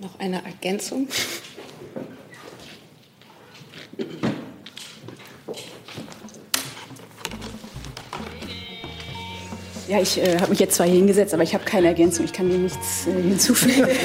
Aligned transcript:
Noch 0.00 0.20
eine 0.20 0.44
Ergänzung? 0.44 1.08
Ja, 9.88 10.00
ich 10.00 10.22
äh, 10.22 10.38
habe 10.38 10.50
mich 10.50 10.60
jetzt 10.60 10.76
zwar 10.76 10.86
hier 10.86 10.94
hingesetzt, 10.96 11.34
aber 11.34 11.42
ich 11.42 11.52
habe 11.52 11.64
keine 11.64 11.88
Ergänzung. 11.88 12.24
Ich 12.26 12.32
kann 12.32 12.48
dir 12.48 12.58
nichts 12.58 13.08
äh, 13.08 13.22
hinzufügen. 13.22 13.88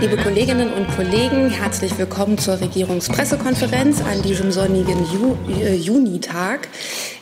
Liebe 0.00 0.16
Kolleginnen 0.16 0.72
und 0.72 0.88
Kollegen, 0.96 1.50
herzlich 1.50 1.98
willkommen 1.98 2.38
zur 2.38 2.60
Regierungspressekonferenz 2.60 4.00
an 4.00 4.22
diesem 4.22 4.52
sonnigen 4.52 5.04
Ju 5.12 5.36
äh, 5.50 5.74
Junitag. 5.74 6.68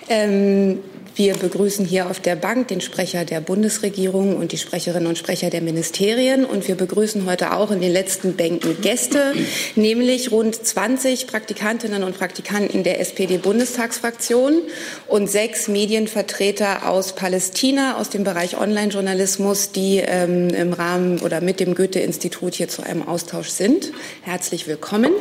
Ähm, 0.08 0.78
wir 1.14 1.34
begrüßen 1.34 1.84
hier 1.84 2.08
auf 2.08 2.20
der 2.20 2.36
Bank 2.36 2.68
den 2.68 2.80
Sprecher 2.80 3.24
der 3.24 3.40
Bundesregierung 3.40 4.36
und 4.36 4.52
die 4.52 4.58
Sprecherinnen 4.58 5.06
und 5.06 5.18
Sprecher 5.18 5.50
der 5.50 5.60
Ministerien. 5.60 6.44
Und 6.44 6.66
wir 6.68 6.74
begrüßen 6.74 7.26
heute 7.26 7.52
auch 7.52 7.70
in 7.70 7.80
den 7.80 7.92
letzten 7.92 8.34
Bänken 8.34 8.80
Gäste, 8.80 9.34
nämlich 9.76 10.32
rund 10.32 10.54
20 10.54 11.26
Praktikantinnen 11.26 12.02
und 12.02 12.18
Praktikanten 12.18 12.82
der 12.82 13.00
SPD-Bundestagsfraktion 13.00 14.62
und 15.08 15.30
sechs 15.30 15.68
Medienvertreter 15.68 16.88
aus 16.88 17.14
Palästina, 17.14 17.96
aus 17.98 18.10
dem 18.10 18.24
Bereich 18.24 18.58
Online-Journalismus, 18.58 19.72
die 19.72 19.98
ähm, 19.98 20.48
im 20.50 20.72
Rahmen 20.72 21.20
oder 21.20 21.40
mit 21.40 21.60
dem 21.60 21.74
Goethe-Institut 21.74 22.54
hier 22.54 22.68
zu 22.68 22.82
einem 22.82 23.06
Austausch 23.06 23.48
sind. 23.48 23.92
Herzlich 24.22 24.66
willkommen. 24.66 25.12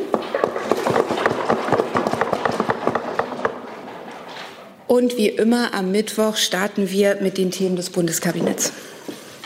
Und 4.92 5.16
wie 5.16 5.30
immer 5.30 5.72
am 5.72 5.90
Mittwoch 5.90 6.36
starten 6.36 6.90
wir 6.90 7.16
mit 7.22 7.38
den 7.38 7.50
Themen 7.50 7.76
des 7.76 7.88
Bundeskabinetts. 7.88 8.74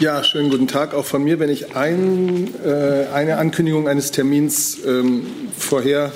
Ja, 0.01 0.25
schönen 0.25 0.51
guten 0.51 0.67
Tag 0.67 0.93
auch 0.93 1.05
von 1.05 1.23
mir. 1.23 1.39
Wenn 1.39 1.51
ich 1.51 1.77
ein, 1.77 2.53
äh, 2.65 3.07
eine 3.15 3.37
Ankündigung 3.37 3.87
eines 3.87 4.11
Termins 4.11 4.77
ähm, 4.85 5.25
vorher 5.57 6.11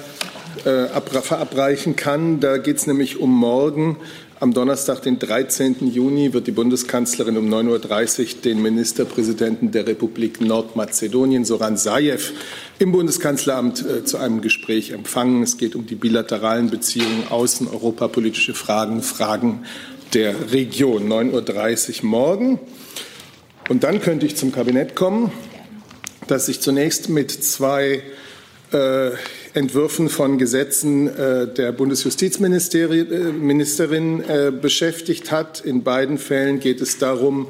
äh, 0.64 1.00
verabreichen 1.22 1.94
kann, 1.94 2.40
da 2.40 2.58
geht 2.58 2.78
es 2.78 2.88
nämlich 2.88 3.20
um 3.20 3.30
morgen. 3.30 3.98
Am 4.42 4.54
Donnerstag, 4.54 5.02
den 5.02 5.18
13. 5.18 5.90
Juni, 5.92 6.32
wird 6.32 6.46
die 6.46 6.52
Bundeskanzlerin 6.52 7.36
um 7.36 7.52
9.30 7.52 8.20
Uhr 8.20 8.40
den 8.42 8.62
Ministerpräsidenten 8.62 9.70
der 9.70 9.86
Republik 9.86 10.40
Nordmazedonien, 10.40 11.44
Soran 11.44 11.76
Sajew, 11.76 12.32
im 12.78 12.90
Bundeskanzleramt 12.90 13.84
äh, 13.84 14.02
zu 14.02 14.16
einem 14.16 14.40
Gespräch 14.40 14.92
empfangen. 14.92 15.42
Es 15.42 15.58
geht 15.58 15.76
um 15.76 15.86
die 15.86 15.94
bilateralen 15.94 16.70
Beziehungen, 16.70 17.24
außen, 17.28 17.68
europapolitische 17.68 18.54
Fragen, 18.54 19.02
Fragen 19.02 19.66
der 20.14 20.52
Region. 20.52 21.06
9.30 21.06 21.98
Uhr 21.98 22.08
morgen. 22.08 22.60
Und 23.68 23.84
dann 23.84 24.00
könnte 24.00 24.24
ich 24.24 24.36
zum 24.36 24.52
Kabinett 24.52 24.96
kommen, 24.96 25.30
das 26.28 26.46
sich 26.46 26.62
zunächst 26.62 27.10
mit 27.10 27.30
zwei 27.30 28.02
äh, 28.72 29.10
Entwürfen 29.52 30.08
von 30.08 30.38
Gesetzen 30.38 31.08
äh, 31.08 31.52
der 31.52 31.72
Bundesjustizministerin 31.72 34.22
äh, 34.22 34.52
beschäftigt 34.52 35.32
hat. 35.32 35.60
In 35.60 35.82
beiden 35.82 36.18
Fällen 36.18 36.60
geht 36.60 36.80
es 36.80 36.98
darum, 36.98 37.48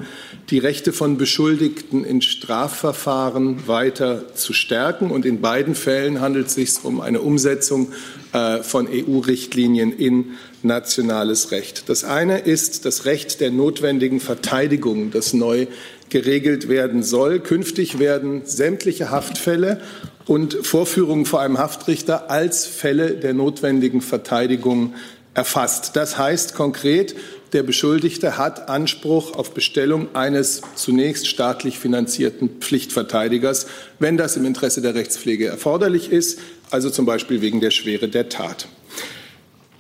die 0.49 0.57
Rechte 0.59 0.95
von 0.95 1.19
Beschuldigten 1.19 2.05
in 2.05 2.23
Strafverfahren 2.23 3.69
weiter 3.69 4.35
zu 4.35 4.55
stärken. 4.55 5.11
Und 5.11 5.27
in 5.27 5.43
beiden 5.43 5.75
Fällen 5.75 6.23
handelt 6.23 6.47
es 6.47 6.55
sich 6.55 6.83
um 6.85 7.03
eine 7.03 7.21
Umsetzung 7.21 7.93
äh, 8.33 8.63
von 8.63 8.89
EU-Richtlinien 8.89 9.93
in 9.93 10.39
nationales 10.63 11.51
Recht. 11.51 11.91
Das 11.91 12.05
eine 12.05 12.39
ist 12.39 12.87
das 12.87 13.05
Recht 13.05 13.43
der 13.43 13.51
notwendigen 13.51 14.21
Verteidigung, 14.21 15.11
das 15.11 15.35
neu 15.35 15.67
geregelt 16.09 16.69
werden 16.69 17.03
soll. 17.03 17.41
Künftig 17.41 17.99
werden 17.99 18.41
sämtliche 18.45 19.11
Haftfälle 19.11 19.83
und 20.31 20.65
Vorführungen 20.65 21.27
vor 21.27 21.41
einem 21.41 21.59
Haftrichter 21.59 22.31
als 22.31 22.65
Fälle 22.65 23.17
der 23.17 23.35
notwendigen 23.35 24.01
Verteidigung 24.01 24.95
erfasst. 25.35 25.97
Das 25.97 26.19
heißt 26.19 26.55
konkret, 26.55 27.17
der 27.53 27.65
Beschuldigte 27.65 28.39
hat 28.39 28.69
Anspruch 28.69 29.35
auf 29.35 29.55
Bestellung 29.55 30.15
eines 30.15 30.63
zunächst 30.77 31.27
staatlich 31.27 31.81
finanzierten 31.81 32.49
Pflichtverteidigers, 32.61 33.67
wenn 33.99 34.17
das 34.17 34.37
im 34.37 34.45
Interesse 34.45 34.81
der 34.81 34.95
Rechtspflege 34.95 35.49
erforderlich 35.49 36.13
ist, 36.13 36.39
also 36.71 36.91
zum 36.91 37.07
Beispiel 37.07 37.41
wegen 37.41 37.61
der 37.61 37.73
Schwere 37.73 38.07
der 38.07 38.29
Tat. 38.29 38.69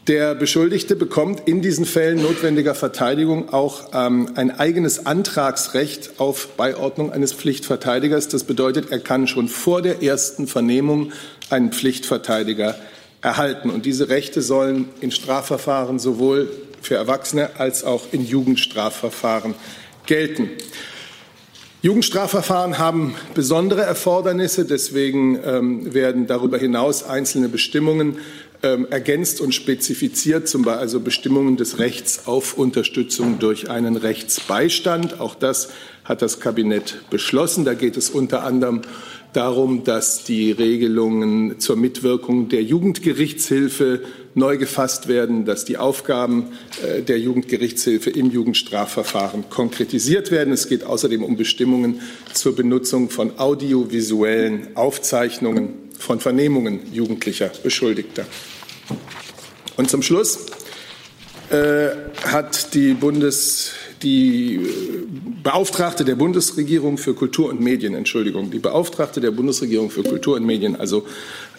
Der 0.06 0.34
Beschuldigte 0.34 0.97
bekommt 0.97 1.47
in 1.47 1.61
diesen 1.61 1.84
Fällen 1.84 2.22
notwendiger 2.22 2.75
Verteidigung 2.75 3.53
auch 3.53 3.91
ähm, 3.93 4.31
ein 4.34 4.50
eigenes 4.50 5.05
Antragsrecht 5.05 6.12
auf 6.19 6.49
Beiordnung 6.56 7.12
eines 7.12 7.34
Pflichtverteidigers. 7.34 8.28
Das 8.28 8.44
bedeutet, 8.44 8.91
er 8.91 9.00
kann 9.00 9.27
schon 9.27 9.49
vor 9.49 9.83
der 9.83 10.03
ersten 10.03 10.47
Vernehmung 10.47 11.12
einen 11.50 11.72
Pflichtverteidiger 11.72 12.77
erhalten. 13.21 13.69
Und 13.69 13.84
diese 13.84 14.09
Rechte 14.09 14.41
sollen 14.41 14.88
in 15.03 15.11
Strafverfahren 15.11 15.99
sowohl 15.99 16.49
für 16.81 16.94
Erwachsene 16.94 17.50
als 17.59 17.84
auch 17.84 18.05
in 18.12 18.25
Jugendstrafverfahren 18.25 19.55
gelten. 20.06 20.49
Jugendstrafverfahren 21.82 22.78
haben 22.78 23.15
besondere 23.34 23.82
Erfordernisse, 23.82 24.65
deswegen 24.65 25.38
ähm, 25.44 25.94
werden 25.94 26.27
darüber 26.27 26.59
hinaus 26.59 27.05
einzelne 27.05 27.49
Bestimmungen 27.49 28.19
ähm, 28.62 28.87
ergänzt 28.91 29.41
und 29.41 29.54
spezifiziert, 29.54 30.48
zum 30.48 30.62
Beispiel 30.62 30.81
also 30.81 31.00
Bestimmungen 31.00 31.56
des 31.56 31.78
Rechts 31.78 32.26
auf 32.26 32.56
Unterstützung 32.59 33.38
durch 33.38 33.71
einen 33.71 33.97
Rechtsbeistand. 33.97 35.21
Auch 35.21 35.34
das 35.34 35.71
hat 36.04 36.22
das 36.22 36.41
Kabinett 36.41 37.03
beschlossen. 37.10 37.65
Da 37.65 37.75
geht 37.75 37.97
es 37.97 38.10
unter 38.10 38.44
anderem 38.44 38.82
darum, 39.32 39.84
dass 39.84 40.25
die 40.25 40.53
Regelungen 40.53 41.60
zur 41.60 41.76
Mitwirkung 41.76 42.49
der 42.49 42.62
Jugendgerichtshilfe 42.62 44.03
neu 44.34 44.56
gefasst 44.59 45.09
werden, 45.09 45.44
dass 45.44 45.65
die 45.65 45.76
Aufgaben 45.76 46.49
äh, 46.84 47.03
der 47.03 47.19
Jugendgerichtshilfe 47.19 48.10
im 48.10 48.31
Jugendstrafverfahren 48.31 49.50
konkretisiert 49.50 50.31
werden. 50.31 50.53
Es 50.53 50.69
geht 50.69 50.84
außerdem 50.84 51.22
um 51.22 51.37
Bestimmungen 51.37 52.00
zur 52.32 52.54
Benutzung 52.54 53.10
von 53.10 53.38
audiovisuellen 53.38 54.76
Aufzeichnungen 54.76 55.90
von 56.00 56.19
Vernehmungen 56.19 56.93
jugendlicher 56.93 57.53
Beschuldigter. 57.62 58.27
Und 59.77 59.88
zum 59.88 60.03
Schluss 60.03 60.47
äh, 61.50 61.91
hat 62.25 62.75
die 62.75 62.94
Bundes 62.94 63.72
die 64.03 64.56
äh, 64.56 64.61
Beauftragte 65.43 66.05
der 66.05 66.15
Bundesregierung 66.15 66.99
für 66.99 67.15
Kultur 67.15 67.50
und 67.50 67.61
Medien, 67.61 67.94
Entschuldigung, 67.94 68.50
die 68.50 68.59
Beauftragte 68.59 69.21
der 69.21 69.31
Bundesregierung 69.31 69.91
für 69.91 70.03
Kultur 70.03 70.37
und 70.37 70.44
Medien, 70.44 70.77
also 70.77 71.06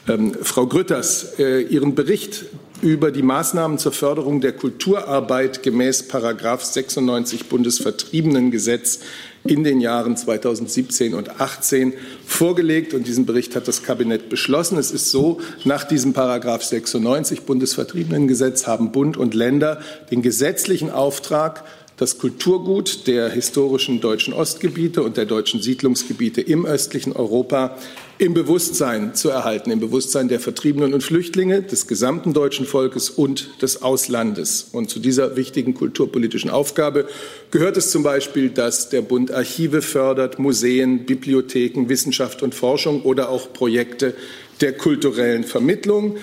ähm, 0.07 0.35
Frau 0.41 0.66
Grütters, 0.66 1.40
äh, 1.40 1.62
ihren 1.62 1.96
Bericht 1.96 2.46
über 2.81 3.12
die 3.12 3.22
Maßnahmen 3.22 3.78
zur 3.78 3.91
Förderung 3.91 4.41
der 4.41 4.53
Kulturarbeit 4.53 5.62
gemäß 5.62 6.08
Paragraph 6.08 6.63
96 6.63 7.46
Bundesvertriebenengesetz 7.46 9.02
in 9.44 9.63
den 9.63 9.81
Jahren 9.81 10.16
2017 10.16 11.13
und 11.13 11.25
2018 11.25 11.94
vorgelegt 12.25 12.94
und 12.94 13.07
diesen 13.07 13.25
Bericht 13.25 13.56
hat 13.56 13.68
das 13.68 13.84
Kabinett 13.84 14.29
beschlossen. 14.29 14.78
Es 14.78 14.91
ist 14.91 15.09
so, 15.09 15.40
nach 15.63 15.84
diesem 15.84 16.13
Paragraph 16.13 16.63
96 16.63 17.41
Bundesvertriebenengesetz 17.41 18.68
haben 18.68 18.91
Bund 18.91 19.18
und 19.18 19.34
Länder 19.34 19.81
den 20.12 20.22
gesetzlichen 20.22 20.91
Auftrag, 20.91 21.63
das 21.97 22.18
Kulturgut 22.18 23.06
der 23.07 23.29
historischen 23.29 24.02
deutschen 24.02 24.34
Ostgebiete 24.34 25.03
und 25.03 25.18
der 25.18 25.25
deutschen 25.25 25.62
Siedlungsgebiete 25.62 26.41
im 26.41 26.66
östlichen 26.66 27.13
Europa 27.13 27.78
im 28.22 28.36
Bewusstsein 28.36 29.16
zu 29.16 29.30
erhalten, 29.30 29.72
im 29.72 29.80
Bewusstsein 29.80 30.28
der 30.28 30.40
Vertriebenen 30.40 30.94
und 30.94 31.04
Flüchtlinge, 31.04 31.64
des 31.64 31.88
gesamten 31.88 32.36
deutschen 32.36 32.68
Volkes 32.68 33.09
und 33.09 33.64
des 33.64 33.82
Auslandes. 33.82 34.68
Und 34.72 34.92
zu 34.92 35.00
dieser 35.00 35.36
wichtigen 35.36 35.74
kulturpolitischen 35.74 36.52
Aufgabe 36.52 37.08
gehört 37.50 37.78
es 37.78 37.90
zum 37.90 38.04
Beispiel, 38.04 38.52
dass 38.52 38.90
der 38.90 39.02
Bund 39.02 39.32
Archive 39.32 39.82
fördert, 39.82 40.38
Museen, 40.38 41.08
Bibliotheken, 41.08 41.90
Wissenschaft 41.90 42.44
und 42.44 42.53
Forschung 42.53 43.02
oder 43.02 43.29
auch 43.29 43.53
Projekte 43.53 44.14
der 44.62 44.74
kulturellen 44.74 45.44
Vermittlung. 45.44 46.17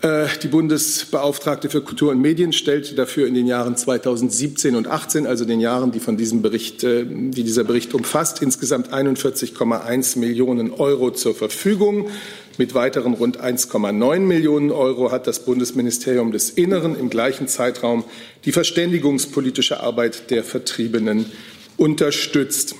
Äh, 0.00 0.26
die 0.42 0.48
Bundesbeauftragte 0.48 1.70
für 1.70 1.80
Kultur 1.80 2.12
und 2.12 2.20
Medien 2.20 2.52
stellte 2.52 2.94
dafür 2.94 3.26
in 3.26 3.34
den 3.34 3.46
Jahren 3.46 3.76
2017 3.76 4.76
und 4.76 4.86
18, 4.86 5.26
also 5.26 5.44
den 5.44 5.58
Jahren, 5.58 5.90
die 5.90 5.98
von 5.98 6.16
diesem 6.16 6.40
Bericht, 6.40 6.84
äh, 6.84 7.04
die 7.04 7.42
dieser 7.42 7.64
Bericht 7.64 7.94
umfasst, 7.94 8.40
insgesamt 8.40 8.92
41,1 8.92 10.18
Millionen 10.18 10.70
Euro 10.70 11.10
zur 11.10 11.34
Verfügung. 11.34 12.10
Mit 12.58 12.74
weiteren 12.74 13.14
rund 13.14 13.40
1,9 13.40 14.20
Millionen 14.20 14.70
Euro 14.70 15.10
hat 15.10 15.26
das 15.26 15.40
Bundesministerium 15.40 16.30
des 16.30 16.50
Inneren 16.50 16.98
im 16.98 17.10
gleichen 17.10 17.48
Zeitraum 17.48 18.04
die 18.44 18.52
verständigungspolitische 18.52 19.80
Arbeit 19.80 20.30
der 20.30 20.44
Vertriebenen 20.44 21.26
unterstützt. 21.76 22.76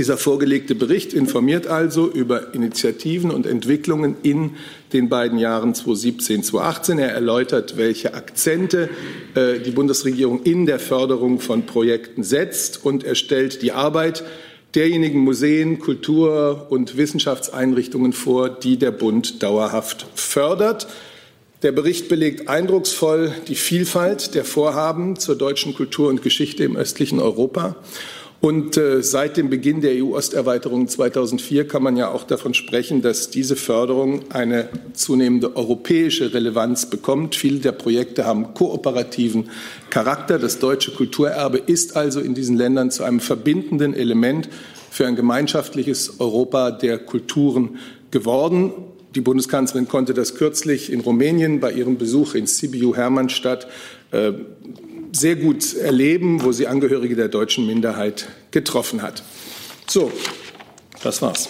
Dieser 0.00 0.16
vorgelegte 0.16 0.74
Bericht 0.74 1.12
informiert 1.12 1.66
also 1.66 2.10
über 2.10 2.54
Initiativen 2.54 3.30
und 3.30 3.44
Entwicklungen 3.44 4.16
in 4.22 4.52
den 4.94 5.10
beiden 5.10 5.38
Jahren 5.38 5.74
2017, 5.74 6.42
2018. 6.42 6.98
Er 6.98 7.10
erläutert, 7.10 7.76
welche 7.76 8.14
Akzente 8.14 8.88
äh, 9.34 9.58
die 9.58 9.72
Bundesregierung 9.72 10.42
in 10.44 10.64
der 10.64 10.78
Förderung 10.78 11.38
von 11.38 11.66
Projekten 11.66 12.22
setzt 12.22 12.82
und 12.82 13.04
er 13.04 13.14
stellt 13.14 13.60
die 13.60 13.72
Arbeit 13.72 14.24
derjenigen 14.74 15.20
Museen, 15.20 15.80
Kultur- 15.80 16.68
und 16.70 16.96
Wissenschaftseinrichtungen 16.96 18.14
vor, 18.14 18.48
die 18.48 18.78
der 18.78 18.92
Bund 18.92 19.42
dauerhaft 19.42 20.06
fördert. 20.14 20.86
Der 21.62 21.72
Bericht 21.72 22.08
belegt 22.08 22.48
eindrucksvoll 22.48 23.34
die 23.48 23.54
Vielfalt 23.54 24.34
der 24.34 24.46
Vorhaben 24.46 25.18
zur 25.18 25.36
deutschen 25.36 25.74
Kultur 25.74 26.08
und 26.08 26.22
Geschichte 26.22 26.64
im 26.64 26.74
östlichen 26.74 27.20
Europa. 27.20 27.76
Und 28.40 28.78
äh, 28.78 29.02
seit 29.02 29.36
dem 29.36 29.50
Beginn 29.50 29.82
der 29.82 30.02
EU-Osterweiterung 30.02 30.88
2004 30.88 31.68
kann 31.68 31.82
man 31.82 31.98
ja 31.98 32.10
auch 32.10 32.24
davon 32.24 32.54
sprechen, 32.54 33.02
dass 33.02 33.28
diese 33.28 33.54
Förderung 33.54 34.22
eine 34.30 34.70
zunehmende 34.94 35.56
europäische 35.56 36.32
Relevanz 36.32 36.86
bekommt. 36.86 37.34
Viele 37.34 37.58
der 37.58 37.72
Projekte 37.72 38.24
haben 38.24 38.54
kooperativen 38.54 39.50
Charakter. 39.90 40.38
Das 40.38 40.58
deutsche 40.58 40.92
Kulturerbe 40.92 41.58
ist 41.58 41.96
also 41.96 42.20
in 42.20 42.34
diesen 42.34 42.56
Ländern 42.56 42.90
zu 42.90 43.04
einem 43.04 43.20
verbindenden 43.20 43.92
Element 43.92 44.48
für 44.90 45.06
ein 45.06 45.16
gemeinschaftliches 45.16 46.18
Europa 46.18 46.70
der 46.70 46.96
Kulturen 46.96 47.78
geworden. 48.10 48.72
Die 49.14 49.20
Bundeskanzlerin 49.20 49.86
konnte 49.86 50.14
das 50.14 50.34
kürzlich 50.34 50.90
in 50.90 51.00
Rumänien 51.00 51.60
bei 51.60 51.72
ihrem 51.72 51.98
Besuch 51.98 52.34
in 52.34 52.46
Sibiu 52.46 52.96
Hermannstadt 52.96 53.66
äh, 54.12 54.32
sehr 55.12 55.36
gut 55.36 55.74
erleben, 55.74 56.42
wo 56.42 56.52
sie 56.52 56.66
Angehörige 56.66 57.16
der 57.16 57.28
deutschen 57.28 57.66
Minderheit 57.66 58.28
getroffen 58.50 59.02
hat. 59.02 59.22
So, 59.88 60.12
das 61.02 61.22
war's. 61.22 61.48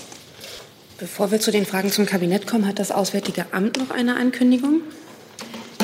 Bevor 0.99 1.31
wir 1.31 1.41
zu 1.41 1.51
den 1.51 1.65
Fragen 1.65 1.91
zum 1.91 2.07
Kabinett 2.07 2.47
kommen, 2.47 2.67
hat 2.67 2.79
das 2.79 2.91
Auswärtige 2.91 3.47
Amt 3.53 3.79
noch 3.79 3.91
eine 3.91 4.17
Ankündigung? 4.17 4.83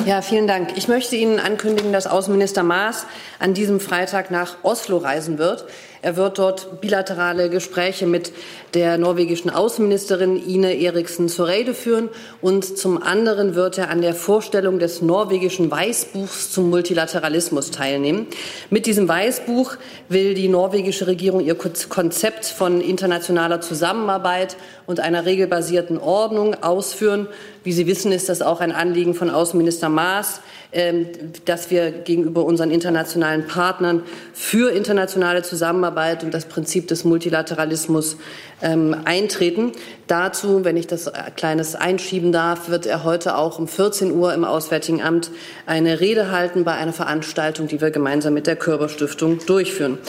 Ja, 0.05 0.21
vielen 0.21 0.47
Dank. 0.47 0.77
Ich 0.77 0.87
möchte 0.87 1.15
Ihnen 1.15 1.39
ankündigen, 1.39 1.91
dass 1.91 2.07
Außenminister 2.07 2.63
Maas 2.63 3.05
an 3.39 3.53
diesem 3.53 3.79
Freitag 3.79 4.31
nach 4.31 4.57
Oslo 4.63 4.97
reisen 4.97 5.37
wird. 5.37 5.65
Er 6.07 6.15
wird 6.15 6.39
dort 6.39 6.79
bilaterale 6.79 7.49
Gespräche 7.49 8.07
mit 8.07 8.31
der 8.73 8.97
norwegischen 8.97 9.49
Außenministerin 9.49 10.41
Ine 10.41 10.73
Eriksen 10.73 11.27
Soreide 11.27 11.73
führen 11.73 12.07
und 12.39 12.77
zum 12.77 13.03
anderen 13.03 13.55
wird 13.55 13.77
er 13.77 13.89
an 13.89 13.99
der 13.99 14.15
Vorstellung 14.15 14.79
des 14.79 15.01
norwegischen 15.01 15.69
Weißbuchs 15.69 16.49
zum 16.49 16.69
Multilateralismus 16.69 17.71
teilnehmen. 17.71 18.27
Mit 18.69 18.85
diesem 18.85 19.09
Weißbuch 19.09 19.75
will 20.07 20.33
die 20.33 20.47
norwegische 20.47 21.07
Regierung 21.07 21.41
ihr 21.41 21.55
Konzept 21.55 22.45
von 22.45 22.79
internationaler 22.79 23.59
Zusammenarbeit 23.59 24.55
und 24.85 25.01
einer 25.01 25.25
regelbasierten 25.25 25.97
Ordnung 25.97 26.55
ausführen. 26.63 27.27
Wie 27.67 27.73
Sie 27.73 27.85
wissen, 27.85 28.13
ist 28.13 28.29
das 28.29 28.41
auch 28.41 28.61
ein 28.61 28.71
Anliegen 28.71 29.13
von 29.13 29.29
Außenminister 29.29 29.89
Maas. 29.89 30.39
Ähm, 30.73 31.07
dass 31.45 31.71
wir 31.71 31.91
gegenüber 31.91 32.43
unseren 32.43 32.71
internationalen 32.71 33.47
Partnern 33.47 34.03
für 34.33 34.69
internationale 34.69 35.41
Zusammenarbeit 35.41 36.25
und 36.25 36.33
das 36.33 36.43
Prinzip 36.43 36.89
des 36.89 37.05
Multilateralismus 37.05 38.17
ähm, 38.61 38.93
eintreten. 39.05 39.71
Dazu, 40.07 40.65
wenn 40.65 40.75
ich 40.75 40.85
das 40.85 41.09
kleines 41.37 41.75
einschieben 41.75 42.33
darf, 42.33 42.67
wird 42.67 42.85
er 42.85 43.05
heute 43.05 43.37
auch 43.37 43.59
um 43.59 43.69
14 43.69 44.11
Uhr 44.11 44.33
im 44.33 44.43
Auswärtigen 44.43 45.01
Amt 45.01 45.31
eine 45.65 46.01
Rede 46.01 46.31
halten 46.31 46.65
bei 46.65 46.73
einer 46.73 46.93
Veranstaltung, 46.93 47.69
die 47.69 47.79
wir 47.79 47.91
gemeinsam 47.91 48.33
mit 48.33 48.45
der 48.45 48.57
Körber 48.57 48.89
Stiftung 48.89 49.39
durchführen. 49.45 49.99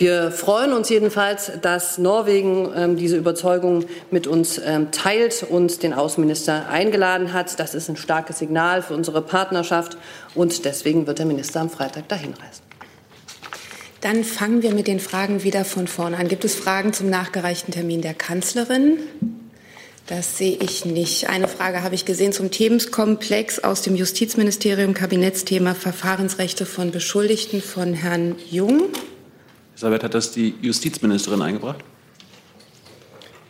Wir 0.00 0.30
freuen 0.30 0.72
uns 0.72 0.88
jedenfalls, 0.88 1.52
dass 1.60 1.98
Norwegen 1.98 2.70
ähm, 2.74 2.96
diese 2.96 3.18
Überzeugung 3.18 3.84
mit 4.10 4.26
uns 4.26 4.58
ähm, 4.64 4.90
teilt 4.92 5.42
und 5.46 5.82
den 5.82 5.92
Außenminister 5.92 6.70
eingeladen 6.70 7.34
hat. 7.34 7.60
Das 7.60 7.74
ist 7.74 7.90
ein 7.90 7.98
starkes 7.98 8.38
Signal 8.38 8.80
für 8.80 8.94
unsere 8.94 9.20
Partnerschaft 9.20 9.98
und 10.34 10.64
deswegen 10.64 11.06
wird 11.06 11.18
der 11.18 11.26
Minister 11.26 11.60
am 11.60 11.68
Freitag 11.68 12.08
dahin 12.08 12.32
reisen. 12.32 12.62
Dann 14.00 14.24
fangen 14.24 14.62
wir 14.62 14.72
mit 14.72 14.86
den 14.86 15.00
Fragen 15.00 15.42
wieder 15.42 15.66
von 15.66 15.86
vorne 15.86 16.16
an. 16.16 16.28
Gibt 16.28 16.46
es 16.46 16.54
Fragen 16.54 16.94
zum 16.94 17.10
nachgereichten 17.10 17.74
Termin 17.74 18.00
der 18.00 18.14
Kanzlerin? 18.14 19.00
Das 20.06 20.38
sehe 20.38 20.56
ich 20.62 20.86
nicht. 20.86 21.28
Eine 21.28 21.46
Frage 21.46 21.82
habe 21.82 21.94
ich 21.94 22.06
gesehen 22.06 22.32
zum 22.32 22.50
Themenkomplex 22.50 23.58
aus 23.58 23.82
dem 23.82 23.96
Justizministerium, 23.96 24.94
Kabinettsthema 24.94 25.74
Verfahrensrechte 25.74 26.64
von 26.64 26.90
Beschuldigten 26.90 27.60
von 27.60 27.92
Herrn 27.92 28.36
Jung. 28.50 28.88
Elisabeth, 29.80 30.04
hat 30.04 30.12
das 30.12 30.30
die 30.32 30.54
Justizministerin 30.60 31.40
eingebracht? 31.40 31.82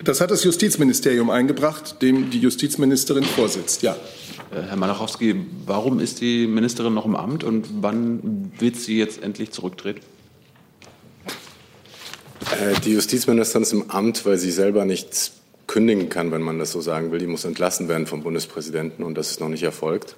Das 0.05 0.21
hat 0.21 0.31
das 0.31 0.45
Justizministerium 0.45 1.29
eingebracht, 1.29 2.01
dem 2.03 2.31
die 2.31 2.39
Justizministerin 2.39 3.25
vorsitzt, 3.25 3.83
ja. 3.83 3.97
Äh, 4.55 4.63
Herr 4.63 4.77
Malachowski, 4.77 5.35
warum 5.67 5.99
ist 5.99 6.21
die 6.21 6.47
Ministerin 6.47 6.95
noch 6.95 7.05
im 7.05 7.17
Amt 7.17 7.43
und 7.43 7.67
wann 7.81 8.53
wird 8.61 8.77
sie 8.77 8.97
jetzt 8.97 9.25
endlich 9.25 9.51
zurücktreten? 9.51 10.03
Äh, 12.53 12.79
die 12.85 12.93
Justizministerin 12.93 13.65
ist 13.65 13.73
im 13.73 13.91
Amt, 13.91 14.25
weil 14.25 14.39
sie 14.39 14.53
selber 14.53 14.85
nichts 14.85 15.33
kündigen 15.67 16.11
kann, 16.11 16.31
wenn 16.31 16.43
man 16.43 16.61
das 16.61 16.71
so 16.71 16.81
sagen 16.81 17.11
will. 17.11 17.19
Die 17.19 17.27
muss 17.27 17.45
entlassen 17.45 17.89
werden 17.89 18.07
vom 18.07 18.23
Bundespräsidenten 18.23 19.03
und 19.03 19.17
das 19.19 19.33
ist 19.33 19.41
noch 19.41 19.49
nicht 19.49 19.65
erfolgt. 19.65 20.15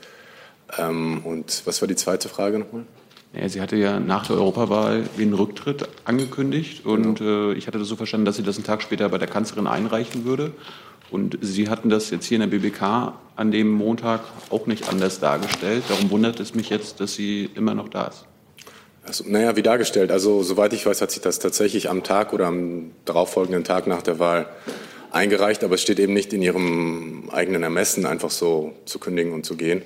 Ähm, 0.77 1.23
und 1.25 1.63
was 1.65 1.81
war 1.81 1.89
die 1.89 1.97
zweite 1.97 2.29
Frage 2.29 2.59
nochmal? 2.59 2.85
Ja, 3.35 3.49
sie 3.49 3.63
hatte 3.63 3.77
ja 3.77 3.99
nach 3.99 4.27
der 4.27 4.37
Europawahl 4.37 5.05
den 5.17 5.33
Rücktritt 5.33 5.89
angekündigt 6.05 6.85
und 6.85 7.19
genau. 7.19 7.51
äh, 7.51 7.55
ich 7.55 7.67
hatte 7.67 7.79
das 7.79 7.89
so 7.89 7.97
verstanden, 7.97 8.27
dass 8.27 8.37
sie 8.37 8.43
das 8.43 8.57
einen 8.57 8.65
Tag 8.65 8.83
später 8.83 9.09
bei 9.09 9.19
der 9.19 9.29
Kanzlerin 9.29 9.67
einreichen 9.67 10.25
würde. 10.25 10.53
Und 11.11 11.39
Sie 11.43 11.69
hatten 11.69 11.91
das 11.91 12.09
jetzt 12.11 12.25
hier 12.25 12.43
in 12.43 12.51
der 12.51 12.59
BBK 12.59 13.13
an 13.37 13.51
dem 13.51 13.71
Montag 13.71 14.23
auch 14.49 14.67
nicht 14.67 14.89
anders 14.89 15.21
dargestellt. 15.21 15.85
Darum 15.89 16.11
wundert 16.11 16.41
es 16.41 16.55
mich 16.55 16.71
jetzt, 16.71 17.01
dass 17.01 17.13
sie 17.13 17.51
immer 17.55 17.75
noch 17.75 17.91
da 17.91 18.07
ist. 18.07 18.25
Also, 19.05 19.25
naja, 19.27 19.55
wie 19.55 19.63
dargestellt. 19.63 20.11
Also 20.11 20.43
soweit 20.43 20.73
ich 20.73 20.87
weiß, 20.87 21.03
hat 21.03 21.11
sich 21.11 21.21
das 21.21 21.39
tatsächlich 21.39 21.91
am 21.91 22.03
Tag 22.03 22.33
oder 22.33 22.47
am 22.47 22.93
darauffolgenden 23.05 23.63
Tag 23.63 23.87
nach 23.87 24.01
der 24.01 24.19
Wahl 24.21 24.47
eingereicht, 25.11 25.63
aber 25.65 25.75
es 25.75 25.83
steht 25.83 26.01
eben 26.01 26.15
nicht 26.15 26.33
in 26.33 26.41
ihrem 26.41 27.29
eigenen 27.31 27.63
Ermessen, 27.63 28.07
einfach 28.07 28.31
so 28.31 28.73
zu 28.87 28.99
kündigen 28.99 29.35
und 29.35 29.45
zu 29.45 29.57
gehen. 29.57 29.83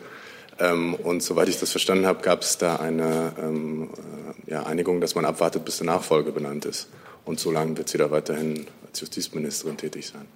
Ähm, 0.58 0.94
und 0.94 1.22
soweit 1.22 1.48
ich 1.48 1.58
das 1.58 1.70
verstanden 1.70 2.06
habe, 2.06 2.22
gab 2.22 2.42
es 2.42 2.58
da 2.58 2.76
eine 2.76 3.32
ähm, 3.42 3.90
äh, 4.46 4.52
ja, 4.52 4.62
Einigung, 4.64 5.00
dass 5.00 5.14
man 5.14 5.24
abwartet, 5.24 5.64
bis 5.64 5.78
der 5.78 5.86
Nachfolger 5.86 6.32
benannt 6.32 6.64
ist. 6.64 6.88
Und 7.24 7.40
so 7.40 7.50
lange 7.50 7.76
wird 7.76 7.88
sie 7.88 7.98
da 7.98 8.10
weiterhin 8.10 8.66
als 8.86 9.00
Justizministerin 9.00 9.76
tätig 9.76 10.06
sein. 10.06 10.26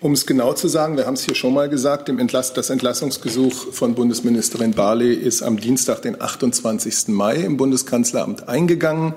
Um 0.00 0.12
es 0.12 0.26
genau 0.26 0.52
zu 0.52 0.68
sagen, 0.68 0.96
wir 0.96 1.06
haben 1.06 1.14
es 1.14 1.24
hier 1.24 1.34
schon 1.34 1.54
mal 1.54 1.68
gesagt, 1.68 2.10
das 2.56 2.70
Entlassungsgesuch 2.70 3.72
von 3.72 3.94
Bundesministerin 3.94 4.72
Barley 4.72 5.14
ist 5.14 5.42
am 5.42 5.58
Dienstag, 5.58 6.02
den 6.02 6.20
28. 6.20 7.08
Mai 7.08 7.36
im 7.36 7.56
Bundeskanzleramt 7.56 8.48
eingegangen. 8.48 9.14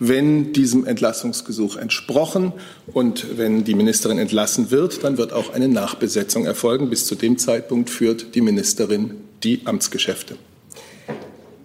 Wenn 0.00 0.52
diesem 0.52 0.86
Entlassungsgesuch 0.86 1.76
entsprochen 1.76 2.52
und 2.92 3.38
wenn 3.38 3.62
die 3.62 3.74
Ministerin 3.74 4.18
entlassen 4.18 4.72
wird, 4.72 5.04
dann 5.04 5.18
wird 5.18 5.32
auch 5.32 5.52
eine 5.54 5.68
Nachbesetzung 5.68 6.46
erfolgen. 6.46 6.90
Bis 6.90 7.06
zu 7.06 7.14
dem 7.14 7.38
Zeitpunkt 7.38 7.90
führt 7.90 8.34
die 8.34 8.40
Ministerin 8.40 9.14
die 9.44 9.62
Amtsgeschäfte. 9.64 10.36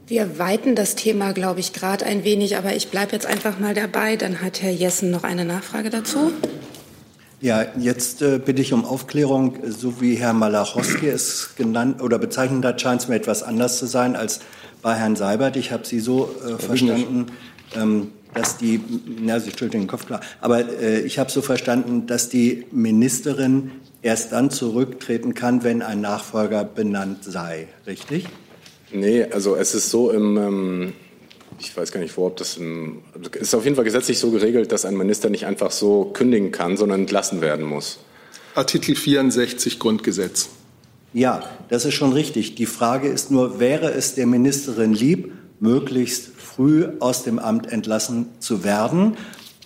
Wir 0.08 0.40
weiten 0.40 0.76
das 0.76 0.96
Thema, 0.96 1.34
glaube 1.34 1.60
ich, 1.60 1.72
gerade 1.72 2.06
ein 2.06 2.24
wenig, 2.24 2.58
aber 2.58 2.76
ich 2.76 2.88
bleibe 2.88 3.12
jetzt 3.12 3.28
einfach 3.28 3.60
mal 3.60 3.74
dabei. 3.74 4.16
Dann 4.16 4.42
hat 4.42 4.62
Herr 4.62 4.72
Jessen 4.72 5.12
noch 5.12 5.24
eine 5.24 5.46
Nachfrage 5.46 5.90
dazu. 5.90 6.32
Ja, 7.42 7.66
jetzt 7.78 8.22
äh, 8.22 8.40
bitte 8.44 8.62
ich 8.62 8.74
um 8.74 8.86
Aufklärung. 8.86 9.60
So 9.66 10.02
wie 10.02 10.16
Herr 10.16 10.34
Malachowski 10.34 11.08
es 11.08 11.52
genannt 11.56 12.02
oder 12.02 12.20
bezeichnet 12.20 12.66
hat, 12.66 12.82
scheint 12.82 13.02
es 13.02 13.08
mir 13.08 13.16
etwas 13.16 13.44
anders 13.44 13.78
zu 13.78 13.86
sein 13.86 14.16
als 14.16 14.42
bei 14.82 14.96
Herrn 14.96 15.16
Seibert. 15.16 15.56
Ich 15.56 15.72
habe 15.72 15.86
Sie 15.86 16.00
so 16.00 16.36
äh, 16.46 16.58
verstanden, 16.58 17.28
ähm, 17.76 18.12
dass 18.34 18.58
die, 18.58 18.80
na, 19.22 19.40
Sie 19.40 19.52
schüttelt 19.52 19.74
den 19.74 19.88
Kopf 19.88 20.06
klar, 20.06 20.22
aber 20.42 20.82
äh, 20.82 21.02
ich 21.02 21.20
habe 21.20 21.32
so 21.32 21.42
verstanden, 21.42 22.08
dass 22.08 22.30
die 22.30 22.66
Ministerin 22.72 23.72
erst 24.02 24.32
dann 24.32 24.50
zurücktreten 24.50 25.34
kann, 25.34 25.64
wenn 25.64 25.82
ein 25.82 26.02
Nachfolger 26.02 26.64
benannt 26.64 27.24
sei. 27.24 27.68
Richtig? 27.86 28.26
Nee, 28.92 29.26
also 29.26 29.56
es 29.56 29.76
ist 29.76 29.90
so 29.90 30.12
im, 30.12 30.38
ähm, 30.38 30.94
ich 31.60 31.76
weiß 31.76 31.92
gar 31.92 32.00
nicht 32.00 32.16
wo, 32.18 32.28
ob 32.28 32.38
das 32.38 32.58
im, 32.58 33.02
es 33.34 33.42
ist 33.42 33.54
auf 33.54 33.64
jeden 33.64 33.76
Fall 33.76 33.86
gesetzlich 33.86 34.20
so 34.20 34.32
geregelt, 34.32 34.72
dass 34.72 34.86
ein 34.86 34.96
Minister 34.96 35.30
nicht 35.30 35.46
einfach 35.46 35.72
so 35.72 36.06
kündigen 36.06 36.52
kann, 36.52 36.78
sondern 36.78 37.02
entlassen 37.02 37.42
werden 37.42 37.66
muss. 37.66 38.00
Artikel 38.56 38.96
64 38.96 39.80
Grundgesetz. 39.80 40.50
Ja, 41.14 41.50
das 41.70 41.86
ist 41.86 41.96
schon 41.96 42.14
richtig. 42.14 42.56
Die 42.56 42.66
Frage 42.66 43.08
ist 43.08 43.32
nur, 43.32 43.60
wäre 43.60 43.92
es 43.92 44.16
der 44.16 44.28
Ministerin 44.28 44.94
lieb, 44.94 45.32
möglichst 45.60 46.32
früh 46.60 46.90
aus 47.00 47.24
dem 47.24 47.40
Amt 47.40 47.72
entlassen 47.72 48.26
zu 48.40 48.66
werden? 48.66 49.16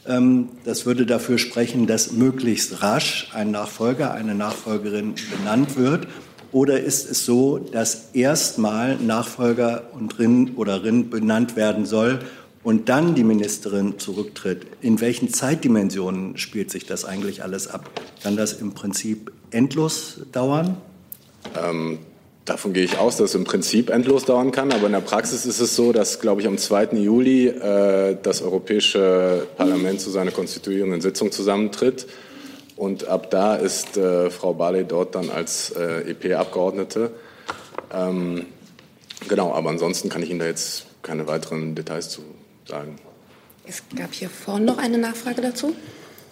Ähm, 0.06 0.50
das 0.64 0.86
würde 0.86 1.08
dafür 1.08 1.40
sprechen, 1.40 1.88
dass 1.88 2.12
möglichst 2.12 2.84
rasch 2.84 3.32
ein 3.34 3.50
Nachfolger, 3.50 4.14
eine 4.14 4.36
Nachfolgerin 4.36 5.16
benannt 5.36 5.76
wird. 5.76 6.08
Oder 6.52 6.82
ist 6.82 7.10
es 7.10 7.26
so, 7.26 7.58
dass 7.58 8.10
erstmal 8.14 8.98
Nachfolger 8.98 9.86
und 9.94 10.20
Rin 10.20 10.52
oder 10.56 10.84
Rin 10.84 11.10
benannt 11.10 11.56
werden 11.56 11.88
soll, 11.88 12.20
und 12.62 12.88
dann 12.88 13.14
die 13.14 13.26
Ministerin 13.26 14.00
zurücktritt, 14.00 14.68
in 14.80 15.02
welchen 15.02 15.28
Zeitdimensionen 15.34 16.38
spielt 16.38 16.72
sich 16.72 16.86
das 16.86 17.06
eigentlich 17.06 17.44
alles 17.44 17.68
ab? 17.68 17.90
Kann 18.22 18.38
das 18.38 18.54
im 18.54 18.74
Prinzip 18.74 19.34
endlos 19.52 20.22
dauern? 20.32 20.78
Ähm, 21.62 22.00
davon 22.46 22.74
gehe 22.74 22.84
ich 22.84 22.98
aus, 22.98 23.18
dass 23.18 23.30
es 23.30 23.36
im 23.36 23.44
Prinzip 23.44 23.90
endlos 23.90 24.26
dauern 24.26 24.52
kann. 24.52 24.72
Aber 24.72 24.88
in 24.88 24.92
der 24.92 25.02
Praxis 25.02 25.46
ist 25.46 25.60
es 25.60 25.76
so, 25.76 25.94
dass, 25.94 26.20
glaube 26.20 26.42
ich, 26.42 26.48
am 26.48 26.58
2. 26.58 26.90
Juli 26.94 27.48
äh, 27.48 28.18
das 28.22 28.42
Europäische 28.42 29.48
Parlament 29.58 30.02
zu 30.02 30.10
seiner 30.10 30.32
konstituierenden 30.32 31.02
Sitzung 31.02 31.32
zusammentritt. 31.32 32.08
Und 32.76 33.08
ab 33.08 33.30
da 33.32 33.56
ist 33.56 33.98
äh, 33.98 34.30
Frau 34.30 34.54
Barley 34.54 34.86
dort 34.86 35.16
dann 35.16 35.30
als 35.30 35.72
äh, 35.72 36.12
EP-Abgeordnete. 36.12 37.12
Ähm, 37.94 38.46
genau, 39.28 39.54
aber 39.54 39.70
ansonsten 39.70 40.10
kann 40.10 40.24
ich 40.24 40.30
Ihnen 40.30 40.40
da 40.40 40.46
jetzt 40.46 40.86
keine 41.02 41.28
weiteren 41.28 41.76
Details 41.76 42.10
zu 42.10 42.22
sagen. 42.68 42.98
Es 43.66 43.84
gab 43.96 44.14
hier 44.14 44.30
vorne 44.30 44.66
noch 44.66 44.78
eine 44.78 44.98
Nachfrage 44.98 45.42
dazu. 45.42 45.74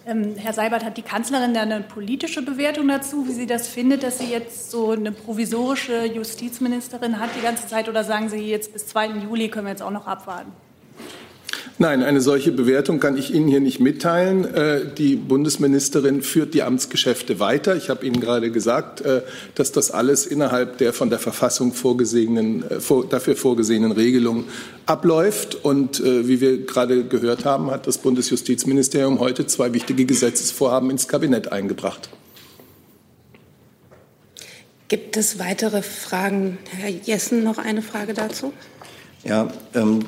Ähm, 0.04 0.34
Herr 0.36 0.52
Seibert, 0.52 0.84
hat 0.84 0.96
die 0.96 1.02
Kanzlerin 1.02 1.54
da 1.54 1.62
eine 1.62 1.80
politische 1.80 2.42
Bewertung 2.42 2.88
dazu, 2.88 3.28
wie 3.28 3.32
sie 3.32 3.46
das 3.46 3.68
findet, 3.68 4.02
dass 4.02 4.18
sie 4.18 4.30
jetzt 4.30 4.70
so 4.70 4.90
eine 4.90 5.12
provisorische 5.12 6.06
Justizministerin 6.06 7.20
hat 7.20 7.30
die 7.36 7.42
ganze 7.42 7.68
Zeit? 7.68 7.88
Oder 7.88 8.02
sagen 8.02 8.28
Sie 8.28 8.38
jetzt 8.38 8.72
bis 8.72 8.88
2. 8.88 9.08
Juli 9.24 9.48
können 9.48 9.66
wir 9.66 9.70
jetzt 9.70 9.82
auch 9.82 9.90
noch 9.90 10.06
abwarten? 10.06 10.52
Nein, 11.78 12.02
eine 12.02 12.20
solche 12.20 12.52
Bewertung 12.52 13.00
kann 13.00 13.16
ich 13.16 13.34
Ihnen 13.34 13.48
hier 13.48 13.60
nicht 13.60 13.80
mitteilen. 13.80 14.44
Äh, 14.44 14.80
die 14.96 15.16
Bundesministerin 15.16 16.22
führt 16.22 16.54
die 16.54 16.62
Amtsgeschäfte 16.62 17.40
weiter. 17.40 17.76
Ich 17.76 17.90
habe 17.90 18.06
Ihnen 18.06 18.20
gerade 18.20 18.50
gesagt, 18.50 19.00
äh, 19.00 19.22
dass 19.54 19.72
das 19.72 19.90
alles 19.90 20.26
innerhalb 20.26 20.78
der 20.78 20.92
von 20.92 21.10
der 21.10 21.18
Verfassung 21.18 21.72
vorgesehenen, 21.72 22.62
äh, 22.70 22.78
dafür 23.08 23.36
vorgesehenen 23.36 23.92
Regelung 23.92 24.44
abläuft. 24.86 25.56
Und 25.64 26.02
wie 26.02 26.40
wir 26.40 26.66
gerade 26.66 27.04
gehört 27.04 27.44
haben, 27.44 27.70
hat 27.70 27.86
das 27.86 27.98
Bundesjustizministerium 27.98 29.20
heute 29.20 29.46
zwei 29.46 29.72
wichtige 29.72 30.04
Gesetzesvorhaben 30.04 30.90
ins 30.90 31.06
Kabinett 31.06 31.52
eingebracht. 31.52 32.08
Gibt 34.88 35.16
es 35.16 35.38
weitere 35.38 35.82
Fragen? 35.82 36.58
Herr 36.70 36.90
Jessen, 36.90 37.44
noch 37.44 37.58
eine 37.58 37.80
Frage 37.80 38.12
dazu? 38.12 38.52
Ja, 39.24 39.52
ähm, 39.74 40.00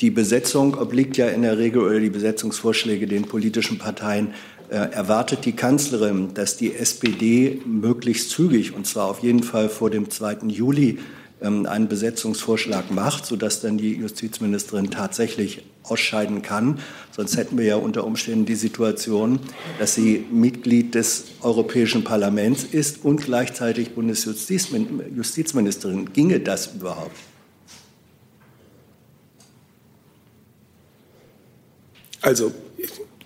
die 0.00 0.10
Besetzung 0.10 0.78
obliegt 0.78 1.16
ja 1.16 1.28
in 1.28 1.42
der 1.42 1.58
Regel 1.58 1.82
oder 1.82 1.98
die 1.98 2.10
Besetzungsvorschläge 2.10 3.06
den 3.06 3.24
politischen 3.24 3.78
Parteien. 3.78 4.34
Äh, 4.70 4.92
erwartet 4.92 5.46
die 5.46 5.52
Kanzlerin, 5.52 6.34
dass 6.34 6.58
die 6.58 6.74
SPD 6.74 7.62
möglichst 7.64 8.30
zügig, 8.30 8.74
und 8.74 8.86
zwar 8.86 9.06
auf 9.06 9.20
jeden 9.20 9.42
Fall 9.42 9.70
vor 9.70 9.88
dem 9.88 10.10
2. 10.10 10.48
Juli, 10.48 10.98
ähm, 11.40 11.66
einen 11.66 11.88
Besetzungsvorschlag 11.88 12.90
macht, 12.90 13.24
sodass 13.24 13.60
dann 13.60 13.78
die 13.78 13.94
Justizministerin 13.94 14.90
tatsächlich 14.90 15.62
ausscheiden 15.84 16.42
kann. 16.42 16.80
Sonst 17.12 17.36
hätten 17.36 17.56
wir 17.56 17.64
ja 17.64 17.76
unter 17.76 18.04
Umständen 18.04 18.44
die 18.44 18.56
Situation, 18.56 19.38
dass 19.78 19.94
sie 19.94 20.26
Mitglied 20.30 20.94
des 20.94 21.26
Europäischen 21.40 22.04
Parlaments 22.04 22.64
ist 22.64 23.04
und 23.04 23.24
gleichzeitig 23.24 23.94
Bundesjustizministerin. 23.94 26.12
Ginge 26.12 26.40
das 26.40 26.74
überhaupt? 26.74 27.16
Also 32.28 32.52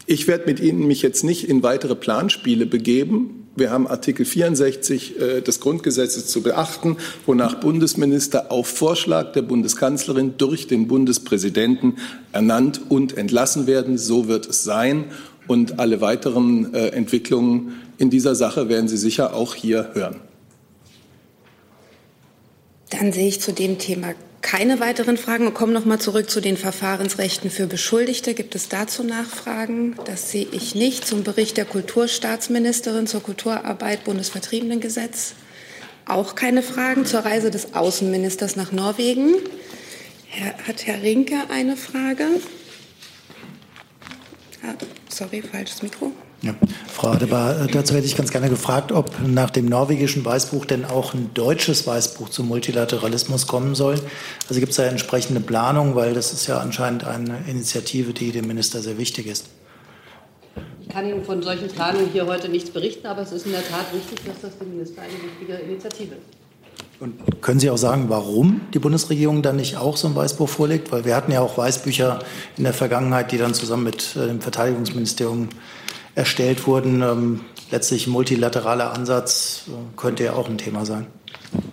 ich 0.06 0.28
werde 0.28 0.46
mit 0.46 0.60
Ihnen 0.60 0.86
mich 0.86 1.02
jetzt 1.02 1.24
nicht 1.24 1.48
in 1.48 1.64
weitere 1.64 1.96
Planspiele 1.96 2.66
begeben. 2.66 3.48
Wir 3.56 3.72
haben 3.72 3.88
Artikel 3.88 4.24
64 4.24 5.20
äh, 5.20 5.40
des 5.40 5.58
Grundgesetzes 5.58 6.28
zu 6.28 6.40
beachten, 6.40 6.98
wonach 7.26 7.58
Bundesminister 7.58 8.52
auf 8.52 8.68
Vorschlag 8.68 9.32
der 9.32 9.42
Bundeskanzlerin 9.42 10.34
durch 10.38 10.68
den 10.68 10.86
Bundespräsidenten 10.86 11.96
ernannt 12.30 12.80
und 12.90 13.18
entlassen 13.18 13.66
werden. 13.66 13.98
So 13.98 14.28
wird 14.28 14.46
es 14.46 14.62
sein. 14.62 15.06
Und 15.48 15.80
alle 15.80 16.00
weiteren 16.00 16.72
äh, 16.72 16.90
Entwicklungen 16.90 17.80
in 17.98 18.08
dieser 18.08 18.36
Sache 18.36 18.68
werden 18.68 18.86
Sie 18.86 18.98
sicher 18.98 19.34
auch 19.34 19.56
hier 19.56 19.90
hören. 19.94 20.20
Dann 22.90 23.12
sehe 23.12 23.26
ich 23.26 23.40
zu 23.40 23.52
dem 23.52 23.78
Thema 23.78 24.14
keine 24.42 24.80
weiteren 24.80 25.16
Fragen 25.16 25.46
und 25.46 25.54
kommen 25.54 25.72
noch 25.72 25.84
mal 25.84 25.98
zurück 25.98 26.28
zu 26.28 26.40
den 26.40 26.56
Verfahrensrechten 26.56 27.50
für 27.50 27.66
Beschuldigte. 27.66 28.34
Gibt 28.34 28.54
es 28.54 28.68
dazu 28.68 29.04
Nachfragen? 29.04 29.96
Das 30.04 30.30
sehe 30.30 30.46
ich 30.52 30.74
nicht. 30.74 31.06
Zum 31.06 31.22
Bericht 31.22 31.56
der 31.56 31.64
Kulturstaatsministerin 31.64 33.06
zur 33.06 33.22
Kulturarbeit 33.22 34.04
Bundesvertriebenengesetz 34.04 35.34
auch 36.04 36.34
keine 36.34 36.62
Fragen. 36.62 37.06
Zur 37.06 37.20
Reise 37.20 37.50
des 37.50 37.74
Außenministers 37.74 38.56
nach 38.56 38.72
Norwegen 38.72 39.36
Herr, 40.26 40.54
hat 40.66 40.86
Herr 40.86 41.02
Rinke 41.02 41.36
eine 41.50 41.76
Frage. 41.76 42.26
Ah, 44.62 44.74
sorry, 45.08 45.42
falsches 45.42 45.82
Mikro. 45.82 46.12
Ja. 46.42 46.54
Frau 46.88 47.10
Adebar, 47.10 47.60
äh, 47.60 47.66
dazu 47.68 47.94
hätte 47.94 48.06
ich 48.06 48.16
ganz 48.16 48.32
gerne 48.32 48.48
gefragt, 48.48 48.90
ob 48.90 49.12
nach 49.24 49.50
dem 49.50 49.66
norwegischen 49.66 50.24
Weißbuch 50.24 50.64
denn 50.64 50.84
auch 50.84 51.14
ein 51.14 51.30
deutsches 51.34 51.86
Weißbuch 51.86 52.30
zum 52.30 52.48
Multilateralismus 52.48 53.46
kommen 53.46 53.76
soll. 53.76 53.94
Also 54.48 54.58
gibt 54.58 54.70
es 54.70 54.76
da 54.76 54.84
entsprechende 54.84 55.40
Planung, 55.40 55.94
weil 55.94 56.14
das 56.14 56.32
ist 56.32 56.48
ja 56.48 56.58
anscheinend 56.58 57.04
eine 57.04 57.44
Initiative, 57.46 58.12
die 58.12 58.32
dem 58.32 58.48
Minister 58.48 58.80
sehr 58.80 58.98
wichtig 58.98 59.28
ist. 59.28 59.46
Ich 60.80 60.88
kann 60.88 61.08
Ihnen 61.08 61.24
von 61.24 61.42
solchen 61.44 61.68
Planungen 61.68 62.08
hier 62.12 62.26
heute 62.26 62.48
nichts 62.48 62.70
berichten, 62.70 63.06
aber 63.06 63.22
es 63.22 63.30
ist 63.30 63.46
in 63.46 63.52
der 63.52 63.62
Tat 63.62 63.86
richtig, 63.94 64.26
dass 64.26 64.40
das 64.42 64.58
dem 64.58 64.70
Minister 64.70 65.00
eine 65.00 65.12
wichtige 65.12 65.54
Initiative 65.62 66.14
ist. 66.16 66.42
Und 66.98 67.40
können 67.40 67.60
Sie 67.60 67.70
auch 67.70 67.78
sagen, 67.78 68.06
warum 68.08 68.62
die 68.74 68.78
Bundesregierung 68.78 69.42
dann 69.42 69.56
nicht 69.56 69.76
auch 69.76 69.96
so 69.96 70.08
ein 70.08 70.14
Weißbuch 70.14 70.48
vorlegt? 70.48 70.92
Weil 70.92 71.04
wir 71.04 71.16
hatten 71.16 71.32
ja 71.32 71.40
auch 71.40 71.56
Weißbücher 71.56 72.18
in 72.56 72.64
der 72.64 72.74
Vergangenheit, 72.74 73.32
die 73.32 73.38
dann 73.38 73.54
zusammen 73.54 73.84
mit 73.84 74.16
äh, 74.16 74.26
dem 74.26 74.40
Verteidigungsministerium 74.40 75.48
erstellt 76.14 76.66
wurden. 76.66 77.02
Ähm, 77.02 77.40
letztlich 77.70 78.06
multilateraler 78.06 78.92
Ansatz 78.92 79.64
äh, 79.68 79.96
könnte 79.96 80.24
ja 80.24 80.34
auch 80.34 80.48
ein 80.48 80.58
Thema 80.58 80.84
sein. 80.84 81.06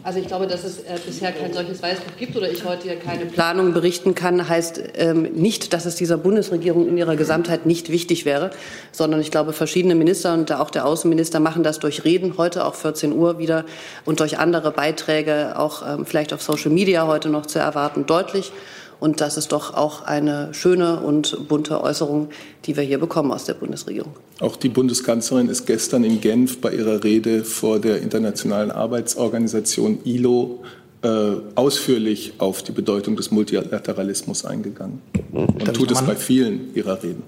Also 0.04 0.20
ich 0.20 0.28
glaube, 0.28 0.48
dass 0.48 0.64
es 0.64 0.80
äh, 0.80 0.98
bisher 1.06 1.32
kein 1.32 1.54
solches 1.54 1.82
Weißbuch 1.82 2.18
gibt 2.18 2.36
oder 2.36 2.50
ich 2.52 2.66
heute 2.66 2.84
hier 2.84 2.96
keine 2.98 3.26
Planung 3.26 3.74
berichten 3.74 4.16
kann, 4.16 4.48
heißt 4.48 4.82
ähm, 4.96 5.24
nicht, 5.24 5.74
dass 5.74 5.86
es 5.86 5.96
dieser 5.96 6.18
Bundesregierung 6.18 6.88
in 6.88 6.98
ihrer 6.98 7.16
Gesamtheit 7.16 7.66
nicht 7.66 7.90
wichtig 7.90 8.26
wäre, 8.26 8.52
sondern 8.92 9.22
ich 9.22 9.32
glaube, 9.32 9.54
verschiedene 9.54 9.96
Minister 9.96 10.34
und 10.34 10.52
auch 10.52 10.70
der 10.70 10.86
Außenminister 10.86 11.40
machen 11.40 11.64
das 11.64 11.80
durch 11.80 12.04
Reden, 12.04 12.36
heute 12.38 12.66
auch 12.66 12.76
14 12.76 13.14
Uhr 13.14 13.38
wieder 13.38 13.66
und 14.06 14.20
durch 14.20 14.38
andere 14.38 14.72
Beiträge, 14.72 15.58
auch 15.58 15.84
ähm, 15.88 16.06
vielleicht 16.06 16.34
auf 16.34 16.42
Social 16.42 16.72
Media 16.72 17.08
heute 17.08 17.30
noch 17.30 17.46
zu 17.46 17.60
erwarten, 17.60 18.06
deutlich. 18.06 18.52
Und 19.00 19.22
das 19.22 19.38
ist 19.38 19.52
doch 19.52 19.74
auch 19.74 20.04
eine 20.04 20.54
schöne 20.54 21.00
und 21.00 21.48
bunte 21.48 21.82
Äußerung, 21.82 22.30
die 22.66 22.76
wir 22.76 22.84
hier 22.84 23.00
bekommen 23.00 23.32
aus 23.32 23.46
der 23.46 23.54
Bundesregierung. 23.54 24.12
Auch 24.40 24.56
die 24.56 24.70
Bundeskanzlerin 24.70 25.48
ist 25.48 25.66
gestern 25.66 26.04
in 26.04 26.20
Genf 26.20 26.60
bei 26.60 26.74
ihrer 26.74 27.04
Rede 27.04 27.46
vor 27.46 27.80
der 27.80 28.02
Internationalen 28.02 28.72
Arbeitsorganisation 28.72 30.00
ILO 30.04 30.64
äh, 31.02 31.32
ausführlich 31.56 32.34
auf 32.40 32.62
die 32.62 32.74
Bedeutung 32.74 33.16
des 33.16 33.32
Multilateralismus 33.32 34.44
eingegangen 34.44 35.02
und 35.32 35.66
Darf 35.66 35.78
tut 35.78 35.92
es 35.92 36.02
bei 36.02 36.16
vielen 36.16 36.76
ihrer 36.76 37.02
Reden. 37.02 37.24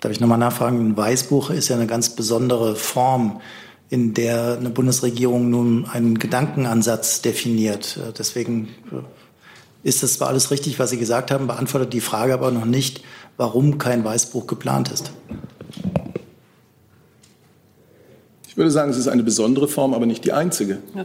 Darf 0.00 0.12
ich 0.12 0.20
nochmal 0.20 0.36
nachfragen? 0.36 0.78
Ein 0.78 0.96
Weißbuch 0.96 1.48
ist 1.48 1.68
ja 1.68 1.76
eine 1.76 1.86
ganz 1.86 2.10
besondere 2.10 2.76
Form, 2.76 3.40
in 3.88 4.12
der 4.12 4.58
eine 4.58 4.68
Bundesregierung 4.68 5.48
nun 5.48 5.86
einen 5.86 6.18
Gedankenansatz 6.18 7.22
definiert. 7.22 7.96
Äh, 7.96 8.12
deswegen 8.12 8.68
äh, 8.92 8.96
ist 9.84 10.02
das 10.02 10.14
zwar 10.14 10.28
alles 10.28 10.50
richtig, 10.50 10.78
was 10.78 10.90
Sie 10.90 10.98
gesagt 10.98 11.30
haben, 11.30 11.46
beantwortet 11.46 11.92
die 11.92 12.00
Frage 12.00 12.32
aber 12.32 12.50
noch 12.50 12.64
nicht, 12.64 13.02
warum 13.36 13.78
kein 13.78 14.02
Weißbuch 14.02 14.46
geplant 14.46 14.90
ist. 14.90 15.12
Ich 18.48 18.56
würde 18.56 18.70
sagen, 18.70 18.90
es 18.90 18.96
ist 18.96 19.08
eine 19.08 19.22
besondere 19.22 19.68
Form, 19.68 19.94
aber 19.94 20.06
nicht 20.06 20.24
die 20.24 20.32
einzige. 20.32 20.78
Ja. 20.94 21.04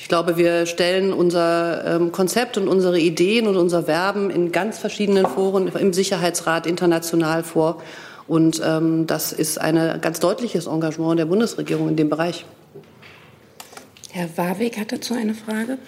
Ich 0.00 0.08
glaube, 0.08 0.36
wir 0.36 0.66
stellen 0.66 1.12
unser 1.12 1.84
ähm, 1.84 2.12
Konzept 2.12 2.56
und 2.56 2.66
unsere 2.66 2.98
Ideen 2.98 3.46
und 3.46 3.56
unser 3.56 3.86
Werben 3.86 4.30
in 4.30 4.50
ganz 4.50 4.78
verschiedenen 4.78 5.26
Foren 5.26 5.68
im 5.68 5.92
Sicherheitsrat 5.92 6.66
international 6.66 7.44
vor. 7.44 7.80
Und 8.26 8.60
ähm, 8.64 9.06
das 9.06 9.32
ist 9.32 9.60
ein 9.60 10.00
ganz 10.00 10.18
deutliches 10.18 10.66
Engagement 10.66 11.18
der 11.18 11.26
Bundesregierung 11.26 11.88
in 11.90 11.96
dem 11.96 12.08
Bereich. 12.08 12.44
Herr 14.10 14.28
Warwick 14.36 14.78
hat 14.78 14.92
dazu 14.92 15.14
eine 15.14 15.34
Frage. 15.34 15.78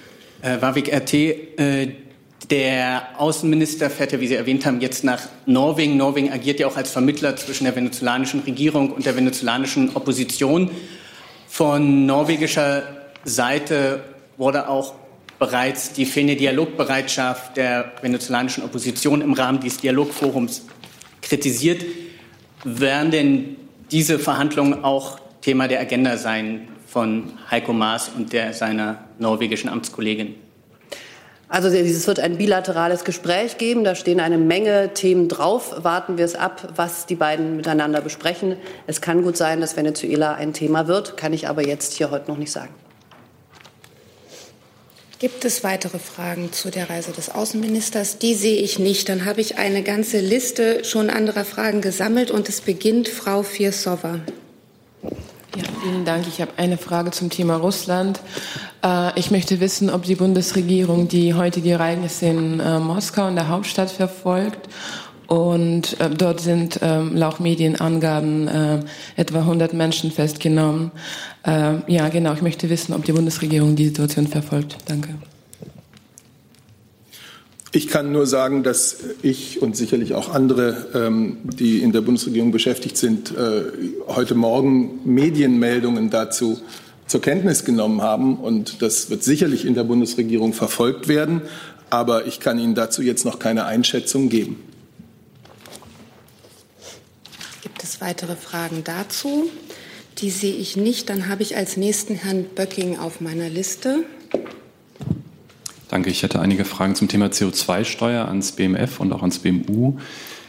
Äh, 0.42 0.61
Warwick 0.61 0.92
RT, 0.92 1.14
äh, 1.14 1.92
der 2.50 3.11
Außenminister 3.16 3.88
fährt 3.88 4.11
ja, 4.11 4.20
wie 4.20 4.26
Sie 4.26 4.34
erwähnt 4.34 4.66
haben, 4.66 4.80
jetzt 4.80 5.04
nach 5.04 5.20
Norwegen. 5.46 5.96
Norwegen 5.96 6.32
agiert 6.32 6.58
ja 6.58 6.66
auch 6.66 6.76
als 6.76 6.90
Vermittler 6.90 7.37
zwischen 7.37 7.64
der 7.64 7.76
venezolanischen 7.76 8.40
Regierung 8.40 8.90
und 8.90 9.06
der 9.06 9.16
venezolanischen 9.16 9.94
Opposition. 9.94 10.70
Von 11.46 12.06
norwegischer 12.06 12.82
Seite 13.25 14.02
wurde 14.37 14.68
auch 14.68 14.94
bereits 15.38 15.92
die 15.92 16.04
fehlende 16.04 16.34
Dialogbereitschaft 16.34 17.56
der 17.56 17.92
venezolanischen 18.00 18.64
Opposition 18.64 19.20
im 19.20 19.34
Rahmen 19.34 19.61
dieses 19.61 19.78
Dialogforums 19.78 20.66
kritisiert. 21.20 21.84
Werden 22.64 23.12
denn 23.12 23.56
diese 23.92 24.18
Verhandlungen 24.18 24.82
auch 24.82 25.20
Thema 25.40 25.68
der 25.68 25.80
Agenda 25.80 26.16
sein 26.16 26.68
von 26.87 27.32
Heiko 27.50 27.72
Maas 27.72 28.11
und 28.14 28.32
der, 28.32 28.52
seiner 28.52 29.04
norwegischen 29.23 29.71
Amtskollegin? 29.71 30.35
Also 31.52 31.69
es 31.69 32.07
wird 32.07 32.19
ein 32.19 32.38
bilaterales 32.38 33.05
Gespräch 33.05 33.59
geben. 33.59 33.85
Da 33.85 33.95
stehen 33.95 34.21
eine 34.21 34.38
Menge 34.38 34.95
Themen 34.95 35.29
drauf. 35.29 35.85
Warten 35.85 36.17
wir 36.17 36.25
es 36.25 36.35
ab, 36.35 36.73
was 36.76 37.05
die 37.05 37.14
beiden 37.14 37.57
miteinander 37.57 38.00
besprechen. 38.00 38.57
Es 38.87 39.02
kann 39.02 39.23
gut 39.23 39.37
sein, 39.37 39.61
dass 39.61 39.76
Venezuela 39.76 40.35
ein 40.35 40.55
Thema 40.55 40.88
wird, 40.88 41.19
kann 41.19 41.35
ich 41.35 41.49
aber 41.49 41.67
jetzt 41.67 41.93
hier 41.93 42.11
heute 42.11 42.31
noch 42.31 42.38
nicht 42.38 42.52
sagen. 42.52 42.71
Gibt 45.19 45.45
es 45.45 45.62
weitere 45.62 45.99
Fragen 45.99 46.52
zu 46.52 46.71
der 46.71 46.88
Reise 46.88 47.12
des 47.12 47.29
Außenministers? 47.29 48.17
Die 48.17 48.35
sehe 48.35 48.57
ich 48.57 48.79
nicht. 48.79 49.11
Dann 49.11 49.26
habe 49.26 49.43
ich 49.43 49.59
eine 49.59 49.83
ganze 49.83 50.21
Liste 50.21 50.85
schon 50.85 51.11
anderer 51.11 51.45
Fragen 51.45 51.83
gesammelt 51.83 52.31
und 52.31 52.49
es 52.49 52.62
beginnt 52.62 53.09
Frau 53.09 53.43
Firsova. 53.43 54.21
Ja, 55.54 55.64
vielen 55.82 56.04
Dank. 56.06 56.26
Ich 56.28 56.40
habe 56.40 56.52
eine 56.56 56.78
Frage 56.78 57.11
zum 57.11 57.28
Thema 57.28 57.56
Russland. 57.56 58.21
Äh, 58.82 59.18
ich 59.18 59.30
möchte 59.30 59.61
wissen, 59.61 59.90
ob 59.90 60.04
die 60.04 60.14
Bundesregierung 60.14 61.09
die 61.09 61.35
heutige 61.35 61.73
Ereignisse 61.73 62.26
in 62.26 62.59
äh, 62.59 62.78
Moskau, 62.78 63.28
in 63.28 63.35
der 63.35 63.49
Hauptstadt, 63.49 63.90
verfolgt. 63.90 64.68
Und 65.26 66.00
äh, 66.00 66.09
dort 66.09 66.40
sind 66.40 66.80
ähm, 66.82 67.14
laut 67.14 67.40
Medienangaben 67.40 68.49
etwa 69.16 69.38
100 69.40 69.73
Menschen 69.73 70.11
festgenommen. 70.11 70.90
ja, 71.44 72.09
genau. 72.09 72.32
Ich 72.35 72.42
möchte 72.42 72.71
wissen, 72.71 72.94
ob 72.94 73.04
die 73.04 73.12
Bundesregierung 73.12 73.75
die 73.76 73.87
Situation 73.87 74.26
verfolgt. 74.28 74.76
Danke. 74.87 75.14
Ich 77.75 77.88
kann 77.88 78.12
nur 78.12 78.26
sagen, 78.26 78.62
dass 78.62 78.99
ich 79.23 79.62
und 79.62 79.79
sicherlich 79.79 80.12
auch 80.12 80.29
andere, 80.29 80.88
ähm, 80.95 81.38
die 81.43 81.79
in 81.79 81.93
der 81.93 82.02
Bundesregierung 82.02 82.52
beschäftigt 82.52 82.99
sind, 82.99 83.35
äh, 83.35 83.62
heute 84.09 84.35
Morgen 84.35 85.00
Medienmeldungen 85.05 86.11
dazu 86.11 86.61
zur 87.07 87.23
Kenntnis 87.23 87.64
genommen 87.64 88.02
haben. 88.02 88.37
Und 88.37 88.83
das 88.83 89.09
wird 89.09 89.25
sicherlich 89.25 89.64
in 89.64 89.75
der 89.75 89.85
Bundesregierung 89.85 90.52
verfolgt 90.52 91.09
werden. 91.09 91.41
Aber 91.88 92.26
ich 92.26 92.41
kann 92.41 92.59
Ihnen 92.59 92.75
dazu 92.75 93.00
jetzt 93.00 93.25
noch 93.25 93.38
keine 93.38 93.64
Einschätzung 93.64 94.29
geben. 94.29 94.62
Gibt 97.62 97.83
es 97.83 98.02
weitere 98.02 98.37
Fragen 98.37 98.85
dazu? 98.85 99.49
Die 100.19 100.29
sehe 100.29 100.55
ich 100.55 100.76
nicht. 100.76 101.09
Dann 101.09 101.26
habe 101.26 101.43
ich 101.43 101.57
als 101.57 101.79
nächsten 101.79 102.17
Herrn 102.17 102.45
Böcking 102.55 102.99
auf 102.99 103.23
meiner 103.23 103.49
Liste. 103.49 104.05
Danke. 105.92 106.08
Ich 106.08 106.22
hätte 106.22 106.40
einige 106.40 106.64
Fragen 106.64 106.94
zum 106.94 107.08
Thema 107.08 107.26
CO2-Steuer 107.26 108.26
ans 108.26 108.52
BMF 108.52 108.99
und 108.99 109.12
auch 109.12 109.20
ans 109.20 109.40
BMU. 109.40 109.99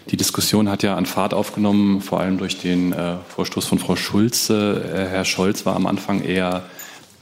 Die 0.10 0.16
Diskussion 0.16 0.70
hat 0.70 0.84
ja 0.84 0.96
an 0.96 1.06
Fahrt 1.06 1.34
aufgenommen, 1.34 2.00
vor 2.00 2.22
allem 2.22 2.38
durch 2.38 2.62
den 2.62 2.94
äh, 2.94 3.18
Vorstoß 3.28 3.66
von 3.66 3.78
Frau 3.78 3.98
Schulze. 3.98 4.82
Äh, 4.96 5.10
Herr 5.10 5.26
Scholz 5.26 5.66
war 5.66 5.76
am 5.76 5.86
Anfang 5.86 6.24
eher 6.24 6.64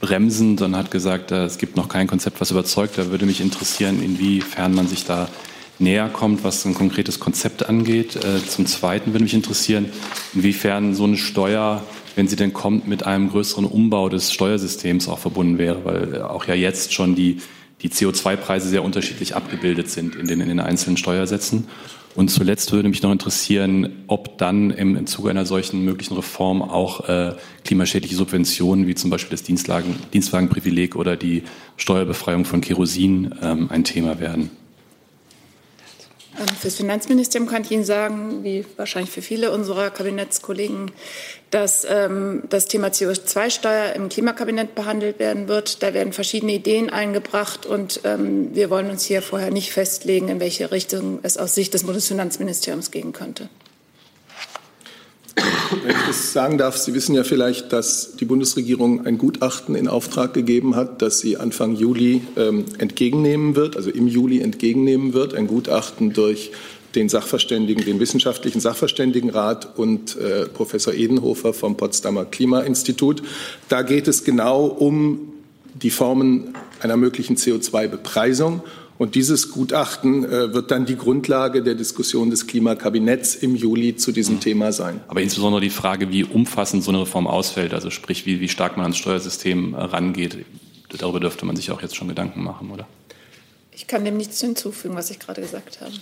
bremsend 0.00 0.62
und 0.62 0.76
hat 0.76 0.92
gesagt, 0.92 1.32
äh, 1.32 1.46
es 1.46 1.58
gibt 1.58 1.76
noch 1.76 1.88
kein 1.88 2.06
Konzept, 2.06 2.40
was 2.40 2.52
überzeugt. 2.52 2.96
Da 2.96 3.10
würde 3.10 3.26
mich 3.26 3.40
interessieren, 3.40 4.00
inwiefern 4.00 4.72
man 4.72 4.86
sich 4.86 5.04
da 5.04 5.28
näher 5.80 6.08
kommt, 6.08 6.44
was 6.44 6.64
ein 6.64 6.74
konkretes 6.74 7.18
Konzept 7.18 7.68
angeht. 7.68 8.14
Äh, 8.14 8.46
zum 8.46 8.66
Zweiten 8.66 9.14
würde 9.14 9.24
mich 9.24 9.34
interessieren, 9.34 9.86
inwiefern 10.32 10.94
so 10.94 11.02
eine 11.02 11.16
Steuer, 11.16 11.82
wenn 12.14 12.28
sie 12.28 12.36
denn 12.36 12.52
kommt, 12.52 12.86
mit 12.86 13.04
einem 13.04 13.30
größeren 13.30 13.64
Umbau 13.64 14.08
des 14.08 14.32
Steuersystems 14.32 15.08
auch 15.08 15.18
verbunden 15.18 15.58
wäre, 15.58 15.84
weil 15.84 16.14
äh, 16.14 16.20
auch 16.20 16.46
ja 16.46 16.54
jetzt 16.54 16.94
schon 16.94 17.16
die 17.16 17.38
die 17.82 17.90
CO2-Preise 17.90 18.68
sehr 18.68 18.84
unterschiedlich 18.84 19.34
abgebildet 19.34 19.90
sind 19.90 20.14
in 20.14 20.26
den, 20.26 20.40
in 20.40 20.48
den 20.48 20.60
einzelnen 20.60 20.96
Steuersätzen. 20.96 21.66
Und 22.14 22.28
zuletzt 22.28 22.70
würde 22.72 22.88
mich 22.88 23.02
noch 23.02 23.10
interessieren, 23.10 24.04
ob 24.06 24.36
dann 24.36 24.70
im, 24.70 24.96
im 24.96 25.06
Zuge 25.06 25.30
einer 25.30 25.46
solchen 25.46 25.82
möglichen 25.82 26.14
Reform 26.14 26.60
auch 26.60 27.08
äh, 27.08 27.34
klimaschädliche 27.64 28.16
Subventionen 28.16 28.86
wie 28.86 28.94
zum 28.94 29.08
Beispiel 29.10 29.30
das 29.30 29.42
Dienstwagen, 29.42 29.96
Dienstwagenprivileg 30.12 30.94
oder 30.94 31.16
die 31.16 31.42
Steuerbefreiung 31.78 32.44
von 32.44 32.60
Kerosin 32.60 33.34
ähm, 33.40 33.70
ein 33.70 33.84
Thema 33.84 34.20
werden. 34.20 34.50
Ähm, 36.38 36.46
für 36.46 36.68
das 36.68 36.76
Finanzministerium 36.76 37.48
kann 37.48 37.62
ich 37.62 37.70
Ihnen 37.70 37.84
sagen, 37.84 38.42
wie 38.42 38.64
wahrscheinlich 38.76 39.10
für 39.10 39.22
viele 39.22 39.50
unserer 39.50 39.90
Kabinettskollegen, 39.90 40.90
dass 41.50 41.86
ähm, 41.88 42.44
das 42.48 42.66
Thema 42.66 42.88
CO2-Steuer 42.88 43.92
im 43.94 44.08
Klimakabinett 44.08 44.74
behandelt 44.74 45.18
werden 45.18 45.48
wird. 45.48 45.82
Da 45.82 45.94
werden 45.94 46.12
verschiedene 46.12 46.52
Ideen 46.52 46.90
eingebracht 46.90 47.66
und 47.66 48.00
ähm, 48.04 48.54
wir 48.54 48.70
wollen 48.70 48.90
uns 48.90 49.04
hier 49.04 49.22
vorher 49.22 49.50
nicht 49.50 49.72
festlegen, 49.72 50.28
in 50.28 50.40
welche 50.40 50.70
Richtung 50.70 51.18
es 51.22 51.36
aus 51.36 51.54
Sicht 51.54 51.74
des 51.74 51.84
Bundesfinanzministeriums 51.84 52.90
gehen 52.90 53.12
könnte. 53.12 53.48
Wenn 55.34 55.96
ich 55.96 56.06
das 56.06 56.32
sagen 56.32 56.58
darf, 56.58 56.76
Sie 56.76 56.94
wissen 56.94 57.14
ja 57.14 57.24
vielleicht, 57.24 57.72
dass 57.72 58.16
die 58.16 58.24
Bundesregierung 58.24 59.06
ein 59.06 59.18
Gutachten 59.18 59.74
in 59.74 59.88
Auftrag 59.88 60.34
gegeben 60.34 60.76
hat, 60.76 61.00
das 61.00 61.20
sie 61.20 61.38
Anfang 61.38 61.74
Juli 61.74 62.22
ähm, 62.36 62.66
entgegennehmen 62.78 63.56
wird, 63.56 63.76
also 63.76 63.90
im 63.90 64.06
Juli 64.06 64.40
entgegennehmen 64.40 65.14
wird. 65.14 65.34
Ein 65.34 65.46
Gutachten 65.46 66.12
durch 66.12 66.52
den 66.94 67.08
Sachverständigen, 67.08 67.84
den 67.84 68.00
wissenschaftlichen 68.00 68.60
Sachverständigenrat 68.60 69.78
und 69.78 70.16
äh, 70.16 70.46
Professor 70.46 70.92
Edenhofer 70.92 71.54
vom 71.54 71.76
Potsdamer 71.76 72.26
Klimainstitut. 72.26 73.22
Da 73.68 73.82
geht 73.82 74.08
es 74.08 74.24
genau 74.24 74.66
um 74.66 75.32
die 75.74 75.90
Formen 75.90 76.54
einer 76.80 76.98
möglichen 76.98 77.36
CO2-Bepreisung 77.36 78.62
und 78.98 79.14
dieses 79.14 79.50
Gutachten 79.50 80.24
äh, 80.24 80.52
wird 80.52 80.70
dann 80.70 80.86
die 80.86 80.96
Grundlage 80.96 81.62
der 81.62 81.74
Diskussion 81.74 82.30
des 82.30 82.46
Klimakabinetts 82.46 83.34
im 83.34 83.56
Juli 83.56 83.96
zu 83.96 84.12
diesem 84.12 84.40
Thema 84.40 84.72
sein. 84.72 85.00
Aber 85.08 85.20
insbesondere 85.20 85.60
die 85.60 85.70
Frage, 85.70 86.10
wie 86.10 86.24
umfassend 86.24 86.84
so 86.84 86.90
eine 86.90 87.00
Reform 87.00 87.26
ausfällt, 87.26 87.74
also 87.74 87.90
sprich, 87.90 88.26
wie, 88.26 88.40
wie 88.40 88.48
stark 88.48 88.76
man 88.76 88.84
ans 88.84 88.98
Steuersystem 88.98 89.74
äh, 89.74 89.78
rangeht, 89.78 90.44
darüber 90.98 91.20
dürfte 91.20 91.46
man 91.46 91.56
sich 91.56 91.70
auch 91.70 91.82
jetzt 91.82 91.96
schon 91.96 92.08
Gedanken 92.08 92.42
machen, 92.42 92.70
oder? 92.70 92.86
Ich 93.72 93.86
kann 93.86 94.04
dem 94.04 94.16
nichts 94.16 94.40
hinzufügen, 94.40 94.94
was 94.94 95.10
ich 95.10 95.18
gerade 95.18 95.40
gesagt 95.40 95.80
habe. 95.80 95.92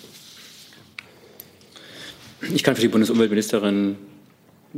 Ich 2.55 2.63
kann 2.63 2.75
für 2.75 2.83
die 2.83 2.89
Bundesumweltministerin 2.89 3.97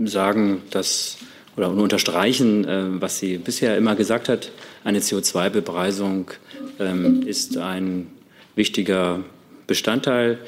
sagen, 0.04 0.62
dass 0.70 1.16
oder 1.56 1.70
nur 1.70 1.82
unterstreichen, 1.82 2.64
äh, 2.64 3.00
was 3.00 3.18
sie 3.18 3.38
bisher 3.38 3.76
immer 3.76 3.94
gesagt 3.94 4.28
hat. 4.28 4.50
Eine 4.84 4.98
CO2-Bepreisung 4.98 6.30
ähm, 6.80 7.22
ist 7.26 7.56
ein 7.56 8.08
wichtiger 8.56 9.20
Bestandteil 9.66 10.38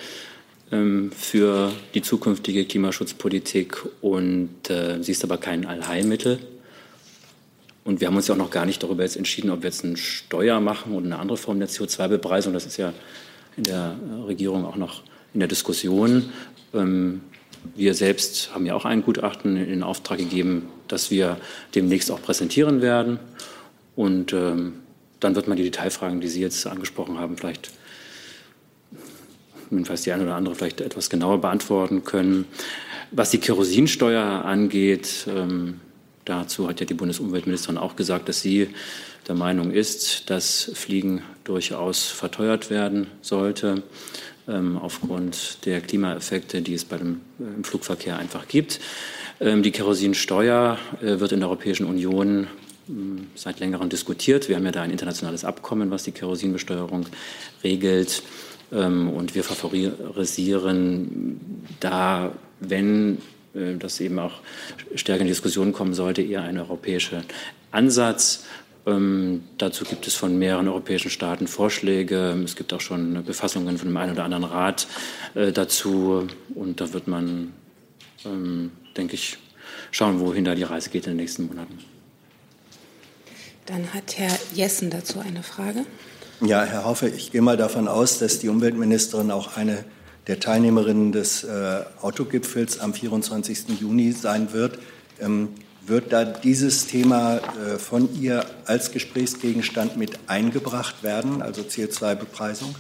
ähm, 0.73 1.13
für 1.13 1.73
die 1.95 2.03
zukünftige 2.03 2.65
Klimaschutzpolitik 2.65 3.85
und 4.01 4.71
äh, 4.71 5.03
sie 5.03 5.13
ist 5.13 5.23
aber 5.23 5.39
kein 5.39 5.67
Allheilmittel. 5.67 6.41
Und 7.85 8.01
wir 8.01 8.09
haben 8.09 8.17
uns 8.17 8.29
ja 8.29 8.35
auch 8.35 8.39
noch 8.39 8.51
gar 8.51 8.67
nicht 8.67 8.83
darüber 8.83 9.03
jetzt 9.03 9.17
entschieden, 9.17 9.51
ob 9.51 9.63
wir 9.63 9.69
jetzt 9.69 9.85
eine 9.85 9.97
Steuer 9.97 10.59
machen 10.59 10.95
oder 10.95 11.05
eine 11.05 11.19
andere 11.19 11.37
Form 11.37 11.59
der 11.59 11.69
CO2-Bepreisung. 11.69 12.53
Das 12.53 12.67
ist 12.67 12.77
ja 12.77 12.93
in 13.57 13.65
der 13.65 13.97
Regierung 14.27 14.65
auch 14.65 14.77
noch 14.77 15.03
in 15.33 15.41
der 15.41 15.49
Diskussion. 15.49 16.31
Ähm, 16.73 17.21
wir 17.77 17.95
selbst 17.95 18.55
haben 18.55 18.67
ja 18.67 18.75
auch 18.75 18.85
ein 18.85 19.03
Gutachten 19.03 19.57
in 19.57 19.83
Auftrag 19.83 20.19
gegeben, 20.19 20.69
das 20.89 21.11
wir 21.11 21.39
demnächst 21.75 22.11
auch 22.11 22.21
präsentieren 22.21 22.83
werden. 22.83 23.19
Und 23.97 24.33
ähm, 24.33 24.75
dann 25.21 25.35
wird 25.35 25.49
man 25.49 25.57
die 25.57 25.65
Detailfragen, 25.65 26.21
die 26.21 26.29
Sie 26.29 26.41
jetzt 26.41 26.67
angesprochen 26.67 27.19
haben, 27.19 27.37
vielleicht 27.37 27.71
jedenfalls 29.71 30.03
die 30.03 30.13
eine 30.13 30.25
oder 30.25 30.37
andere 30.37 30.55
vielleicht 30.55 30.81
etwas 30.81 31.11
genauer 31.11 31.41
beantworten 31.41 32.05
können. 32.05 32.47
Was 33.11 33.31
die 33.31 33.39
Kerosinsteuer 33.39 34.45
angeht, 34.45 35.27
ähm, 35.29 35.81
dazu 36.25 36.69
hat 36.69 36.81
ja 36.81 36.87
die 36.87 36.95
Bundesumweltministerin 36.95 37.79
auch 37.79 37.97
gesagt, 37.97 38.29
dass 38.29 38.41
sie 38.41 38.69
der 39.29 39.35
Meinung 39.35 39.71
ist, 39.71 40.29
dass 40.31 40.71
Fliegen 40.75 41.23
durchaus 41.45 42.07
verteuert 42.07 42.71
werden 42.71 43.07
sollte 43.23 43.83
ähm, 44.49 44.77
aufgrund 44.77 45.65
der 45.65 45.81
Klimaeffekte, 45.81 46.63
die 46.63 46.75
es 46.75 46.85
bei 46.85 46.99
dem, 46.99 47.21
äh, 47.41 47.45
im 47.57 47.65
Flugverkehr 47.65 48.19
einfach 48.19 48.49
gibt. 48.49 48.81
Ähm, 49.41 49.63
die 49.63 49.71
Kerosinsteuer 49.71 50.79
äh, 51.01 51.21
wird 51.21 51.33
in 51.33 51.41
der 51.41 51.49
Europäischen 51.49 51.87
Union 51.87 52.47
seit 53.35 53.61
längerem 53.61 53.89
diskutiert. 53.89 54.49
Wir 54.49 54.57
haben 54.57 54.65
ja 54.65 54.73
da 54.73 54.83
ein 54.83 54.91
internationales 54.91 55.45
Abkommen, 55.45 55.91
was 55.91 56.05
die 56.05 56.13
Kerosinbesteuerung 56.13 57.07
regelt. 57.63 58.23
Ähm, 58.73 59.11
und 59.11 59.35
wir 59.35 59.45
favorisieren 59.45 61.41
da, 61.81 62.33
wenn 62.61 63.19
äh, 63.55 63.77
das 63.79 64.01
eben 64.01 64.19
auch 64.19 64.41
stärker 64.95 65.23
in 65.23 65.29
Diskussion 65.29 65.73
kommen 65.73 65.95
sollte, 65.95 66.23
eher 66.23 66.43
einen 66.43 66.59
europäischen 66.59 67.23
Ansatz. 67.71 68.45
Ähm, 68.87 69.45
dazu 69.57 69.85
gibt 69.85 70.07
es 70.07 70.15
von 70.15 70.39
mehreren 70.39 70.69
europäischen 70.69 71.11
Staaten 71.11 71.47
Vorschläge. 71.47 72.39
Es 72.45 72.57
gibt 72.57 72.73
auch 72.75 72.81
schon 72.83 73.25
Befassungen 73.25 73.79
von 73.79 73.89
dem 73.89 73.97
einen 73.97 74.13
oder 74.13 74.25
anderen 74.25 74.45
Rat 74.45 74.87
äh, 75.35 75.53
dazu. 75.53 76.27
Und 76.55 76.81
da 76.81 76.93
wird 76.93 77.09
man, 77.09 77.55
ähm, 78.27 78.73
denke 78.97 79.15
ich, 79.15 79.39
schauen, 79.91 80.21
wohin 80.21 80.45
da 80.45 80.55
die 80.55 80.65
Reise 80.65 80.91
geht 80.91 81.07
in 81.07 81.13
den 81.13 81.19
nächsten 81.19 81.47
Monaten. 81.47 81.79
Dann 83.67 83.95
hat 83.95 84.19
Herr 84.19 84.37
Jessen 84.53 84.91
dazu 84.91 85.21
eine 85.21 85.43
Frage. 85.43 85.87
Ja, 86.41 86.65
Herr 86.65 86.85
Haufe, 86.85 87.09
ich 87.09 87.33
gehe 87.33 87.41
mal 87.41 87.57
davon 87.57 87.89
aus, 87.89 88.19
dass 88.19 88.39
die 88.39 88.49
Umweltministerin 88.49 89.31
auch 89.31 89.57
eine 89.57 89.85
der 90.27 90.41
Teilnehmerinnen 90.41 91.13
des 91.13 91.45
äh, 91.45 91.83
Autogipfels 92.01 92.81
am 92.81 92.95
24. 92.95 93.81
Juni 93.81 94.13
sein 94.13 94.53
wird. 94.53 94.79
Ähm, 95.21 95.51
Wird 95.87 96.13
da 96.15 96.25
dieses 96.25 96.87
Thema 96.87 97.37
äh, 97.37 97.79
von 97.79 98.09
ihr 98.19 98.47
als 98.65 98.91
Gesprächsgegenstand 98.91 99.99
mit 99.99 100.19
eingebracht 100.29 101.03
werden, 101.03 101.43
also 101.43 101.61
CO2-Bepreisung? 101.61 102.75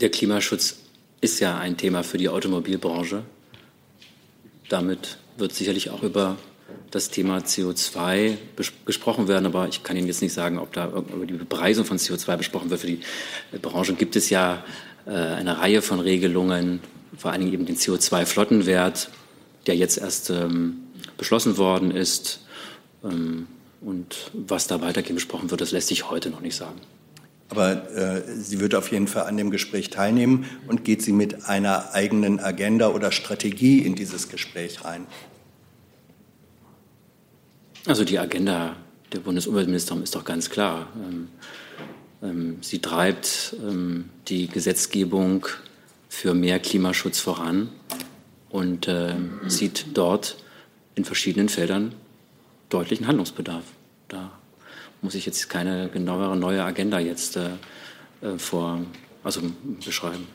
Der 0.00 0.10
Klimaschutz 0.10 0.76
ist 1.20 1.40
ja 1.40 1.58
ein 1.58 1.76
Thema 1.76 2.04
für 2.04 2.18
die 2.18 2.28
Automobilbranche. 2.28 3.24
Damit 4.68 5.18
wird 5.36 5.52
sicherlich 5.52 5.90
auch 5.90 6.02
über 6.02 6.36
das 6.90 7.08
Thema 7.08 7.38
CO2 7.38 8.36
gesprochen 8.84 9.28
werden, 9.28 9.46
aber 9.46 9.68
ich 9.68 9.82
kann 9.82 9.96
Ihnen 9.96 10.06
jetzt 10.06 10.22
nicht 10.22 10.34
sagen, 10.34 10.58
ob 10.58 10.72
da 10.72 10.88
über 10.88 11.26
die 11.26 11.34
Bepreisung 11.34 11.84
von 11.84 11.98
CO2 11.98 12.36
besprochen 12.36 12.70
wird. 12.70 12.80
Für 12.80 12.86
die 12.86 13.00
Branche 13.60 13.94
gibt 13.94 14.14
es 14.16 14.30
ja 14.30 14.64
äh, 15.06 15.10
eine 15.10 15.58
Reihe 15.58 15.82
von 15.82 16.00
Regelungen, 16.00 16.80
vor 17.16 17.32
allen 17.32 17.40
Dingen 17.40 17.52
eben 17.52 17.66
den 17.66 17.76
CO2-Flottenwert, 17.76 19.10
der 19.66 19.76
jetzt 19.76 19.98
erst 19.98 20.30
ähm, 20.30 20.78
beschlossen 21.16 21.56
worden 21.56 21.90
ist. 21.90 22.40
Ähm, 23.04 23.46
und 23.80 24.30
was 24.32 24.66
da 24.66 24.80
weitergehend 24.80 25.16
besprochen 25.16 25.50
wird, 25.50 25.60
das 25.60 25.72
lässt 25.72 25.88
sich 25.88 26.08
heute 26.10 26.30
noch 26.30 26.40
nicht 26.40 26.54
sagen. 26.54 26.80
Aber 27.52 27.90
äh, 27.94 28.22
sie 28.40 28.60
wird 28.60 28.74
auf 28.74 28.90
jeden 28.90 29.06
Fall 29.06 29.24
an 29.26 29.36
dem 29.36 29.50
Gespräch 29.50 29.90
teilnehmen 29.90 30.46
und 30.68 30.86
geht 30.86 31.02
sie 31.02 31.12
mit 31.12 31.44
einer 31.50 31.92
eigenen 31.92 32.40
Agenda 32.40 32.88
oder 32.88 33.12
Strategie 33.12 33.80
in 33.80 33.94
dieses 33.94 34.30
Gespräch 34.30 34.86
rein? 34.86 35.06
Also 37.84 38.06
die 38.06 38.18
Agenda 38.18 38.76
der 39.12 39.18
Bundesumweltministerin 39.18 40.02
ist 40.02 40.14
doch 40.14 40.24
ganz 40.24 40.48
klar. 40.48 40.88
Ähm, 40.96 41.28
ähm, 42.22 42.56
sie 42.62 42.78
treibt 42.78 43.54
ähm, 43.62 44.08
die 44.28 44.46
Gesetzgebung 44.46 45.44
für 46.08 46.32
mehr 46.32 46.58
Klimaschutz 46.58 47.20
voran 47.20 47.68
und 48.48 48.86
sieht 49.46 49.86
dort 49.94 50.36
in 50.94 51.06
verschiedenen 51.06 51.48
Feldern 51.48 51.94
deutlichen 52.68 53.06
Handlungsbedarf. 53.06 53.64
Da 54.08 54.30
muss 55.02 55.14
ich 55.14 55.26
jetzt 55.26 55.50
keine 55.50 55.88
genauere 55.88 56.36
neue 56.36 56.64
Agenda 56.64 56.98
jetzt 56.98 57.36
äh, 57.36 57.50
äh 58.22 58.38
vor, 58.38 58.80
also 59.22 59.42
beschreiben. 59.84 60.26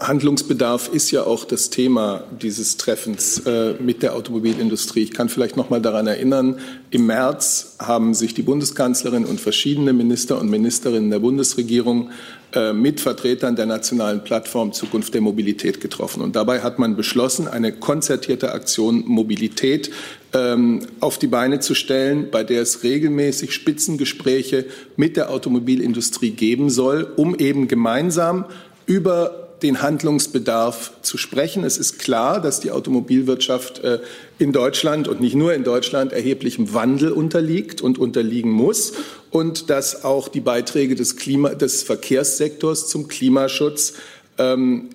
Handlungsbedarf 0.00 0.88
ist 0.88 1.12
ja 1.12 1.22
auch 1.22 1.44
das 1.44 1.70
Thema 1.70 2.24
dieses 2.42 2.76
Treffens 2.78 3.38
äh, 3.46 3.74
mit 3.74 4.02
der 4.02 4.16
Automobilindustrie. 4.16 5.02
Ich 5.02 5.12
kann 5.12 5.28
vielleicht 5.28 5.56
noch 5.56 5.70
mal 5.70 5.80
daran 5.80 6.08
erinnern, 6.08 6.58
im 6.90 7.06
März 7.06 7.76
haben 7.78 8.12
sich 8.12 8.34
die 8.34 8.42
Bundeskanzlerin 8.42 9.24
und 9.24 9.40
verschiedene 9.40 9.92
Minister 9.92 10.40
und 10.40 10.50
Ministerinnen 10.50 11.10
der 11.10 11.20
Bundesregierung 11.20 12.10
äh, 12.54 12.72
mit 12.72 13.00
Vertretern 13.00 13.54
der 13.54 13.66
nationalen 13.66 14.24
Plattform 14.24 14.72
Zukunft 14.72 15.14
der 15.14 15.20
Mobilität 15.20 15.80
getroffen. 15.80 16.22
Und 16.22 16.34
dabei 16.34 16.60
hat 16.62 16.80
man 16.80 16.96
beschlossen, 16.96 17.46
eine 17.46 17.72
konzertierte 17.72 18.52
Aktion 18.52 19.04
Mobilität 19.06 19.92
ähm, 20.34 20.80
auf 21.00 21.18
die 21.18 21.28
Beine 21.28 21.60
zu 21.60 21.74
stellen, 21.74 22.28
bei 22.30 22.44
der 22.44 22.62
es 22.62 22.82
regelmäßig 22.82 23.54
Spitzengespräche 23.54 24.66
mit 24.96 25.16
der 25.16 25.30
Automobilindustrie 25.30 26.30
geben 26.30 26.70
soll, 26.70 27.06
um 27.16 27.34
eben 27.38 27.68
gemeinsam 27.68 28.44
über 28.86 29.44
den 29.62 29.80
Handlungsbedarf 29.80 30.92
zu 31.00 31.16
sprechen. 31.16 31.64
Es 31.64 31.78
ist 31.78 31.98
klar, 31.98 32.40
dass 32.40 32.60
die 32.60 32.70
Automobilwirtschaft 32.70 33.82
äh, 33.82 34.00
in 34.38 34.52
Deutschland 34.52 35.08
und 35.08 35.20
nicht 35.20 35.34
nur 35.36 35.54
in 35.54 35.64
Deutschland 35.64 36.12
erheblichem 36.12 36.74
Wandel 36.74 37.12
unterliegt 37.12 37.80
und 37.80 37.98
unterliegen 37.98 38.50
muss 38.50 38.92
und 39.30 39.70
dass 39.70 40.04
auch 40.04 40.28
die 40.28 40.40
Beiträge 40.40 40.96
des, 40.96 41.16
Klima 41.16 41.50
des 41.50 41.82
Verkehrssektors 41.82 42.88
zum 42.88 43.08
Klimaschutz 43.08 43.94
ähm, 44.36 44.90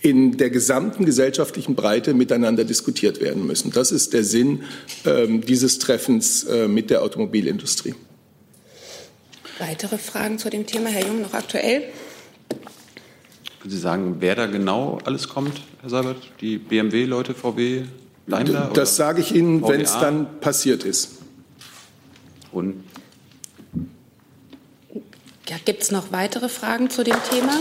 in 0.00 0.36
der 0.36 0.50
gesamten 0.50 1.04
gesellschaftlichen 1.04 1.74
Breite 1.74 2.14
miteinander 2.14 2.64
diskutiert 2.64 3.20
werden 3.20 3.46
müssen. 3.46 3.72
Das 3.72 3.92
ist 3.92 4.12
der 4.12 4.24
Sinn 4.24 4.62
ähm, 5.04 5.40
dieses 5.40 5.78
Treffens 5.78 6.44
äh, 6.44 6.68
mit 6.68 6.90
der 6.90 7.02
Automobilindustrie. 7.02 7.94
Weitere 9.58 9.96
Fragen 9.98 10.38
zu 10.38 10.50
dem 10.50 10.66
Thema, 10.66 10.90
Herr 10.90 11.06
Jung, 11.06 11.22
noch 11.22 11.32
aktuell? 11.32 11.84
Können 13.60 13.70
Sie 13.70 13.78
sagen, 13.78 14.16
wer 14.20 14.34
da 14.34 14.46
genau 14.46 14.98
alles 15.04 15.28
kommt, 15.28 15.60
Herr 15.80 15.90
Seibert? 15.90 16.18
Die 16.40 16.58
BMW-Leute, 16.58 17.34
VW, 17.34 17.82
Daimler? 18.26 18.70
Das 18.74 18.96
sage 18.96 19.22
ich 19.22 19.34
Ihnen, 19.34 19.66
wenn 19.66 19.80
es 19.80 19.92
dann 19.92 20.40
passiert 20.40 20.84
ist. 20.84 21.12
Und? 22.52 22.84
Ja, 25.48 25.56
Gibt 25.64 25.82
es 25.82 25.90
noch 25.90 26.12
weitere 26.12 26.48
Fragen 26.48 26.90
zu 26.90 27.02
dem 27.02 27.16
Thema? 27.30 27.58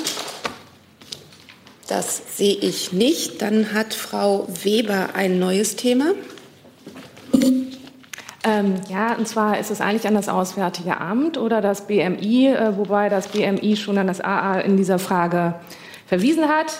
Das 1.87 2.37
sehe 2.37 2.55
ich 2.55 2.93
nicht. 2.93 3.41
Dann 3.41 3.73
hat 3.73 3.93
Frau 3.93 4.47
Weber 4.63 5.09
ein 5.13 5.37
neues 5.37 5.75
Thema. 5.75 6.13
Ähm, 8.43 8.75
ja, 8.89 9.15
und 9.15 9.27
zwar 9.27 9.59
ist 9.59 9.71
es 9.71 9.81
eigentlich 9.81 10.07
an 10.07 10.13
das 10.13 10.29
Auswärtige 10.29 10.99
Amt 10.99 11.37
oder 11.37 11.61
das 11.61 11.87
BMI, 11.87 12.47
äh, 12.47 12.77
wobei 12.77 13.09
das 13.09 13.27
BMI 13.27 13.75
schon 13.75 13.97
an 13.97 14.07
das 14.07 14.21
AA 14.21 14.61
in 14.61 14.77
dieser 14.77 14.99
Frage 14.99 15.55
verwiesen 16.05 16.47
hat. 16.47 16.79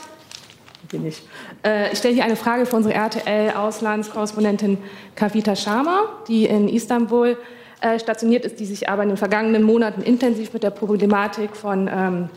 Bin 0.89 1.07
ich. 1.07 1.23
Äh, 1.63 1.91
ich 1.91 1.99
stelle 1.99 2.13
hier 2.13 2.23
eine 2.23 2.35
Frage 2.35 2.65
für 2.65 2.75
unsere 2.75 2.93
RTL-Auslandskorrespondentin 2.93 4.77
Kavita 5.15 5.55
Sharma, 5.55 6.03
die 6.27 6.45
in 6.45 6.67
Istanbul 6.67 7.37
äh, 7.81 7.99
stationiert 7.99 8.45
ist, 8.45 8.59
die 8.59 8.65
sich 8.65 8.87
aber 8.89 9.03
in 9.03 9.09
den 9.09 9.17
vergangenen 9.17 9.63
Monaten 9.63 10.01
intensiv 10.01 10.53
mit 10.53 10.61
der 10.63 10.69
Problematik 10.69 11.55
von 11.55 11.89
ähm, 11.91 12.29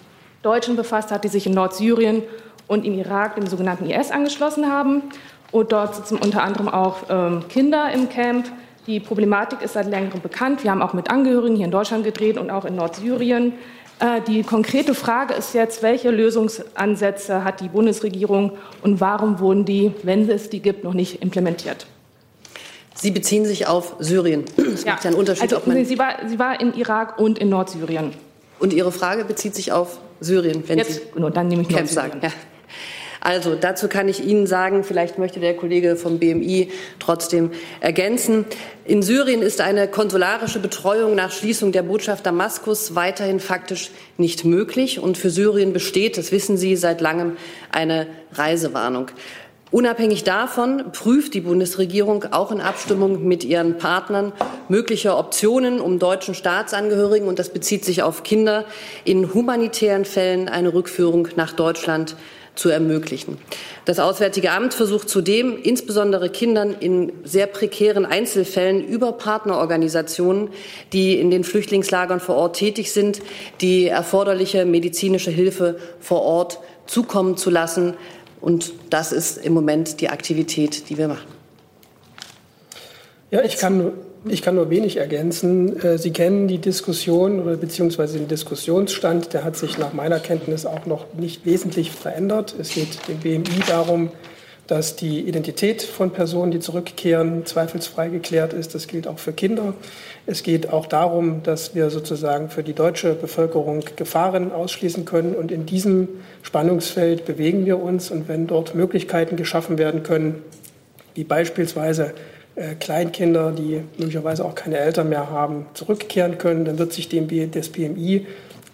Deutschen 0.43 0.77
befasst 0.77 1.11
hat, 1.11 1.25
die 1.25 1.29
sich 1.29 1.47
in 1.47 1.53
Nordsyrien 1.53 2.23
und 2.69 2.85
im 2.85 2.95
Irak 2.95 3.35
dem 3.35 3.47
sogenannten 3.47 3.91
IS 3.91 4.11
angeschlossen 4.11 4.71
haben. 4.71 5.03
Und 5.51 5.73
dort 5.73 5.97
sitzen 5.97 6.19
unter 6.19 6.43
anderem 6.43 6.69
auch 6.69 6.99
ähm, 7.09 7.43
Kinder 7.49 7.91
im 7.93 8.09
Camp. 8.09 8.47
Die 8.87 9.01
Problematik 9.01 9.63
ist 9.63 9.73
seit 9.73 9.89
längerem 9.89 10.21
bekannt. 10.21 10.63
Wir 10.63 10.71
haben 10.71 10.83
auch 10.83 10.93
mit 10.93 11.11
Angehörigen 11.11 11.57
hier 11.57 11.65
in 11.65 11.71
Deutschland 11.71 12.05
gedreht 12.05 12.39
und 12.39 12.51
auch 12.51 12.65
in 12.65 12.77
Nordsyrien. 12.77 13.55
Äh, 14.01 14.21
die 14.27 14.43
konkrete 14.43 14.95
Frage 14.95 15.35
ist 15.35 15.55
jetzt, 15.55 15.83
welche 15.83 16.11
Lösungsansätze 16.11 17.45
hat 17.45 17.61
die 17.61 17.69
Bundesregierung 17.69 18.53
und 18.83 19.01
warum 19.01 19.41
wurden 19.41 19.65
die, 19.65 19.93
wenn 20.03 20.29
es 20.31 20.51
die 20.51 20.61
gibt, 20.61 20.85
noch 20.85 20.95
nicht 20.95 21.23
implementiert? 21.23 21.87
Sie 22.95 23.11
beziehen 23.11 23.45
sich 23.45 23.67
auf 23.67 23.95
Syrien. 24.01 24.45
Es 24.57 24.85
ja. 24.85 24.93
gibt 24.93 25.05
ja 25.05 25.11
einen 25.11 25.19
Unterschied. 25.19 25.53
Also, 25.53 25.85
sie, 25.85 25.99
war, 25.99 26.15
sie 26.27 26.39
war 26.39 26.61
in 26.61 26.75
Irak 26.75 27.19
und 27.19 27.39
in 27.39 27.49
Nordsyrien. 27.49 28.13
Und 28.59 28.73
Ihre 28.73 28.91
Frage 28.91 29.25
bezieht 29.25 29.55
sich 29.55 29.71
auf 29.71 29.99
Syrien, 30.21 30.65
wenn 30.67 30.79
Jetzt, 30.79 30.95
Sie 30.95 31.01
genau, 31.15 31.31
dann 31.31 31.47
nehme 31.47 31.63
ich 31.63 31.69
Camp 31.69 31.89
sagen. 31.89 32.19
Ja. 32.23 32.31
Also 33.21 33.55
dazu 33.55 33.89
kann 33.89 34.09
ich 34.09 34.25
Ihnen 34.25 34.47
sagen, 34.47 34.85
vielleicht 34.85 35.19
möchte 35.19 35.41
der 35.41 35.57
Kollege 35.57 35.97
vom 35.97 36.19
BMI 36.19 36.71
trotzdem 36.99 37.51
ergänzen. 37.81 38.45
In 38.85 39.03
Syrien 39.03 39.43
ist 39.43 39.61
eine 39.61 39.89
konsularische 39.89 40.61
Betreuung 40.61 41.15
nach 41.15 41.33
Schließung 41.33 41.73
der 41.73 41.83
Botschaft 41.83 42.25
Damaskus 42.27 42.95
weiterhin 42.95 43.41
faktisch 43.41 43.91
nicht 44.17 44.45
möglich. 44.45 45.01
Und 45.01 45.19
für 45.19 45.31
Syrien 45.31 45.73
besteht, 45.73 46.17
das 46.17 46.33
wissen 46.33 46.57
Sie, 46.57 46.77
seit 46.77 47.01
langem 47.01 47.37
eine 47.73 48.07
Reisewarnung. 48.33 49.11
Unabhängig 49.71 50.25
davon 50.25 50.93
prüft 50.93 51.35
die 51.35 51.43
Bundesregierung 51.43 52.25
auch 52.33 52.51
in 52.51 52.63
Abstimmung 52.63 53.29
mit 53.29 53.45
ihren 53.45 53.77
Partnern 53.77 54.33
mögliche 54.71 55.15
Optionen, 55.15 55.79
um 55.79 55.99
deutschen 55.99 56.35
Staatsangehörigen, 56.35 57.29
und 57.29 57.39
das 57.39 57.51
bezieht 57.51 57.85
sich 57.85 58.03
auf 58.03 58.23
Kinder, 58.23 58.65
in 59.05 59.35
humanitären 59.35 60.07
Fällen 60.07 60.49
eine 60.49 60.73
Rückführung 60.73 61.29
nach 61.37 61.53
Deutschland 61.53 62.17
zu 62.59 62.71
ermöglichen. 62.71 63.39
Das 63.85 64.01
Auswärtige 64.01 64.51
Amt 64.51 64.75
versucht 64.75 65.09
zudem, 65.09 65.57
insbesondere 65.63 66.29
Kindern 66.29 66.75
in 66.79 67.13
sehr 67.23 67.47
prekären 67.47 68.05
Einzelfällen 68.05 68.85
über 68.85 69.13
Partnerorganisationen, 69.13 70.51
die 70.93 71.19
in 71.21 71.31
den 71.31 71.45
Flüchtlingslagern 71.45 72.19
vor 72.19 72.35
Ort 72.35 72.57
tätig 72.57 72.93
sind, 72.93 73.21
die 73.61 73.87
erforderliche 73.87 74.65
medizinische 74.65 75.31
Hilfe 75.31 75.79
vor 76.01 76.23
Ort 76.23 76.59
zukommen 76.87 77.37
zu 77.37 77.49
lassen. 77.49 77.95
Und 78.41 78.73
das 78.91 79.13
ist 79.13 79.39
im 79.39 79.55
Moment 79.55 80.01
die 80.01 80.09
Aktivität, 80.09 80.91
die 80.91 80.99
wir 80.99 81.07
machen. 81.07 81.29
Ja, 83.31 83.43
ich 83.43 83.59
kann 83.59 83.93
ich 84.25 84.43
kann 84.43 84.57
nur 84.57 84.71
wenig 84.71 84.97
ergänzen. 84.97 85.81
Äh, 85.83 85.99
Sie 85.99 86.11
kennen 86.11 86.49
die 86.49 86.59
Diskussion 86.59 87.41
oder 87.41 87.57
beziehungsweise 87.57 88.19
den 88.19 88.29
Diskussionsstand. 88.29 89.33
Der 89.33 89.45
hat 89.45 89.57
sich 89.57 89.79
nach 89.79 89.93
meiner 89.93 90.19
Kenntnis 90.19 90.67
auch 90.67 90.87
noch 90.87 91.07
nicht 91.15 91.47
wesentlich 91.47 91.91
verändert. 91.91 92.55
Es 92.59 92.71
geht 92.71 92.99
dem 93.09 93.19
BMI 93.19 93.61
darum, 93.67 94.11
dass 94.67 94.97
die 94.97 95.21
Identität 95.21 95.83
von 95.83 96.11
Personen, 96.11 96.51
die 96.51 96.61
zurückkehren, 96.61 97.47
zweifelsfrei 97.47 98.09
geklärt 98.09 98.53
ist. 98.53 98.75
Das 98.75 98.87
gilt 98.87 99.07
auch 99.07 99.19
für 99.19 99.33
Kinder. 99.33 99.73
Es 100.27 100.43
geht 100.43 100.71
auch 100.71 100.87
darum, 100.87 101.43
dass 101.43 101.75
wir 101.75 101.89
sozusagen 101.89 102.51
für 102.51 102.63
die 102.63 102.75
deutsche 102.75 103.15
Bevölkerung 103.15 103.83
Gefahren 103.97 104.53
ausschließen 104.53 105.07
können. 105.07 105.35
Und 105.35 105.51
in 105.51 105.65
diesem 105.65 106.09
Spannungsfeld 106.43 107.25
bewegen 107.25 107.65
wir 107.65 107.81
uns. 107.81 108.11
Und 108.11 108.29
wenn 108.29 108.47
dort 108.47 108.75
Möglichkeiten 108.75 109.37
geschaffen 109.37 109.79
werden 109.79 110.03
können, 110.03 110.43
wie 111.15 111.25
beispielsweise 111.25 112.13
Kleinkinder, 112.79 113.53
die 113.53 113.83
möglicherweise 113.97 114.45
auch 114.45 114.55
keine 114.55 114.79
Eltern 114.79 115.09
mehr 115.09 115.31
haben, 115.31 115.67
zurückkehren 115.75 116.39
können, 116.39 116.65
dann 116.65 116.79
wird 116.79 116.93
sich 116.93 117.09
dem, 117.09 117.29
das 117.51 117.69
BMI 117.69 118.27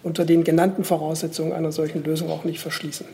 unter 0.03 0.25
den 0.25 0.43
genannten 0.43 0.83
Voraussetzungen 0.83 1.53
einer 1.53 1.71
solchen 1.71 2.03
Lösung 2.03 2.29
auch 2.29 2.43
nicht 2.43 2.59
verschließen. 2.59 3.05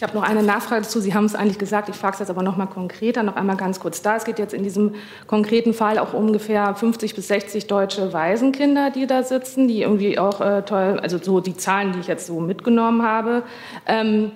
Ich 0.00 0.02
habe 0.02 0.16
noch 0.16 0.22
eine 0.22 0.42
Nachfrage 0.42 0.80
dazu. 0.80 0.98
Sie 0.98 1.12
haben 1.12 1.26
es 1.26 1.34
eigentlich 1.34 1.58
gesagt, 1.58 1.90
ich 1.90 1.94
frage 1.94 2.14
es 2.14 2.20
jetzt 2.20 2.30
aber 2.30 2.42
noch 2.42 2.56
mal 2.56 2.64
konkreter, 2.64 3.22
noch 3.22 3.36
einmal 3.36 3.58
ganz 3.58 3.80
kurz 3.80 4.00
da. 4.00 4.16
Es 4.16 4.24
geht 4.24 4.38
jetzt 4.38 4.54
in 4.54 4.62
diesem 4.62 4.94
konkreten 5.26 5.74
Fall 5.74 5.98
auch 5.98 6.14
ungefähr 6.14 6.74
50 6.74 7.14
bis 7.14 7.28
60 7.28 7.66
deutsche 7.66 8.14
Waisenkinder, 8.14 8.90
die 8.90 9.06
da 9.06 9.22
sitzen, 9.22 9.68
die 9.68 9.82
irgendwie 9.82 10.18
auch 10.18 10.40
äh, 10.40 10.62
toll, 10.62 10.98
also 11.02 11.18
so 11.18 11.40
die 11.40 11.54
Zahlen, 11.54 11.92
die 11.92 12.00
ich 12.00 12.06
jetzt 12.06 12.26
so 12.26 12.40
mitgenommen 12.40 13.02
habe, 13.02 13.42
ähm, 13.84 14.32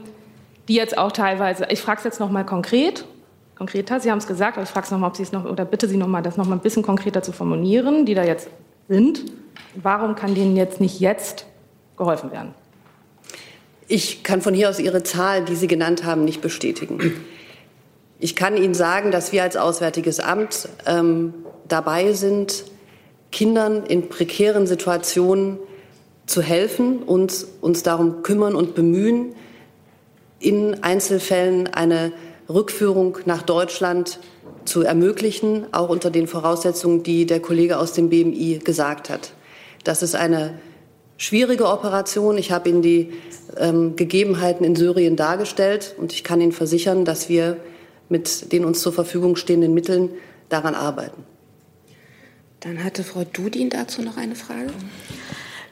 die 0.69 0.75
jetzt 0.75 0.99
auch 0.99 1.13
teilweise, 1.13 1.67
ich 1.71 1.81
frage 1.81 1.97
es 1.97 2.05
jetzt 2.05 2.21
noch 2.21 2.31
mal 2.31 2.45
konkret, 2.45 3.07
konkreter, 3.57 4.01
Sie 4.01 4.11
haben 4.11 4.19
es 4.19 4.27
gesagt, 4.27 4.57
aber 4.57 4.65
ich 4.65 4.71
frage 4.71 4.85
es 4.85 4.91
noch 4.91 4.99
mal, 4.99 5.09
ob 5.09 5.17
Sie 5.17 5.23
es 5.23 5.33
noch, 5.33 5.45
oder 5.45 5.65
bitte 5.65 5.89
Sie 5.89 5.97
noch 5.97 6.07
mal, 6.07 6.23
das 6.23 6.37
noch 6.37 6.47
mal 6.47 6.57
ein 6.57 6.61
bisschen 6.61 6.83
konkreter 6.83 7.23
zu 7.23 7.33
formulieren, 7.33 8.07
die 8.07 8.15
da 8.15 8.25
jetzt 8.25 8.49
sind. 8.89 9.25
Warum 9.75 10.15
kann 10.15 10.35
denen 10.35 10.57
jetzt 10.57 10.81
nicht 10.81 11.01
jetzt 11.01 11.47
geholfen 11.97 12.31
werden? 12.33 12.55
Ich 13.87 14.23
kann 14.23 14.41
von 14.41 14.55
hier 14.55 14.71
aus 14.71 14.79
Ihre 14.79 15.03
Zahl, 15.03 15.45
die 15.45 15.57
Sie 15.57 15.67
genannt 15.67 16.05
haben, 16.05 16.25
nicht 16.25 16.41
bestätigen. 16.41 17.13
Ich 18.19 18.35
kann 18.35 18.57
Ihnen 18.57 18.75
sagen, 18.75 19.11
dass 19.11 19.33
wir 19.33 19.43
als 19.43 19.57
Auswärtiges 19.57 20.21
Amt 20.21 20.69
ähm, 20.87 21.35
dabei 21.69 22.13
sind, 22.13 22.65
Kindern 23.31 23.85
in 23.85 24.09
prekären 24.09 24.67
Situationen 24.67 25.59
zu 26.27 26.41
helfen 26.41 27.03
und 27.03 27.47
uns 27.61 27.83
darum 27.83 28.23
kümmern 28.23 28.55
und 28.55 28.75
bemühen, 28.75 29.35
in 30.39 30.83
Einzelfällen 30.83 31.67
eine 31.67 32.13
Rückführung 32.49 33.19
nach 33.25 33.43
Deutschland 33.43 34.21
zu 34.65 34.83
ermöglichen, 34.83 35.67
auch 35.73 35.89
unter 35.89 36.11
den 36.11 36.27
Voraussetzungen, 36.27 37.03
die 37.03 37.27
der 37.27 37.41
Kollege 37.41 37.79
aus 37.79 37.93
dem 37.93 38.09
BMI 38.09 38.61
gesagt 38.65 39.11
hat. 39.11 39.33
Das 39.85 40.03
ist 40.03 40.15
eine 40.15 40.59
schwierige 41.17 41.67
Operation. 41.67 42.39
Ich 42.39 42.51
habe 42.51 42.69
Ihnen 42.69 42.83
die 42.83 43.13
ähm, 43.57 43.97
Gegebenheiten 43.97 44.65
in 44.65 44.77
Syrien 44.77 45.17
dargestellt 45.17 45.95
und 45.99 46.13
ich 46.13 46.25
kann 46.25 46.41
Ihnen 46.41 46.53
versichern, 46.53 47.05
dass 47.05 47.29
wir 47.29 47.59
mit 48.09 48.53
den 48.53 48.65
uns 48.65 48.81
zur 48.81 48.93
Verfügung 48.93 49.37
stehenden 49.37 49.75
Mitteln 49.75 50.11
daran 50.49 50.75
arbeiten. 50.75 51.25
Dann 52.61 52.83
hatte 52.83 53.05
Frau 53.05 53.25
Dudin 53.25 53.71
dazu 53.71 54.03
noch 54.03 54.17
eine 54.17 54.37
Frage. 54.37 54.71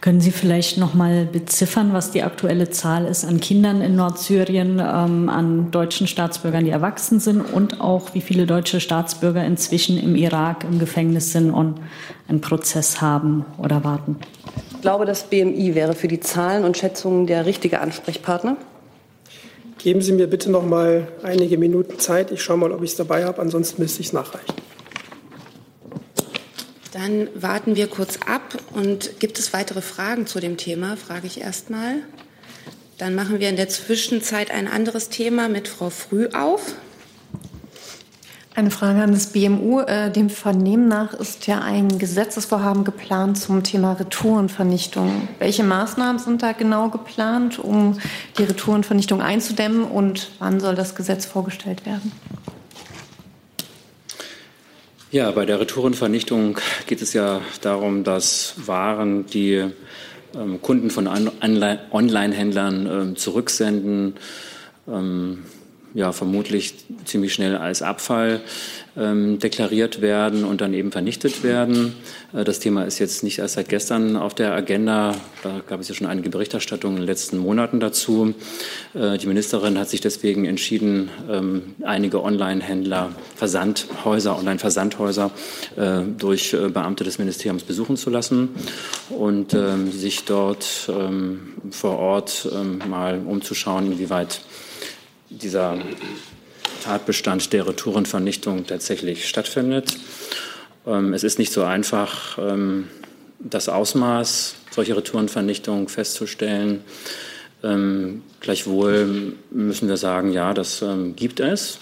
Können 0.03 0.21
Sie 0.21 0.33
vielleicht 0.33 0.79
noch 0.79 0.95
mal 0.95 1.27
beziffern, 1.27 1.93
was 1.93 2.11
die 2.11 2.25
aktuelle 2.25 2.69
Zahl 2.71 3.07
ist 3.07 3.25
an 3.25 3.39
Kindern 3.39 3.81
in 3.81 3.95
Nordsyrien, 3.95 4.81
ähm, 4.81 5.29
an 5.29 5.71
deutschen 5.71 6.09
Staatsbürgern, 6.09 6.65
die 6.65 6.73
erwachsen 6.73 7.21
sind 7.21 7.41
und 7.41 7.81
auch 7.81 8.13
wie 8.13 8.21
viele 8.21 8.47
deutsche 8.47 8.81
Staatsbürger 8.81 9.45
inzwischen 9.45 10.03
im 10.03 10.17
Irak 10.17 10.65
im 10.65 10.81
Gefängnis 10.81 11.31
sind 11.31 11.53
und 11.53 11.77
einen 12.27 12.41
Prozess 12.41 13.01
haben 13.01 13.45
oder 13.59 13.85
warten? 13.85 14.17
Ich 14.75 14.81
glaube, 14.81 15.07
das 15.07 15.23
BMI 15.23 15.77
wäre 15.77 15.95
für 15.95 16.09
die 16.09 16.19
Zahlen 16.19 16.65
und 16.65 16.77
Schätzungen 16.77 17.29
der 17.29 17.47
richtige 17.47 17.81
Ansprechpartner. 17.81 18.57
Geben 19.79 20.03
Sie 20.03 20.15
mir 20.15 20.27
bitte 20.27 20.51
noch 20.51 20.67
mal 20.67 21.07
einige 21.23 21.59
Minuten 21.59 22.01
Zeit. 22.01 22.33
Ich 22.33 22.43
schaue 22.43 22.57
mal, 22.57 22.73
ob 22.73 22.83
ich 22.83 22.91
es 22.91 22.97
dabei 22.97 23.25
habe. 23.25 23.41
Ansonsten 23.41 23.81
müsste 23.81 24.01
ich 24.01 24.09
es 24.09 24.13
nachreichen. 24.13 24.53
Dann 26.93 27.29
warten 27.35 27.75
wir 27.75 27.89
kurz 27.89 28.19
ab. 28.27 28.59
Und 28.73 29.19
gibt 29.19 29.39
es 29.39 29.53
weitere 29.53 29.83
Fragen 29.83 30.27
zu 30.27 30.41
dem 30.41 30.57
Thema? 30.57 30.97
Frage 30.97 31.27
ich 31.27 31.41
erst 31.41 31.71
mal. 31.71 31.97
Dann 32.99 33.15
machen 33.15 33.41
wir 33.41 33.49
in 33.49 33.57
der 33.57 33.69
Zwischenzeit 33.69 34.51
ein 34.51 34.69
anderes 34.69 35.09
Thema 35.09 35.49
mit 35.49 35.67
Frau 35.69 35.91
Früh 35.91 36.29
auf. 36.29 36.75
Eine 38.55 38.71
Frage 38.71 39.03
an 39.03 39.13
das 39.13 39.29
BMU. 39.29 39.81
Äh, 39.81 40.11
dem 40.11 40.29
Vernehmen 40.29 40.87
nach 40.87 41.15
ist 41.15 41.47
ja 41.47 41.63
ein 41.63 41.99
Gesetzesvorhaben 41.99 42.85
geplant 42.85 43.39
zum 43.39 43.63
Thema 43.63 43.95
Retourenvernichtung. 43.95 45.27
Welche 45.39 45.65
Maßnahmen 45.65 46.19
sind 46.19 46.43
da 46.43 46.53
genau 46.53 46.91
geplant, 46.91 47.59
um 47.59 47.99
die 48.37 48.45
Retourenvernichtung 48.45 49.23
einzudämmen 49.23 49.85
und 49.85 50.31
wann 50.39 50.61
soll 50.61 50.75
das 50.75 50.95
Gesetz 50.95 51.25
vorgestellt 51.25 51.87
werden? 51.87 52.13
Ja, 55.13 55.31
bei 55.31 55.45
der 55.45 55.61
Retourenvernichtung 55.61 56.59
geht 56.87 57.03
es 57.03 57.13
ja 57.13 57.43
darum, 57.61 58.03
dass 58.03 58.55
Waren, 58.65 59.27
die 59.27 59.63
ähm, 60.35 60.63
Kunden 60.63 60.89
von 60.89 61.07
Online-Händlern 61.07 62.87
ähm, 62.87 63.17
zurücksenden, 63.17 64.15
ähm, 64.89 65.45
ja, 65.93 66.13
vermutlich 66.13 66.87
ziemlich 67.05 67.35
schnell 67.35 67.59
als 67.59 67.83
Abfall 67.83 68.41
deklariert 68.95 70.03
werden 70.03 70.45
und 70.45 70.61
dann 70.61 70.75
eben 70.75 70.93
vernichtet 70.93 71.43
werden. 71.43 71.95
Äh, 72.33 72.45
das 72.45 72.59
Thema 72.59 72.85
ist 72.85 72.99
jetzt 72.99 73.23
nicht 73.23 73.39
erst 73.39 73.55
seit 73.55 73.69
gestern 73.69 74.17
auf 74.17 74.35
der 74.35 74.53
Agenda. 74.53 75.15
Da 75.43 75.61
gab 75.67 75.81
es 75.81 75.89
ja 75.89 75.95
schon 75.95 76.07
einige 76.07 76.31
Berichterstattungen 76.31 76.97
in 76.97 77.03
den 77.03 77.07
letzten 77.07 77.39
Monaten 77.39 77.81
dazu. 77.81 78.35
Äh, 78.95 79.19
die 79.19 79.27
Ministerin 79.27 79.79
hat 79.79 79.89
sich 79.89 80.01
deswegen 80.01 80.45
entschieden, 80.45 81.11
ähm, 81.31 81.75
einige 81.83 82.23
Online-Händler, 82.23 83.11
Versandhäuser, 83.35 84.39
Online-Versandhäuser 84.39 85.31
äh, 85.77 86.03
durch 86.19 86.55
Beamte 86.73 87.05
des 87.05 87.19
Ministeriums 87.19 87.63
besuchen 87.63 87.97
zu 87.97 88.11
lassen 88.11 88.51
und 89.11 89.55
ähm, 89.55 89.91
sich 89.91 90.25
dort 90.25 90.91
ähm, 90.91 91.55
vor 91.71 91.99
Ort 91.99 92.49
ähm, 92.53 92.83
mal 92.89 93.21
umzuschauen, 93.25 93.93
inwieweit 93.93 94.43
dieser 95.31 95.79
Tatbestand 96.83 97.53
der 97.53 97.67
Retourenvernichtung 97.67 98.67
tatsächlich 98.67 99.29
stattfindet. 99.29 99.97
Ähm, 100.87 101.15
es 101.15 101.23
ist 101.25 101.39
nicht 101.39 101.53
so 101.53 101.63
einfach, 101.63 102.39
ähm, 102.39 102.89
das 103.39 103.69
Ausmaß 103.69 104.57
solcher 104.71 104.97
Retourenvernichtung 104.97 105.89
festzustellen. 105.89 106.83
Ähm, 107.63 108.23
gleichwohl 108.41 109.35
müssen 109.51 109.89
wir 109.89 109.97
sagen, 109.97 110.33
ja, 110.33 110.55
das 110.55 110.85
gibt 111.17 111.41
es. 111.41 111.79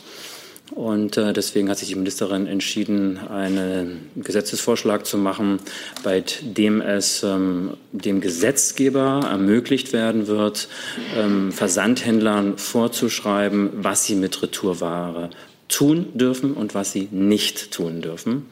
Und 0.70 1.16
äh, 1.16 1.32
deswegen 1.32 1.68
hat 1.68 1.78
sich 1.78 1.88
die 1.88 1.94
Ministerin 1.94 2.46
entschieden, 2.46 3.18
einen 3.18 4.10
Gesetzesvorschlag 4.16 5.04
zu 5.04 5.18
machen, 5.18 5.58
bei 6.02 6.22
dem 6.42 6.80
es 6.80 7.22
ähm, 7.22 7.76
dem 7.92 8.20
Gesetzgeber 8.20 9.26
ermöglicht 9.28 9.92
werden 9.92 10.26
wird, 10.26 10.68
ähm, 11.16 11.50
Versandhändlern 11.50 12.56
vorzuschreiben, 12.56 13.70
was 13.74 14.04
sie 14.04 14.14
mit 14.14 14.42
Retourware 14.42 15.30
tun 15.70 16.06
dürfen 16.14 16.52
und 16.52 16.74
was 16.74 16.92
sie 16.92 17.08
nicht 17.10 17.70
tun 17.70 18.02
dürfen. 18.02 18.46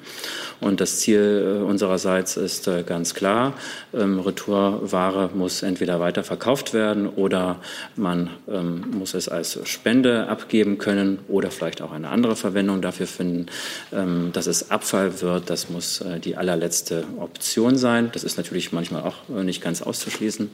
Und 0.61 0.81
das 0.81 0.99
Ziel 0.99 1.61
äh, 1.61 1.63
unsererseits 1.63 2.37
ist 2.37 2.67
äh, 2.69 2.85
ganz 2.85 3.15
klar. 3.15 3.55
Ähm, 3.93 4.21
Retourware 4.21 5.31
muss 5.35 5.63
entweder 5.63 6.01
weiter 6.01 6.25
verkauft 6.25 6.75
werden 6.75 7.09
oder 7.09 7.61
man 7.97 8.31
ähm, 8.49 8.85
muss 8.93 9.15
es 9.15 9.29
als 9.29 9.59
Spende 9.65 10.29
abgeben 10.29 10.79
können 10.79 11.19
oder 11.29 11.51
vielleicht 11.51 11.83
auch 11.83 11.93
eine 11.93 12.09
andere 12.09 12.37
Verwendung 12.37 12.81
dafür 12.83 13.07
finden. 13.07 13.47
Ähm, 13.93 14.31
dass 14.33 14.47
es 14.47 14.71
Abfall 14.71 15.21
wird, 15.21 15.51
das 15.51 15.71
muss 15.71 16.01
äh, 16.01 16.21
die 16.21 16.37
allerletzte 16.37 17.05
Option 17.19 17.77
sein. 17.77 18.11
Das 18.13 18.23
ist 18.25 18.37
natürlich 18.37 18.73
manchmal 18.73 19.03
auch 19.03 19.29
nicht 19.29 19.61
ganz 19.63 19.83
auszuschließen. 19.83 20.51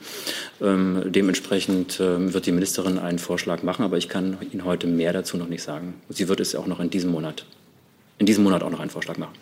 Dementsprechend 0.61 1.99
wird 1.99 2.47
die 2.47 2.53
Ministerin 2.53 2.99
einen 2.99 3.19
Vorschlag 3.19 3.63
machen, 3.63 3.85
aber 3.85 3.97
ich 3.97 4.09
kann 4.09 4.37
Ihnen 4.53 4.65
heute 4.65 4.87
mehr 4.87 5.13
dazu 5.13 5.37
noch 5.37 5.49
nicht 5.49 5.63
sagen. 5.63 5.95
Sie 6.09 6.29
wird 6.29 6.41
es 6.41 6.54
auch 6.57 6.67
noch 6.67 6.81
in 6.81 6.91
diesem 6.91 7.11
Monat, 7.11 7.45
in 8.19 8.27
diesem 8.27 8.45
Monat 8.45 8.63
auch 8.63 8.71
noch 8.71 8.81
einen 8.81 8.91
Vorschlag 8.91 9.17
machen. 9.17 9.35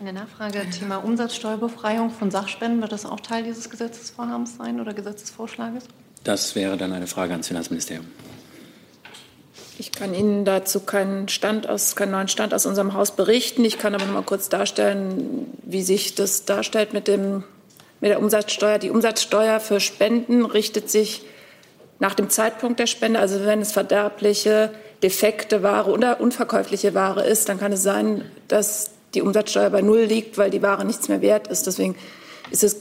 Eine 0.00 0.12
Nachfrage, 0.12 0.68
Thema 0.70 0.96
Umsatzsteuerbefreiung 0.96 2.10
von 2.10 2.30
Sachspenden. 2.30 2.80
Wird 2.80 2.92
das 2.92 3.06
auch 3.06 3.20
Teil 3.20 3.44
dieses 3.44 3.70
Gesetzesvorhabens 3.70 4.56
sein 4.56 4.80
oder 4.80 4.92
Gesetzesvorschlages? 4.92 5.84
Das 6.24 6.54
wäre 6.56 6.76
dann 6.76 6.92
eine 6.92 7.06
Frage 7.06 7.32
ans 7.32 7.48
Finanzministerium. 7.48 8.06
Ich 9.78 9.92
kann 9.92 10.14
Ihnen 10.14 10.44
dazu 10.44 10.80
keinen, 10.80 11.28
Stand 11.28 11.68
aus, 11.68 11.96
keinen 11.96 12.12
neuen 12.12 12.28
Stand 12.28 12.54
aus 12.54 12.64
unserem 12.64 12.94
Haus 12.94 13.16
berichten. 13.16 13.64
Ich 13.64 13.78
kann 13.78 13.94
aber 13.94 14.04
noch 14.04 14.14
mal 14.14 14.22
kurz 14.22 14.48
darstellen, 14.48 15.46
wie 15.62 15.82
sich 15.82 16.14
das 16.14 16.44
darstellt 16.44 16.92
mit, 16.92 17.08
dem, 17.08 17.44
mit 18.00 18.10
der 18.10 18.20
Umsatzsteuer. 18.20 18.78
Die 18.78 18.90
Umsatzsteuer 18.90 19.60
für 19.60 19.80
Spenden 19.80 20.44
richtet 20.44 20.90
sich 20.90 21.22
nach 21.98 22.14
dem 22.14 22.30
Zeitpunkt 22.30 22.78
der 22.78 22.86
Spende. 22.86 23.18
Also 23.18 23.44
wenn 23.44 23.60
es 23.60 23.72
verderbliche, 23.72 24.70
defekte 25.02 25.62
Ware 25.62 25.90
oder 25.90 26.20
unverkäufliche 26.20 26.94
Ware 26.94 27.24
ist, 27.24 27.48
dann 27.48 27.58
kann 27.58 27.72
es 27.72 27.82
sein, 27.82 28.24
dass 28.48 28.90
die 29.14 29.22
Umsatzsteuer 29.22 29.70
bei 29.70 29.82
Null 29.82 30.02
liegt, 30.02 30.38
weil 30.38 30.50
die 30.50 30.62
Ware 30.62 30.84
nichts 30.84 31.08
mehr 31.08 31.22
wert 31.22 31.48
ist. 31.48 31.66
Deswegen 31.66 31.96
ist 32.50 32.62
das 32.62 32.76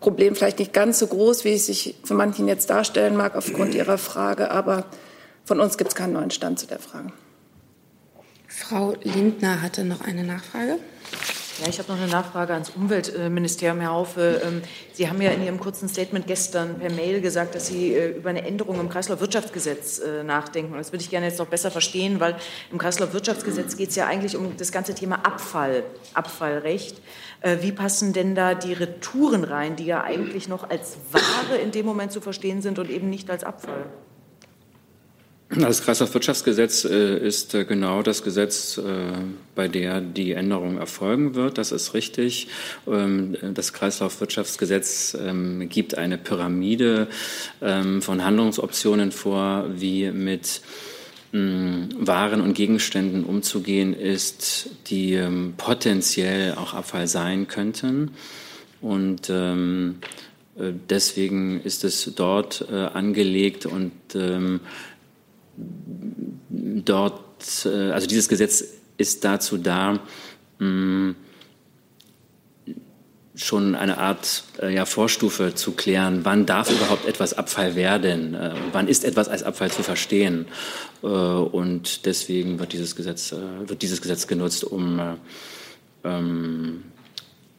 Problem 0.00 0.34
vielleicht 0.34 0.58
nicht 0.58 0.72
ganz 0.72 0.98
so 0.98 1.06
groß, 1.06 1.44
wie 1.44 1.52
es 1.52 1.66
sich 1.66 1.96
für 2.04 2.14
manchen 2.14 2.48
jetzt 2.48 2.70
darstellen 2.70 3.16
mag 3.16 3.36
aufgrund 3.36 3.74
Ihrer 3.74 3.98
Frage. 3.98 4.50
Aber 4.50 4.84
von 5.44 5.60
uns 5.60 5.78
gibt 5.78 5.90
es 5.90 5.94
keinen 5.94 6.14
neuen 6.14 6.30
Stand 6.30 6.58
zu 6.58 6.66
der 6.66 6.78
Frage. 6.78 7.12
Frau 8.46 8.94
Lindner 9.02 9.62
hatte 9.62 9.84
noch 9.84 10.00
eine 10.00 10.24
Nachfrage. 10.24 10.78
Ja, 11.60 11.68
ich 11.68 11.78
habe 11.78 11.92
noch 11.92 11.98
eine 11.98 12.10
Nachfrage 12.10 12.54
ans 12.54 12.70
Umweltministerium, 12.70 13.80
Herr 13.80 13.90
Haufe. 13.90 14.40
Ähm, 14.42 14.62
Sie 14.94 15.10
haben 15.10 15.20
ja 15.20 15.30
in 15.30 15.44
Ihrem 15.44 15.60
kurzen 15.60 15.90
Statement 15.90 16.26
gestern 16.26 16.78
per 16.78 16.90
Mail 16.90 17.20
gesagt, 17.20 17.54
dass 17.54 17.66
Sie 17.66 17.92
äh, 17.92 18.16
über 18.16 18.30
eine 18.30 18.46
Änderung 18.46 18.80
im 18.80 18.88
Kreislaufwirtschaftsgesetz 18.88 19.98
äh, 19.98 20.24
nachdenken. 20.24 20.72
Das 20.78 20.90
würde 20.90 21.04
ich 21.04 21.10
gerne 21.10 21.26
jetzt 21.26 21.38
noch 21.38 21.48
besser 21.48 21.70
verstehen, 21.70 22.18
weil 22.18 22.36
im 22.72 22.78
Kreislaufwirtschaftsgesetz 22.78 23.76
geht 23.76 23.90
es 23.90 23.96
ja 23.96 24.06
eigentlich 24.06 24.38
um 24.38 24.56
das 24.56 24.72
ganze 24.72 24.94
Thema 24.94 25.16
Abfall, 25.16 25.84
Abfallrecht. 26.14 26.96
Äh, 27.42 27.58
wie 27.60 27.72
passen 27.72 28.14
denn 28.14 28.34
da 28.34 28.54
die 28.54 28.72
Retouren 28.72 29.44
rein, 29.44 29.76
die 29.76 29.84
ja 29.84 30.02
eigentlich 30.02 30.48
noch 30.48 30.70
als 30.70 30.96
Ware 31.12 31.58
in 31.62 31.72
dem 31.72 31.84
Moment 31.84 32.10
zu 32.10 32.22
verstehen 32.22 32.62
sind 32.62 32.78
und 32.78 32.88
eben 32.88 33.10
nicht 33.10 33.28
als 33.28 33.44
Abfall? 33.44 33.84
Das 35.52 35.82
Kreislaufwirtschaftsgesetz 35.82 36.84
äh, 36.84 37.18
ist 37.18 37.54
äh, 37.54 37.64
genau 37.64 38.02
das 38.02 38.22
Gesetz, 38.22 38.78
äh, 38.78 38.82
bei 39.56 39.66
der 39.66 40.00
die 40.00 40.32
Änderung 40.32 40.78
erfolgen 40.78 41.34
wird. 41.34 41.58
Das 41.58 41.72
ist 41.72 41.92
richtig. 41.92 42.46
Ähm, 42.86 43.36
das 43.54 43.72
Kreislaufwirtschaftsgesetz 43.72 45.16
ähm, 45.20 45.68
gibt 45.68 45.98
eine 45.98 46.18
Pyramide 46.18 47.08
ähm, 47.60 48.00
von 48.00 48.24
Handlungsoptionen 48.24 49.10
vor, 49.10 49.66
wie 49.74 50.10
mit 50.12 50.62
waren 51.32 52.40
und 52.40 52.54
Gegenständen 52.54 53.22
umzugehen 53.22 53.94
ist, 53.94 54.68
die 54.88 55.16
potenziell 55.58 56.56
auch 56.56 56.74
Abfall 56.74 57.06
sein 57.06 57.46
könnten. 57.46 58.10
Und 58.80 59.32
deswegen 60.90 61.60
ist 61.60 61.84
es 61.84 62.10
dort 62.16 62.68
angelegt 62.68 63.64
und 63.64 63.92
dort, 66.48 67.66
äh, 67.66 67.90
also 67.90 68.06
dieses 68.06 68.28
Gesetz 68.28 68.64
ist 68.96 69.24
dazu 69.24 69.56
da, 69.56 70.00
schon 73.40 73.74
eine 73.74 73.98
Art 73.98 74.44
äh, 74.60 74.74
ja, 74.74 74.84
Vorstufe 74.84 75.54
zu 75.54 75.72
klären, 75.72 76.20
wann 76.24 76.44
darf 76.44 76.70
überhaupt 76.70 77.06
etwas 77.06 77.32
Abfall 77.32 77.74
werden, 77.74 78.34
äh, 78.34 78.52
wann 78.72 78.86
ist 78.88 79.04
etwas 79.04 79.28
als 79.28 79.42
Abfall 79.42 79.70
zu 79.70 79.82
verstehen. 79.82 80.46
Und 81.00 82.04
deswegen 82.04 82.58
wird 82.58 82.74
dieses 82.74 82.94
Gesetz, 82.94 83.32
wird 83.32 83.80
dieses 83.80 84.02
Gesetz 84.02 84.26
genutzt, 84.26 84.64
um 84.64 84.98
äh, 84.98 85.14
ähm, 86.04 86.82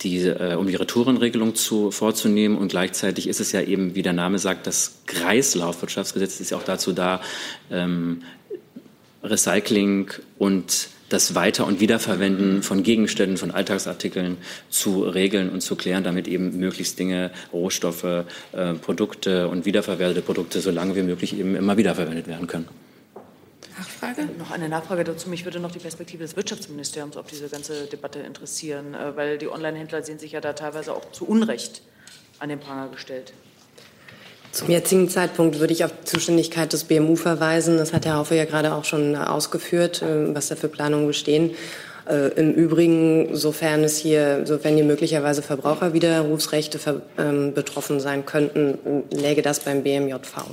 die, 0.04 0.20
äh, 0.20 0.56
um 0.56 0.68
die 0.68 0.76
Retourenregelung 0.76 1.56
zu, 1.56 1.92
vorzunehmen. 1.92 2.58
Und 2.58 2.70
gleichzeitig 2.70 3.28
ist 3.28 3.40
es 3.40 3.52
ja 3.52 3.62
eben, 3.62 3.96
wie 3.96 4.02
der 4.02 4.14
Name 4.14 4.40
sagt, 4.40 4.68
das 4.68 5.00
Kreislaufwirtschaftsgesetz 5.08 6.40
ist 6.40 6.52
ja 6.52 6.58
auch 6.58 6.64
dazu 6.64 6.94
da, 6.94 7.22
ähm, 7.70 8.24
Recycling 9.24 10.10
und 10.40 10.90
das 11.10 11.36
Weiter- 11.36 11.68
und 11.68 11.82
Wiederverwenden 11.82 12.64
von 12.64 12.84
Gegenständen, 12.84 13.38
von 13.38 13.52
Alltagsartikeln 13.52 14.38
zu 14.70 15.04
regeln 15.04 15.50
und 15.50 15.62
zu 15.62 15.76
klären, 15.76 16.04
damit 16.04 16.28
eben 16.28 16.58
möglichst 16.58 16.98
Dinge, 16.98 17.32
Rohstoffe, 17.52 18.04
äh, 18.04 18.26
Produkte 18.82 19.50
und 19.50 19.66
wiederverwertete 19.66 20.22
Produkte 20.22 20.62
so 20.62 20.72
lange 20.72 20.96
wie 20.96 21.04
möglich 21.04 21.38
eben 21.38 21.56
immer 21.56 21.76
wiederverwendet 21.78 22.28
werden 22.28 22.48
können. 22.48 22.68
Nachfrage? 23.82 24.28
Noch 24.38 24.52
eine 24.52 24.70
Nachfrage 24.70 25.04
dazu. 25.04 25.30
Mich 25.30 25.46
würde 25.46 25.60
noch 25.60 25.72
die 25.72 25.80
Perspektive 25.80 26.24
des 26.24 26.36
Wirtschaftsministeriums 26.36 27.18
auf 27.18 27.26
diese 27.28 27.50
ganze 27.50 27.86
Debatte 27.86 28.20
interessieren, 28.20 28.94
äh, 28.94 29.16
weil 29.16 29.38
die 29.38 29.50
Online-Händler 29.50 30.04
sehen 30.04 30.20
sich 30.20 30.34
ja 30.34 30.42
da 30.42 30.54
teilweise 30.54 30.94
auch 30.94 31.12
zu 31.12 31.26
Unrecht 31.26 31.82
an 32.40 32.50
den 32.50 32.60
Pranger 32.60 32.90
gestellt. 32.90 33.34
Zum 34.52 34.70
jetzigen 34.70 35.10
Zeitpunkt 35.10 35.60
würde 35.60 35.74
ich 35.74 35.86
auf 35.86 35.92
die 35.92 36.06
Zuständigkeit 36.06 36.74
des 36.74 36.84
BMU 36.84 37.16
verweisen. 37.16 37.78
Das 37.78 37.94
hat 37.94 38.06
Herr 38.06 38.18
Haufe 38.18 38.36
ja 38.36 38.46
gerade 38.46 38.74
auch 38.74 38.84
schon 38.86 39.16
ausgeführt, 39.16 40.02
äh, 40.02 40.36
was 40.36 40.50
da 40.50 40.56
für 40.56 40.68
Planungen 40.68 41.08
bestehen. 41.08 41.52
Äh, 42.08 42.28
Im 42.40 42.54
Übrigen, 42.54 43.36
sofern 43.36 43.84
es 43.84 43.98
hier, 43.98 44.46
sofern 44.46 44.76
hier 44.76 44.84
möglicherweise 44.84 45.42
Verbraucherwiderrufsrechte 45.42 47.02
ähm, 47.18 47.54
betroffen 47.54 48.00
sein 48.00 48.26
könnten, 48.26 49.04
läge 49.12 49.42
das 49.42 49.60
beim 49.60 49.84
BMJV. 49.84 50.46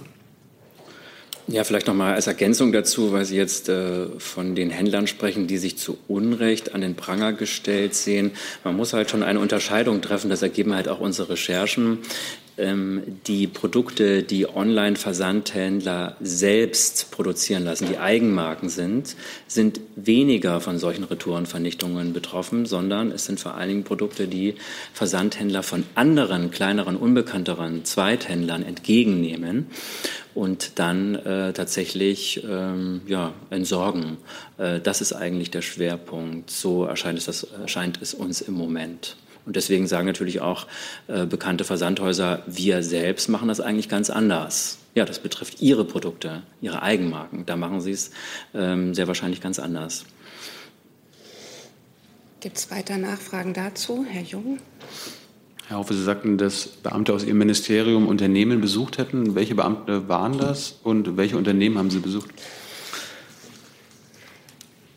Ja, 1.50 1.64
vielleicht 1.64 1.86
noch 1.86 1.94
mal 1.94 2.12
als 2.12 2.26
Ergänzung 2.26 2.72
dazu, 2.72 3.12
weil 3.12 3.24
Sie 3.24 3.36
jetzt 3.36 3.70
äh, 3.70 4.04
von 4.18 4.54
den 4.54 4.68
Händlern 4.68 5.06
sprechen, 5.06 5.46
die 5.46 5.56
sich 5.56 5.78
zu 5.78 5.96
Unrecht 6.06 6.74
an 6.74 6.82
den 6.82 6.94
Pranger 6.94 7.32
gestellt 7.32 7.94
sehen. 7.94 8.32
Man 8.64 8.76
muss 8.76 8.92
halt 8.92 9.08
schon 9.08 9.22
eine 9.22 9.40
Unterscheidung 9.40 10.02
treffen. 10.02 10.28
Das 10.28 10.42
ergeben 10.42 10.74
halt 10.74 10.88
auch 10.88 11.00
unsere 11.00 11.30
Recherchen. 11.30 12.00
Ähm, 12.58 13.02
die 13.26 13.46
Produkte, 13.46 14.22
die 14.22 14.48
Online-Versandhändler 14.48 16.16
selbst 16.20 17.10
produzieren 17.10 17.64
lassen, 17.64 17.86
die 17.88 17.98
Eigenmarken 17.98 18.68
sind, 18.68 19.14
sind 19.46 19.80
weniger 19.96 20.60
von 20.60 20.78
solchen 20.78 21.04
Retourenvernichtungen 21.04 22.12
betroffen, 22.12 22.66
sondern 22.66 23.12
es 23.12 23.26
sind 23.26 23.38
vor 23.38 23.54
allen 23.54 23.68
Dingen 23.68 23.84
Produkte, 23.84 24.26
die 24.26 24.56
Versandhändler 24.92 25.62
von 25.62 25.84
anderen, 25.94 26.50
kleineren, 26.50 26.96
unbekannteren 26.96 27.84
Zweithändlern 27.84 28.64
entgegennehmen 28.64 29.66
und 30.34 30.78
dann 30.78 31.14
äh, 31.14 31.52
tatsächlich 31.52 32.44
ähm, 32.48 33.02
ja, 33.06 33.34
entsorgen. 33.50 34.18
Äh, 34.56 34.80
das 34.80 35.00
ist 35.00 35.12
eigentlich 35.12 35.50
der 35.50 35.62
Schwerpunkt. 35.62 36.50
So 36.50 36.84
erscheint 36.84 37.18
es, 37.18 37.26
das, 37.26 37.44
erscheint 37.44 38.00
es 38.02 38.14
uns 38.14 38.40
im 38.40 38.54
Moment. 38.54 39.16
Und 39.48 39.56
deswegen 39.56 39.86
sagen 39.86 40.06
natürlich 40.06 40.42
auch 40.42 40.66
äh, 41.06 41.24
bekannte 41.24 41.64
Versandhäuser, 41.64 42.42
wir 42.46 42.82
selbst 42.82 43.30
machen 43.30 43.48
das 43.48 43.60
eigentlich 43.60 43.88
ganz 43.88 44.10
anders. 44.10 44.76
Ja, 44.94 45.06
das 45.06 45.20
betrifft 45.20 45.62
ihre 45.62 45.86
Produkte, 45.86 46.42
ihre 46.60 46.82
Eigenmarken. 46.82 47.46
Da 47.46 47.56
machen 47.56 47.80
sie 47.80 47.92
es 47.92 48.10
ähm, 48.52 48.92
sehr 48.92 49.08
wahrscheinlich 49.08 49.40
ganz 49.40 49.58
anders. 49.58 50.04
Gibt 52.40 52.58
es 52.58 52.70
weiter 52.70 52.98
Nachfragen 52.98 53.54
dazu? 53.54 54.04
Herr 54.06 54.20
Jung? 54.20 54.58
Herr 55.66 55.78
Haufe, 55.78 55.94
Sie 55.94 56.04
sagten, 56.04 56.36
dass 56.36 56.66
Beamte 56.66 57.14
aus 57.14 57.24
Ihrem 57.24 57.38
Ministerium 57.38 58.06
Unternehmen 58.06 58.60
besucht 58.60 58.98
hätten. 58.98 59.34
Welche 59.34 59.54
Beamte 59.54 60.10
waren 60.10 60.36
das 60.36 60.74
und 60.82 61.16
welche 61.16 61.38
Unternehmen 61.38 61.78
haben 61.78 61.88
Sie 61.88 62.00
besucht? 62.00 62.28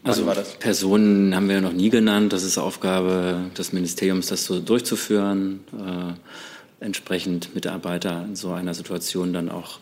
Also 0.03 0.25
Personen 0.59 1.35
haben 1.35 1.47
wir 1.47 1.61
noch 1.61 1.73
nie 1.73 1.89
genannt. 1.89 2.33
Das 2.33 2.43
ist 2.43 2.57
Aufgabe 2.57 3.51
des 3.57 3.71
Ministeriums, 3.71 4.27
das 4.27 4.45
so 4.45 4.59
durchzuführen, 4.59 5.59
äh, 5.77 6.83
entsprechend 6.83 7.53
Mitarbeiter 7.53 8.25
in 8.27 8.35
so 8.35 8.51
einer 8.51 8.73
Situation 8.73 9.31
dann 9.31 9.49
auch 9.49 9.79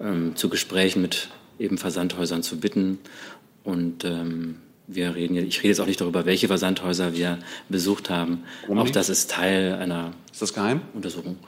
ähm, 0.00 0.36
zu 0.36 0.50
Gesprächen 0.50 1.00
mit 1.00 1.28
eben 1.58 1.78
Versandhäusern 1.78 2.42
zu 2.42 2.60
bitten. 2.60 2.98
Und 3.62 4.04
ähm, 4.04 4.56
wir 4.86 5.14
reden, 5.14 5.36
ich 5.36 5.58
rede 5.58 5.68
jetzt 5.68 5.80
auch 5.80 5.86
nicht 5.86 6.00
darüber, 6.00 6.26
welche 6.26 6.48
Versandhäuser 6.48 7.14
wir 7.14 7.38
besucht 7.70 8.10
haben. 8.10 8.44
Warum 8.62 8.78
auch 8.78 8.82
nicht? 8.84 8.96
das 8.96 9.08
ist 9.08 9.30
Teil 9.30 9.74
einer 9.74 10.12
ist 10.30 10.42
das 10.42 10.52
geheim? 10.52 10.82
Untersuchung. 10.92 11.38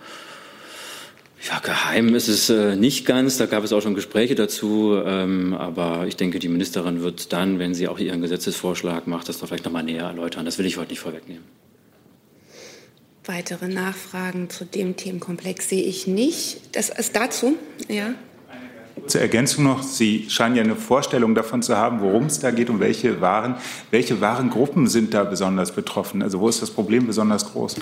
Ja, 1.48 1.60
geheim 1.60 2.14
ist 2.14 2.28
es 2.28 2.50
äh, 2.50 2.74
nicht 2.74 3.06
ganz. 3.06 3.36
Da 3.36 3.46
gab 3.46 3.62
es 3.62 3.72
auch 3.72 3.80
schon 3.80 3.94
Gespräche 3.94 4.34
dazu. 4.34 5.00
Ähm, 5.04 5.54
aber 5.54 6.06
ich 6.06 6.16
denke, 6.16 6.38
die 6.38 6.48
Ministerin 6.48 7.02
wird 7.02 7.32
dann, 7.32 7.58
wenn 7.58 7.74
sie 7.74 7.86
auch 7.88 7.98
ihren 7.98 8.20
Gesetzesvorschlag 8.20 9.06
macht, 9.06 9.28
das 9.28 9.38
doch 9.38 9.46
vielleicht 9.46 9.64
noch 9.64 9.72
mal 9.72 9.82
näher 9.82 10.04
erläutern. 10.04 10.44
Das 10.44 10.58
will 10.58 10.66
ich 10.66 10.76
heute 10.76 10.90
nicht 10.90 11.00
vorwegnehmen. 11.00 11.44
Weitere 13.24 13.68
Nachfragen 13.68 14.50
zu 14.50 14.64
dem 14.64 14.96
Themenkomplex 14.96 15.68
sehe 15.68 15.82
ich 15.82 16.06
nicht. 16.06 16.60
Das 16.72 16.88
ist 16.88 17.14
dazu, 17.14 17.56
ja. 17.88 18.14
Zur 19.06 19.20
Ergänzung 19.20 19.64
noch, 19.64 19.82
Sie 19.82 20.26
scheinen 20.30 20.56
ja 20.56 20.62
eine 20.62 20.74
Vorstellung 20.74 21.34
davon 21.34 21.62
zu 21.62 21.76
haben, 21.76 22.00
worum 22.00 22.26
es 22.26 22.40
da 22.40 22.50
geht 22.50 22.70
und 22.70 22.80
welche 22.80 23.20
Waren, 23.20 23.56
welche 23.90 24.20
Warengruppen 24.20 24.88
sind 24.88 25.12
da 25.12 25.22
besonders 25.22 25.72
betroffen? 25.72 26.22
Also 26.22 26.40
wo 26.40 26.48
ist 26.48 26.62
das 26.62 26.70
Problem 26.70 27.06
besonders 27.06 27.52
groß? 27.52 27.76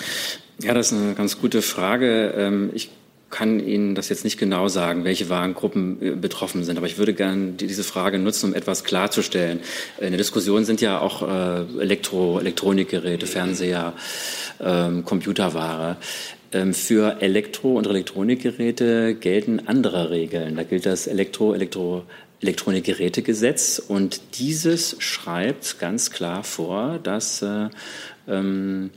Ja, 0.61 0.73
das 0.73 0.91
ist 0.91 0.99
eine 0.99 1.13
ganz 1.13 1.39
gute 1.39 1.61
Frage. 1.61 2.33
Ähm, 2.35 2.69
ich 2.73 2.89
kann 3.35 3.59
Ihnen 3.59 3.95
das 3.95 4.07
jetzt 4.07 4.23
nicht 4.23 4.39
genau 4.39 4.69
sagen, 4.69 5.03
welche 5.03 5.27
Warengruppen 5.27 6.01
äh, 6.01 6.11
betroffen 6.11 6.63
sind, 6.63 6.77
aber 6.77 6.87
ich 6.87 6.97
würde 6.97 7.13
gerne 7.13 7.51
diese 7.51 7.83
Frage 7.83 8.17
nutzen, 8.17 8.51
um 8.51 8.55
etwas 8.55 8.85
klarzustellen. 8.85 9.59
In 9.99 10.11
der 10.11 10.17
Diskussion 10.17 10.63
sind 10.63 10.79
ja 10.79 11.01
auch 11.01 11.21
äh, 11.21 11.81
Elektro, 11.81 12.39
Elektronikgeräte, 12.39 13.27
Fernseher, 13.27 13.91
ähm, 14.63 15.03
Computerware. 15.03 15.97
Ähm, 16.53 16.73
für 16.73 17.17
Elektro- 17.21 17.77
und 17.77 17.87
Elektronikgeräte 17.87 19.15
gelten 19.15 19.63
andere 19.65 20.11
Regeln. 20.11 20.55
Da 20.55 20.63
gilt 20.63 20.85
das 20.85 21.05
Elektro-, 21.05 21.53
Elektro 21.53 22.03
Elektronikgerätegesetz 22.41 23.79
und 23.85 24.39
dieses 24.39 24.95
schreibt 24.99 25.79
ganz 25.79 26.11
klar 26.11 26.45
vor, 26.45 26.99
dass 27.03 27.41
äh, 27.41 27.67
ähm, 28.29 28.91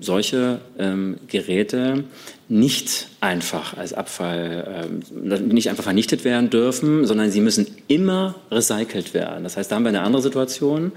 solche 0.00 0.60
ähm, 0.78 1.16
Geräte 1.28 2.04
nicht 2.52 3.08
einfach 3.20 3.78
als 3.78 3.94
Abfall, 3.94 4.90
äh, 5.14 5.38
nicht 5.40 5.70
einfach 5.70 5.84
vernichtet 5.84 6.22
werden 6.24 6.50
dürfen, 6.50 7.06
sondern 7.06 7.30
sie 7.30 7.40
müssen 7.40 7.66
immer 7.88 8.34
recycelt 8.50 9.14
werden. 9.14 9.44
Das 9.44 9.56
heißt, 9.56 9.70
da 9.70 9.76
haben 9.76 9.84
wir 9.84 9.88
eine 9.88 10.02
andere 10.02 10.20
Situation. 10.20 10.92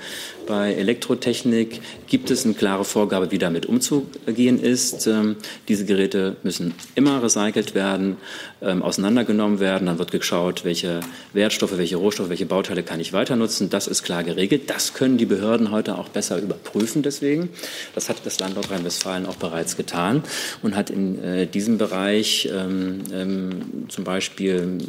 Bei 0.47 0.73
Elektrotechnik 0.73 1.79
gibt 2.07 2.29
es 2.29 2.43
eine 2.43 2.55
klare 2.55 2.83
Vorgabe, 2.83 3.31
wie 3.31 3.37
damit 3.37 3.67
umzugehen 3.67 4.61
ist. 4.61 5.07
Ähm, 5.07 5.37
diese 5.69 5.85
Geräte 5.85 6.35
müssen 6.43 6.73
immer 6.93 7.23
recycelt 7.23 7.73
werden, 7.73 8.17
ähm, 8.65 8.81
auseinandergenommen 8.81 9.59
werden. 9.59 9.85
Dann 9.85 9.99
wird 9.99 10.11
geschaut, 10.11 10.65
welche 10.65 10.99
Wertstoffe, 11.33 11.77
welche 11.77 11.97
Rohstoffe, 11.97 12.29
welche 12.29 12.45
Bauteile 12.45 12.83
kann 12.83 12.99
ich 12.99 13.13
weiter 13.13 13.35
nutzen. 13.35 13.69
Das 13.69 13.87
ist 13.87 14.03
klar 14.03 14.23
geregelt. 14.23 14.69
Das 14.69 14.93
können 14.93 15.17
die 15.17 15.25
Behörden 15.25 15.71
heute 15.71 15.97
auch 15.97 16.09
besser 16.09 16.39
überprüfen. 16.39 17.03
Deswegen, 17.03 17.49
das 17.93 18.09
hat 18.09 18.17
das 18.25 18.39
Land 18.39 18.55
Nordrhein-Westfalen 18.55 19.25
auch 19.25 19.35
bereits 19.35 19.77
getan 19.77 20.23
und 20.63 20.75
hat 20.75 20.89
in 20.89 21.23
äh, 21.23 21.47
diesem 21.47 21.77
Bereich 21.77 22.49
ähm, 22.51 23.03
ähm, 23.13 23.85
zum 23.87 24.03
Beispiel 24.03 24.79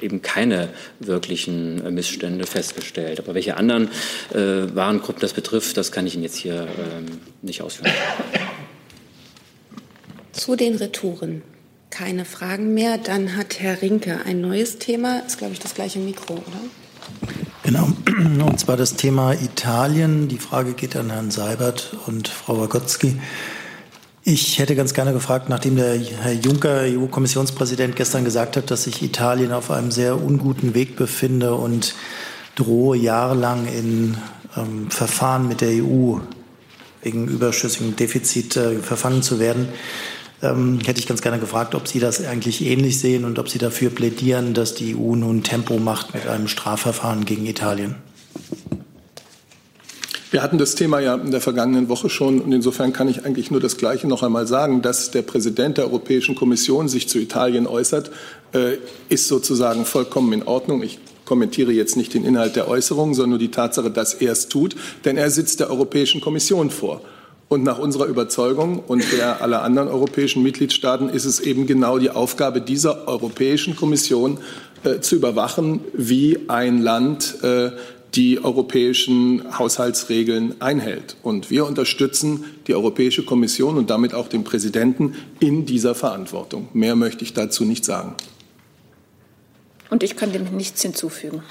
eben 0.00 0.22
keine 0.22 0.68
wirklichen 1.00 1.84
äh, 1.84 1.90
Missstände 1.90 2.46
festgestellt. 2.46 3.18
Aber 3.18 3.34
welche 3.34 3.56
anderen 3.56 3.88
äh, 4.32 4.74
Warengruppen 4.74 5.20
das 5.20 5.32
betrifft, 5.32 5.76
das 5.76 5.90
kann 5.90 6.06
ich 6.06 6.14
Ihnen 6.14 6.22
jetzt 6.22 6.36
hier 6.36 6.62
ähm, 6.62 7.18
nicht 7.42 7.62
ausführen. 7.62 7.92
Zu 10.32 10.54
den 10.54 10.76
Retouren 10.76 11.42
keine 11.96 12.26
Fragen 12.26 12.74
mehr. 12.74 12.98
Dann 12.98 13.36
hat 13.36 13.58
Herr 13.60 13.80
Rinke 13.80 14.20
ein 14.26 14.40
neues 14.40 14.78
Thema. 14.78 15.20
Ist, 15.26 15.38
glaube 15.38 15.54
ich, 15.54 15.60
das 15.60 15.74
gleiche 15.74 15.98
Mikro, 15.98 16.34
oder? 16.34 16.60
Genau, 17.62 17.88
und 18.44 18.60
zwar 18.60 18.76
das 18.76 18.96
Thema 18.96 19.32
Italien. 19.32 20.28
Die 20.28 20.38
Frage 20.38 20.74
geht 20.74 20.94
an 20.94 21.10
Herrn 21.10 21.30
Seibert 21.30 21.96
und 22.06 22.28
Frau 22.28 22.60
Wagotzki. 22.60 23.18
Ich 24.24 24.58
hätte 24.58 24.76
ganz 24.76 24.92
gerne 24.92 25.12
gefragt, 25.12 25.48
nachdem 25.48 25.76
der 25.76 25.94
Herr 25.94 26.32
Juncker, 26.32 26.80
EU-Kommissionspräsident, 26.82 27.96
gestern 27.96 28.24
gesagt 28.24 28.56
hat, 28.56 28.70
dass 28.70 28.84
sich 28.84 29.02
Italien 29.02 29.52
auf 29.52 29.70
einem 29.70 29.90
sehr 29.90 30.20
unguten 30.20 30.74
Weg 30.74 30.96
befinde 30.96 31.54
und 31.54 31.94
drohe 32.56 32.96
jahrelang 32.98 33.66
in 33.66 34.18
ähm, 34.56 34.90
Verfahren 34.90 35.48
mit 35.48 35.60
der 35.62 35.82
EU 35.82 36.18
wegen 37.02 37.28
überschüssigem 37.28 37.96
Defizit 37.96 38.56
äh, 38.56 38.80
verfangen 38.80 39.22
zu 39.22 39.38
werden 39.38 39.68
ähm, 40.42 40.80
hätte 40.84 41.00
ich 41.00 41.06
ganz 41.06 41.22
gerne 41.22 41.38
gefragt, 41.38 41.74
ob 41.74 41.88
Sie 41.88 41.98
das 41.98 42.24
eigentlich 42.24 42.64
ähnlich 42.64 42.98
sehen 42.98 43.24
und 43.24 43.38
ob 43.38 43.48
Sie 43.48 43.58
dafür 43.58 43.90
plädieren, 43.90 44.54
dass 44.54 44.74
die 44.74 44.94
EU 44.94 45.16
nun 45.16 45.42
Tempo 45.42 45.78
macht 45.78 46.14
mit 46.14 46.26
einem 46.26 46.48
Strafverfahren 46.48 47.24
gegen 47.24 47.46
Italien. 47.46 47.96
Wir 50.30 50.42
hatten 50.42 50.58
das 50.58 50.74
Thema 50.74 51.00
ja 51.00 51.14
in 51.14 51.30
der 51.30 51.40
vergangenen 51.40 51.88
Woche 51.88 52.10
schon 52.10 52.40
und 52.40 52.52
insofern 52.52 52.92
kann 52.92 53.08
ich 53.08 53.24
eigentlich 53.24 53.50
nur 53.50 53.60
das 53.60 53.76
Gleiche 53.76 54.08
noch 54.08 54.22
einmal 54.22 54.46
sagen, 54.46 54.82
dass 54.82 55.10
der 55.10 55.22
Präsident 55.22 55.78
der 55.78 55.84
Europäischen 55.84 56.34
Kommission 56.34 56.88
sich 56.88 57.08
zu 57.08 57.18
Italien 57.18 57.66
äußert, 57.66 58.10
äh, 58.52 58.78
ist 59.08 59.28
sozusagen 59.28 59.84
vollkommen 59.84 60.32
in 60.32 60.42
Ordnung. 60.42 60.82
Ich 60.82 60.98
kommentiere 61.24 61.72
jetzt 61.72 61.96
nicht 61.96 62.12
den 62.12 62.24
Inhalt 62.24 62.56
der 62.56 62.68
Äußerung, 62.68 63.14
sondern 63.14 63.30
nur 63.30 63.38
die 63.38 63.50
Tatsache, 63.50 63.90
dass 63.90 64.14
er 64.14 64.32
es 64.32 64.48
tut, 64.48 64.74
denn 65.04 65.16
er 65.16 65.30
sitzt 65.30 65.60
der 65.60 65.70
Europäischen 65.70 66.20
Kommission 66.20 66.70
vor. 66.70 67.00
Und 67.48 67.62
nach 67.62 67.78
unserer 67.78 68.06
Überzeugung 68.06 68.80
und 68.80 69.04
der 69.12 69.40
aller 69.40 69.62
anderen 69.62 69.88
europäischen 69.88 70.42
Mitgliedstaaten 70.42 71.08
ist 71.08 71.24
es 71.24 71.38
eben 71.38 71.66
genau 71.66 71.98
die 71.98 72.10
Aufgabe 72.10 72.60
dieser 72.60 73.06
Europäischen 73.06 73.76
Kommission 73.76 74.38
äh, 74.82 74.98
zu 75.00 75.14
überwachen, 75.14 75.80
wie 75.92 76.40
ein 76.48 76.82
Land 76.82 77.42
äh, 77.44 77.70
die 78.14 78.42
europäischen 78.42 79.58
Haushaltsregeln 79.58 80.60
einhält. 80.60 81.16
Und 81.22 81.50
wir 81.50 81.66
unterstützen 81.66 82.44
die 82.66 82.74
Europäische 82.74 83.24
Kommission 83.24 83.76
und 83.76 83.90
damit 83.90 84.14
auch 84.14 84.28
den 84.28 84.42
Präsidenten 84.42 85.14
in 85.38 85.66
dieser 85.66 85.94
Verantwortung. 85.94 86.68
Mehr 86.72 86.96
möchte 86.96 87.24
ich 87.24 87.34
dazu 87.34 87.64
nicht 87.64 87.84
sagen. 87.84 88.14
Und 89.90 90.02
ich 90.02 90.16
kann 90.16 90.32
dem 90.32 90.44
nichts 90.56 90.82
hinzufügen. 90.82 91.42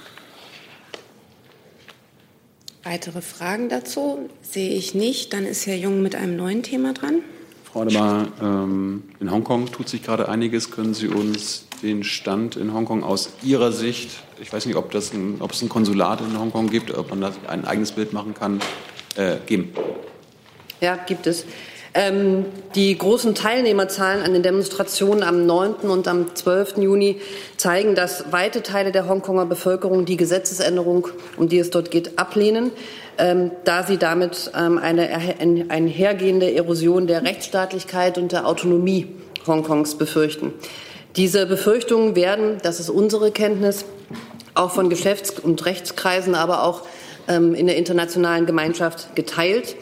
Weitere 2.86 3.24
Fragen 3.24 3.68
dazu 3.68 4.30
sehe 4.44 4.70
ich 4.70 4.94
nicht. 4.94 5.34
Dann 5.34 5.48
ist 5.48 5.66
Herr 5.66 5.76
Jung 5.76 6.04
mit 6.04 6.14
einem 6.14 6.36
neuen 6.36 6.62
Thema 6.62 6.94
dran. 6.94 7.24
Frau 7.64 7.82
Adebar, 7.82 8.28
ähm, 8.40 9.02
in 9.20 9.32
Hongkong 9.32 9.72
tut 9.72 9.90
sich 9.90 10.04
gerade 10.04 10.30
einiges. 10.30 10.70
Können 10.70 10.94
Sie 10.94 11.08
uns 11.08 11.66
den 11.82 12.04
Stand 12.04 12.58
in 12.58 12.76
Hongkong 12.76 13.04
aus 13.04 13.32
Ihrer 13.42 13.72
Sicht, 13.72 14.12
ich 14.40 14.54
weiß 14.54 14.68
nicht, 14.68 14.76
ob, 14.76 14.92
das 14.92 15.12
ein, 15.14 15.38
ob 15.40 15.54
es 15.54 15.64
ein 15.64 15.70
Konsulat 15.70 16.22
in 16.22 16.38
Hongkong 16.38 16.70
gibt, 16.70 16.96
ob 16.96 17.10
man 17.10 17.22
da 17.22 17.32
ein 17.48 17.66
eigenes 17.66 17.92
Bild 17.92 18.14
machen 18.14 18.36
kann, 18.36 18.62
äh, 19.16 19.38
geben? 19.48 19.74
Ja, 20.80 20.96
gibt 20.96 21.26
es. 21.26 21.44
Ähm, 21.98 22.48
die 22.76 22.98
großen 22.98 23.36
Teilnehmerzahlen 23.36 24.22
an 24.22 24.34
den 24.34 24.44
Demonstrationen 24.44 25.24
am 25.24 25.46
9. 25.46 25.90
und 25.90 26.10
am 26.10 26.36
12. 26.36 26.80
Juni 26.80 27.22
zeigen, 27.56 27.96
dass 27.96 28.34
weite 28.34 28.62
Teile 28.62 28.92
der 28.92 29.08
Hongkonger 29.08 29.46
Bevölkerung 29.46 30.04
die 30.04 30.18
Gesetzesänderung, 30.18 31.08
um 31.38 31.48
die 31.48 31.58
es 31.58 31.70
dort 31.70 31.92
geht, 31.92 32.20
ablehnen, 32.20 32.72
ähm, 33.18 33.52
da 33.64 33.84
sie 33.84 33.98
damit 33.98 34.52
ähm, 34.54 34.78
eine 34.78 35.10
einhergehende 35.70 36.54
Erosion 36.54 37.08
der 37.08 37.24
Rechtsstaatlichkeit 37.24 38.18
und 38.18 38.34
der 38.34 38.46
Autonomie 38.46 39.08
Hongkongs 39.48 39.96
befürchten. 39.96 40.52
Diese 41.16 41.46
Befürchtungen 41.46 42.18
werden, 42.18 42.58
das 42.62 42.82
ist 42.82 42.90
unsere 42.90 43.32
Kenntnis, 43.32 43.86
auch 44.54 44.72
von 44.72 44.90
Geschäfts- 44.90 45.40
und 45.40 45.66
Rechtskreisen, 45.66 46.36
aber 46.36 46.64
auch 46.64 46.82
in 47.28 47.66
der 47.66 47.76
internationalen 47.76 48.46
Gemeinschaft 48.46 49.16
geteilt. 49.16 49.76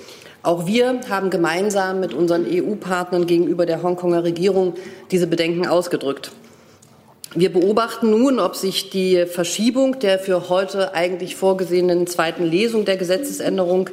Auch 0.43 0.67
wir 0.67 0.99
haben 1.09 1.29
gemeinsam 1.29 2.01
mit 2.01 2.13
unseren 2.13 2.45
EU-Partnern 2.45 3.25
gegenüber 3.25 3.65
der 3.65 3.81
Hongkonger 3.81 4.25
Regierung 4.25 4.73
diese 5.09 5.25
Bedenken 5.25 5.65
ausgedrückt. 5.65 6.31
Wir 7.33 7.51
beobachten 7.51 8.11
nun, 8.11 8.39
ob 8.39 8.57
sich 8.57 8.89
die 8.89 9.25
Verschiebung 9.25 9.99
der 9.99 10.19
für 10.19 10.49
heute 10.49 10.93
eigentlich 10.93 11.37
vorgesehenen 11.37 12.07
zweiten 12.07 12.43
Lesung 12.43 12.83
der 12.83 12.97
Gesetzesänderung 12.97 13.89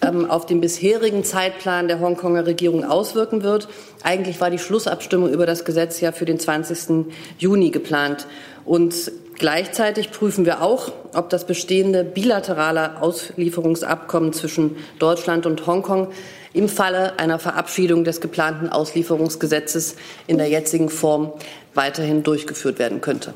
ähm, 0.00 0.28
auf 0.28 0.46
den 0.46 0.62
bisherigen 0.62 1.22
Zeitplan 1.22 1.86
der 1.86 2.00
Hongkonger 2.00 2.46
Regierung 2.46 2.82
auswirken 2.82 3.42
wird. 3.42 3.68
Eigentlich 4.02 4.40
war 4.40 4.50
die 4.50 4.58
Schlussabstimmung 4.58 5.30
über 5.30 5.44
das 5.44 5.66
Gesetz 5.66 6.00
ja 6.00 6.12
für 6.12 6.24
den 6.24 6.40
20. 6.40 7.06
Juni 7.38 7.70
geplant. 7.70 8.26
Und 8.64 9.12
Gleichzeitig 9.40 10.10
prüfen 10.10 10.44
wir 10.44 10.60
auch, 10.60 10.92
ob 11.14 11.30
das 11.30 11.46
bestehende 11.46 12.04
bilaterale 12.04 13.00
Auslieferungsabkommen 13.00 14.34
zwischen 14.34 14.76
Deutschland 14.98 15.46
und 15.46 15.66
Hongkong 15.66 16.08
im 16.52 16.68
Falle 16.68 17.18
einer 17.18 17.38
Verabschiedung 17.38 18.04
des 18.04 18.20
geplanten 18.20 18.68
Auslieferungsgesetzes 18.68 19.96
in 20.26 20.36
der 20.36 20.50
jetzigen 20.50 20.90
Form 20.90 21.32
weiterhin 21.72 22.22
durchgeführt 22.22 22.78
werden 22.78 23.00
könnte. 23.00 23.32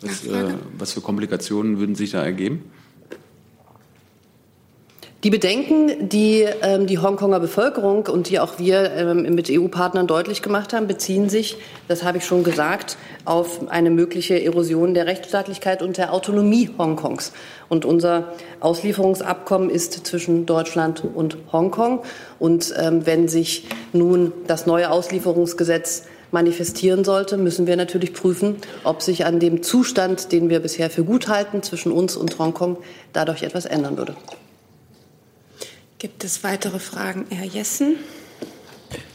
Was, 0.00 0.26
äh, 0.26 0.54
was 0.76 0.94
für 0.94 1.00
Komplikationen 1.00 1.78
würden 1.78 1.94
sich 1.94 2.10
da 2.10 2.24
ergeben? 2.24 2.68
Die 5.26 5.30
Bedenken, 5.30 6.08
die 6.08 6.46
ähm, 6.62 6.86
die 6.86 7.00
Hongkonger 7.00 7.40
Bevölkerung 7.40 8.06
und 8.06 8.30
die 8.30 8.38
auch 8.38 8.60
wir 8.60 8.92
ähm, 8.92 9.34
mit 9.34 9.50
EU-Partnern 9.50 10.06
deutlich 10.06 10.40
gemacht 10.40 10.72
haben, 10.72 10.86
beziehen 10.86 11.28
sich, 11.28 11.56
das 11.88 12.04
habe 12.04 12.18
ich 12.18 12.24
schon 12.24 12.44
gesagt, 12.44 12.96
auf 13.24 13.68
eine 13.68 13.90
mögliche 13.90 14.40
Erosion 14.40 14.94
der 14.94 15.06
Rechtsstaatlichkeit 15.06 15.82
und 15.82 15.96
der 15.96 16.12
Autonomie 16.12 16.70
Hongkongs. 16.78 17.32
Und 17.68 17.84
unser 17.84 18.34
Auslieferungsabkommen 18.60 19.68
ist 19.68 20.06
zwischen 20.06 20.46
Deutschland 20.46 21.02
und 21.02 21.38
Hongkong. 21.50 22.04
Und 22.38 22.72
ähm, 22.78 23.04
wenn 23.04 23.26
sich 23.26 23.66
nun 23.92 24.32
das 24.46 24.66
neue 24.66 24.92
Auslieferungsgesetz 24.92 26.04
manifestieren 26.30 27.02
sollte, 27.02 27.36
müssen 27.36 27.66
wir 27.66 27.74
natürlich 27.74 28.12
prüfen, 28.12 28.58
ob 28.84 29.02
sich 29.02 29.26
an 29.26 29.40
dem 29.40 29.64
Zustand, 29.64 30.30
den 30.30 30.50
wir 30.50 30.60
bisher 30.60 30.88
für 30.88 31.02
gut 31.02 31.26
halten, 31.26 31.64
zwischen 31.64 31.90
uns 31.90 32.16
und 32.16 32.38
Hongkong 32.38 32.78
dadurch 33.12 33.42
etwas 33.42 33.64
ändern 33.64 33.98
würde. 33.98 34.14
Gibt 35.98 36.24
es 36.24 36.44
weitere 36.44 36.78
Fragen? 36.78 37.24
Herr 37.30 37.46
Jessen. 37.46 37.96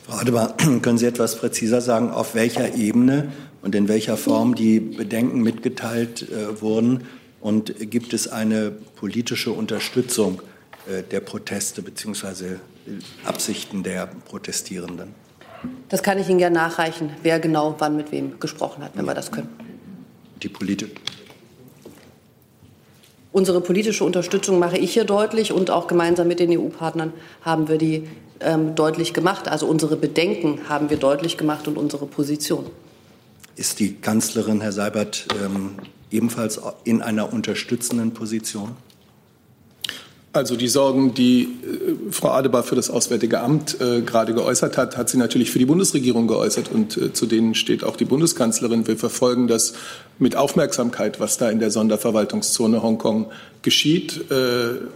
Frau 0.07 0.17
Adebar, 0.17 0.57
können 0.81 0.97
Sie 0.97 1.05
etwas 1.05 1.37
präziser 1.37 1.79
sagen, 1.79 2.09
auf 2.09 2.33
welcher 2.33 2.73
Ebene 2.73 3.31
und 3.61 3.75
in 3.75 3.87
welcher 3.87 4.17
Form 4.17 4.55
die 4.55 4.79
Bedenken 4.79 5.41
mitgeteilt 5.41 6.27
äh, 6.31 6.59
wurden? 6.59 7.03
Und 7.39 7.75
gibt 7.91 8.13
es 8.13 8.27
eine 8.27 8.71
politische 8.71 9.51
Unterstützung 9.51 10.41
äh, 10.87 11.03
der 11.03 11.19
Proteste 11.19 11.83
bzw. 11.83 12.45
Äh, 12.45 12.57
Absichten 13.25 13.83
der 13.83 14.07
Protestierenden? 14.07 15.13
Das 15.89 16.01
kann 16.01 16.17
ich 16.17 16.29
Ihnen 16.29 16.39
gerne 16.39 16.55
nachreichen, 16.55 17.11
wer 17.21 17.39
genau 17.39 17.75
wann 17.77 17.95
mit 17.95 18.11
wem 18.11 18.39
gesprochen 18.39 18.83
hat, 18.83 18.97
wenn 18.97 19.05
wir 19.05 19.13
das 19.13 19.31
können. 19.31 19.49
Die 20.41 20.49
politische 20.49 20.91
Unsere 23.33 23.61
politische 23.61 24.03
Unterstützung 24.03 24.59
mache 24.59 24.77
ich 24.77 24.93
hier 24.93 25.05
deutlich 25.05 25.53
und 25.53 25.69
auch 25.69 25.87
gemeinsam 25.87 26.27
mit 26.27 26.39
den 26.39 26.57
EU-Partnern 26.57 27.13
haben 27.41 27.69
wir 27.69 27.77
die 27.77 28.07
ähm, 28.41 28.75
deutlich 28.75 29.13
gemacht. 29.13 29.47
Also 29.47 29.67
unsere 29.67 29.95
Bedenken 29.95 30.67
haben 30.67 30.89
wir 30.89 30.97
deutlich 30.97 31.37
gemacht 31.37 31.67
und 31.67 31.77
unsere 31.77 32.07
Position. 32.07 32.65
Ist 33.55 33.79
die 33.79 33.93
Kanzlerin, 33.95 34.59
Herr 34.59 34.73
Seibert, 34.73 35.27
ähm, 35.43 35.75
ebenfalls 36.09 36.59
in 36.83 37.01
einer 37.01 37.31
unterstützenden 37.31 38.13
Position? 38.13 38.75
Also 40.33 40.55
die 40.55 40.69
Sorgen, 40.69 41.13
die 41.13 41.43
äh, 41.43 42.11
Frau 42.11 42.29
Adebar 42.29 42.63
für 42.63 42.75
das 42.75 42.89
Auswärtige 42.89 43.41
Amt 43.41 43.81
äh, 43.81 43.99
gerade 43.99 44.33
geäußert 44.33 44.77
hat, 44.77 44.95
hat 44.95 45.09
sie 45.09 45.17
natürlich 45.17 45.51
für 45.51 45.59
die 45.59 45.65
Bundesregierung 45.65 46.27
geäußert 46.27 46.71
und 46.71 46.95
äh, 46.95 47.11
zu 47.11 47.25
denen 47.25 47.53
steht 47.53 47.83
auch 47.83 47.97
die 47.97 48.05
Bundeskanzlerin. 48.05 48.87
Wir 48.87 48.95
verfolgen 48.95 49.49
das 49.49 49.73
mit 50.19 50.37
Aufmerksamkeit, 50.37 51.19
was 51.19 51.37
da 51.37 51.49
in 51.49 51.59
der 51.59 51.69
Sonderverwaltungszone 51.69 52.81
Hongkong 52.81 53.31
geschieht. 53.63 54.25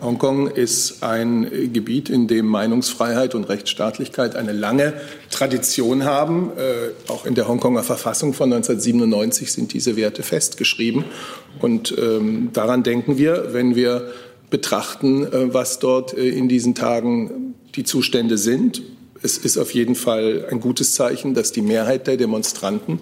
Hongkong 0.02 0.48
ist 0.48 1.04
ein 1.04 1.50
Gebiet, 1.74 2.10
in 2.10 2.28
dem 2.28 2.46
Meinungsfreiheit 2.46 3.34
und 3.34 3.46
Rechtsstaatlichkeit 3.46 4.36
eine 4.36 4.54
lange 4.54 4.94
Tradition 5.32 6.04
haben. 6.04 6.52
Auch 7.08 7.26
in 7.26 7.34
der 7.34 7.48
Hongkonger 7.48 7.82
Verfassung 7.82 8.34
von 8.34 8.54
1997 8.54 9.52
sind 9.52 9.74
diese 9.74 9.96
Werte 9.96 10.22
festgeschrieben. 10.22 11.06
Und 11.60 11.96
ähm, 11.98 12.50
daran 12.54 12.84
denken 12.84 13.18
wir, 13.18 13.54
wenn 13.54 13.76
wir 13.76 14.12
betrachten, 14.50 15.26
äh, 15.26 15.54
was 15.54 15.80
dort 15.80 16.18
äh, 16.18 16.30
in 16.30 16.48
diesen 16.48 16.76
Tagen 16.76 17.56
die 17.76 17.84
Zustände 17.84 18.38
sind. 18.38 18.82
Es 19.22 19.38
ist 19.38 19.58
auf 19.58 19.74
jeden 19.74 19.96
Fall 19.96 20.46
ein 20.50 20.60
gutes 20.60 20.94
Zeichen, 20.94 21.34
dass 21.34 21.52
die 21.52 21.62
Mehrheit 21.62 22.08
der 22.08 22.18
Demonstranten 22.18 23.00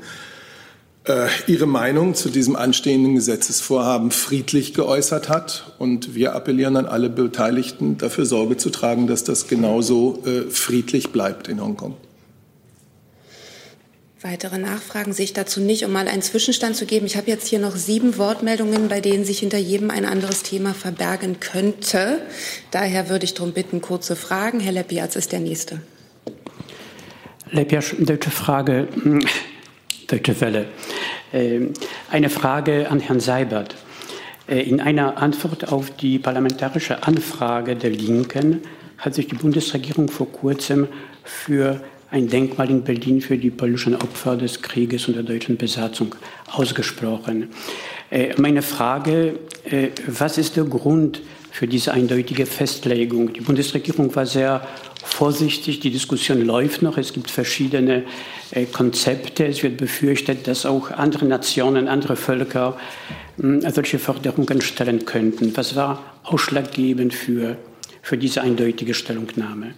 äh, 1.06 1.28
ihre 1.48 1.66
Meinung 1.66 2.16
zu 2.16 2.30
diesem 2.30 2.56
anstehenden 2.56 3.16
Gesetzesvorhaben 3.16 4.12
friedlich 4.12 4.74
geäußert 4.74 5.30
hat. 5.30 5.74
Und 5.80 6.16
wir 6.16 6.34
appellieren 6.34 6.78
an 6.78 6.86
alle 6.86 7.10
Beteiligten, 7.10 7.98
dafür 7.98 8.26
Sorge 8.26 8.58
zu 8.58 8.70
tragen, 8.70 9.08
dass 9.08 9.24
das 9.24 9.48
genauso 9.48 10.24
friedlich 10.50 11.10
bleibt 11.10 11.50
in 11.50 11.62
Hongkong. 11.62 11.96
Weitere 14.26 14.57
Nachfragen 14.57 15.11
sehe 15.11 15.26
ich 15.26 15.34
dazu 15.34 15.59
nicht, 15.59 15.84
um 15.84 15.91
mal 15.91 16.07
einen 16.07 16.21
Zwischenstand 16.21 16.78
zu 16.78 16.86
geben. 16.86 17.05
Ich 17.05 17.17
habe 17.17 17.30
jetzt 17.30 17.45
hier 17.45 17.59
noch 17.59 17.76
sieben 17.76 18.17
Wortmeldungen, 18.17 18.88
bei 18.88 19.01
denen 19.01 19.26
sich 19.26 19.39
hinter 19.39 19.57
jedem 19.57 19.91
ein 19.91 20.05
anderes 20.05 20.43
Thema 20.43 20.74
verbergen 20.74 21.41
könnte. 21.41 22.21
Daher 22.71 23.09
würde 23.09 23.26
ich 23.26 23.34
darum 23.34 23.51
bitten, 23.51 23.82
kurze 23.82 24.15
Fragen. 24.15 24.61
Herr 24.61 24.71
Leppiatz 24.71 25.17
ist 25.17 25.34
der 25.34 25.41
Nächste. 25.41 25.82
Leppiatz, 27.51 27.95
deutsche 27.99 28.32
Frage, 28.32 28.88
hm, 28.93 29.26
Deutsche 30.07 30.39
Welle. 30.39 30.67
Ähm, 31.34 31.74
eine 32.09 32.30
Frage 32.30 32.89
an 32.89 33.01
Herrn 33.01 33.19
Seibert. 33.19 33.76
Äh, 34.47 34.61
in 34.61 34.80
einer 34.80 35.17
Antwort 35.17 35.69
auf 35.69 35.91
die 35.97 36.17
parlamentarische 36.17 37.03
Anfrage 37.03 37.76
der 37.76 37.89
Linken 37.89 38.61
hat 38.97 39.15
sich 39.15 39.28
die 39.28 39.36
Bundesregierung 39.36 40.07
vor 40.07 40.32
kurzem 40.32 40.88
für 41.26 41.82
ein 42.14 42.28
Denkmal 42.28 42.70
in 42.70 42.84
Berlin 42.84 43.22
für 43.22 43.38
die 43.39 43.49
polnischen 43.49 43.95
Opfer 43.95 44.38
des 44.38 44.61
Krieges 44.61 45.07
und 45.07 45.16
der 45.16 45.24
deutschen 45.24 45.57
Besatzung 45.57 46.14
ausgesprochen. 46.51 47.49
Äh, 48.11 48.39
meine 48.39 48.61
Frage, 48.61 49.39
äh, 49.66 49.88
was 50.05 50.38
ist 50.38 50.55
der 50.55 50.66
Grund 50.66 51.24
für 51.49 51.68
diese 51.68 51.91
eindeutige 51.91 52.45
Festlegung? 52.45 53.34
Die 53.34 53.41
Bundesregierung 53.41 54.16
war 54.16 54.28
sehr 54.28 54.61
vorsichtig, 55.03 55.80
die 55.80 55.89
Diskussion 55.89 56.45
läuft 56.45 56.84
noch, 56.84 56.99
es 56.99 57.14
gibt 57.14 57.32
verschiedene 57.32 58.03
äh, 58.51 58.66
Konzepte, 58.66 59.47
es 59.47 59.64
wird 59.64 59.78
befürchtet, 59.78 60.45
dass 60.45 60.68
auch 60.68 60.91
andere 60.91 61.26
Nationen, 61.26 61.88
andere 61.88 62.16
Völker 62.16 62.78
solche 63.38 63.97
Forderungen 63.97 64.61
stellen 64.61 65.05
könnten. 65.05 65.57
Was 65.57 65.76
war 65.76 66.20
ausschlaggebend 66.22 67.16
für, 67.16 67.57
für 68.03 68.16
diese 68.16 68.43
eindeutige 68.43 68.93
Stellungnahme? 68.93 69.74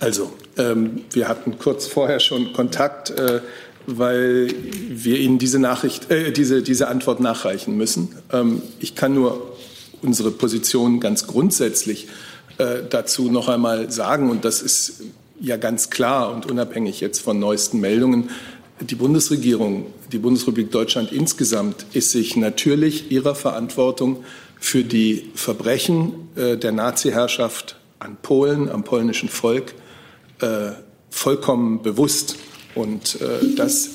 Also, 0.00 0.32
ähm, 0.60 1.04
wir 1.12 1.28
hatten 1.28 1.58
kurz 1.58 1.86
vorher 1.86 2.20
schon 2.20 2.52
Kontakt, 2.52 3.10
äh, 3.10 3.40
weil 3.86 4.48
wir 4.88 5.18
Ihnen 5.18 5.38
diese 5.38 5.58
Nachricht, 5.58 6.10
äh, 6.10 6.32
diese, 6.32 6.62
diese 6.62 6.88
Antwort 6.88 7.20
nachreichen 7.20 7.76
müssen. 7.76 8.16
Ähm, 8.32 8.62
ich 8.78 8.94
kann 8.94 9.14
nur 9.14 9.56
unsere 10.02 10.30
Position 10.30 11.00
ganz 11.00 11.26
grundsätzlich 11.26 12.08
äh, 12.58 12.82
dazu 12.88 13.30
noch 13.30 13.48
einmal 13.48 13.90
sagen, 13.90 14.30
und 14.30 14.44
das 14.44 14.62
ist 14.62 15.02
ja 15.40 15.56
ganz 15.56 15.88
klar 15.88 16.32
und 16.32 16.50
unabhängig 16.50 17.00
jetzt 17.00 17.20
von 17.20 17.38
neuesten 17.38 17.80
Meldungen. 17.80 18.30
Die 18.80 18.94
Bundesregierung, 18.94 19.86
die 20.12 20.18
Bundesrepublik 20.18 20.70
Deutschland 20.70 21.12
insgesamt 21.12 21.86
ist 21.92 22.10
sich 22.10 22.36
natürlich 22.36 23.10
ihrer 23.10 23.34
Verantwortung 23.34 24.24
für 24.58 24.84
die 24.84 25.30
Verbrechen 25.34 26.28
äh, 26.36 26.56
der 26.56 26.72
Nazi-Herrschaft 26.72 27.76
an 27.98 28.18
Polen, 28.20 28.68
am 28.68 28.84
polnischen 28.84 29.28
Volk 29.30 29.74
äh, 30.40 30.72
vollkommen 31.10 31.82
bewusst. 31.82 32.36
Und 32.74 33.20
äh, 33.20 33.54
das 33.56 33.90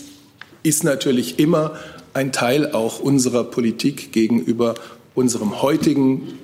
ist 0.64 0.84
natürlich 0.84 1.40
immer 1.40 1.76
ein 2.14 2.32
Teil 2.32 2.72
auch 2.72 3.00
unserer 3.00 3.44
Politik 3.44 4.12
gegenüber 4.12 4.76
unserem 5.16 5.62
heutigen 5.62 6.40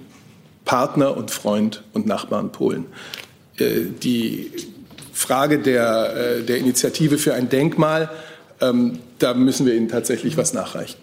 Partner 0.66 1.18
und 1.18 1.32
Freund 1.32 1.84
und 1.94 2.06
Nachbarn 2.06 2.52
Polen. 2.52 2.86
Äh, 3.58 3.82
die 4.02 4.52
Frage 5.12 5.60
der, 5.60 6.16
äh, 6.16 6.44
der 6.44 6.58
Initiative 6.58 7.18
für 7.18 7.34
ein 7.34 7.50
Denkmal, 7.50 8.10
ähm, 8.60 9.00
da 9.20 9.34
müssen 9.34 9.66
wir 9.66 9.76
Ihnen 9.76 9.90
tatsächlich 9.90 10.38
was 10.38 10.54
nachreichen. 10.54 10.98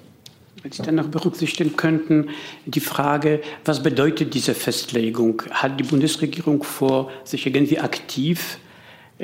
Wenn 0.63 0.73
Sie 0.73 0.83
dann 0.83 0.97
noch 0.97 1.09
berücksichtigen 1.09 1.77
könnten, 1.77 2.31
die 2.67 2.81
Frage, 2.81 3.41
was 3.65 3.83
bedeutet 3.83 4.35
diese 4.35 4.55
Festlegung? 4.55 5.43
Hat 5.51 5.79
die 5.79 5.85
Bundesregierung 5.85 6.65
vor, 6.65 7.11
sich 7.25 7.47
irgendwie 7.47 7.79
aktiv 7.79 8.59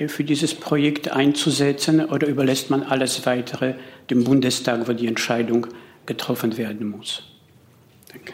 für 0.09 0.25
dieses 0.25 0.55
Projekt 0.55 1.09
einzusetzen 1.09 2.05
oder 2.05 2.27
überlässt 2.27 2.71
man 2.71 2.83
alles 2.83 3.25
weitere 3.27 3.75
dem 4.11 4.25
Bundestag, 4.25 4.89
wo 4.89 4.93
die 4.93 5.07
Entscheidung 5.07 5.69
getroffen 6.07 6.57
werden 6.57 6.91
muss? 6.91 7.23
Danke. 8.09 8.33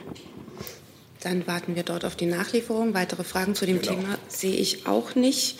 Dann 1.22 1.46
warten 1.46 1.76
wir 1.76 1.82
dort 1.82 2.06
auf 2.06 2.16
die 2.16 2.26
Nachlieferung. 2.26 2.94
Weitere 2.94 3.24
Fragen 3.24 3.54
zu 3.54 3.66
dem 3.66 3.80
genau. 3.80 3.92
Thema 3.92 4.18
sehe 4.28 4.56
ich 4.56 4.86
auch 4.86 5.14
nicht. 5.14 5.58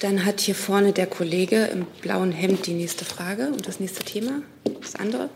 Dann 0.00 0.24
hat 0.24 0.40
hier 0.40 0.54
vorne 0.54 0.92
der 0.92 1.06
Kollege 1.06 1.64
im 1.66 1.86
blauen 2.00 2.32
Hemd 2.32 2.66
die 2.66 2.72
nächste 2.72 3.04
Frage 3.04 3.48
und 3.48 3.68
das 3.68 3.78
nächste 3.78 4.02
Thema. 4.04 4.42
Das 4.80 4.96
andere? 4.96 5.28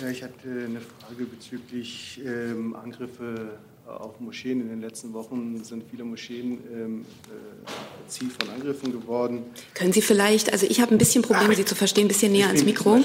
Ja, 0.00 0.08
ich 0.08 0.22
hatte 0.22 0.48
eine 0.48 0.80
Frage 0.80 1.24
bezüglich 1.24 2.20
ähm, 2.24 2.74
Angriffe 2.74 3.58
auf 3.86 4.20
Moscheen. 4.20 4.60
In 4.60 4.68
den 4.68 4.80
letzten 4.80 5.12
Wochen 5.12 5.62
sind 5.64 5.84
viele 5.90 6.04
Moscheen 6.04 6.58
ähm, 6.72 7.04
äh, 7.28 8.08
Ziel 8.08 8.30
von 8.30 8.48
Angriffen 8.50 8.92
geworden. 8.92 9.44
Können 9.74 9.92
Sie 9.92 10.02
vielleicht, 10.02 10.52
also 10.52 10.66
ich 10.66 10.80
habe 10.80 10.94
ein 10.94 10.98
bisschen 10.98 11.22
Probleme, 11.22 11.54
Sie 11.54 11.64
zu 11.64 11.74
verstehen, 11.74 12.06
ein 12.06 12.08
bisschen 12.08 12.32
näher 12.32 12.46
ans 12.46 12.64
Mikro. 12.64 13.00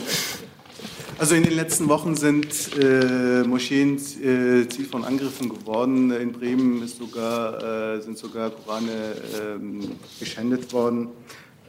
Also 1.18 1.36
in 1.36 1.44
den 1.44 1.54
letzten 1.54 1.88
Wochen 1.88 2.16
sind 2.16 2.78
äh, 2.78 3.44
Moscheen 3.44 3.96
äh, 3.96 4.68
Ziel 4.68 4.86
von 4.86 5.06
Angriffen 5.06 5.48
geworden. 5.48 6.12
In 6.12 6.34
Bremen 6.34 6.86
sogar, 6.88 7.96
äh, 7.96 8.02
sind 8.02 8.18
sogar 8.18 8.50
Korane 8.50 9.16
ähm, 9.42 9.92
geschändet 10.20 10.74
worden. 10.74 11.08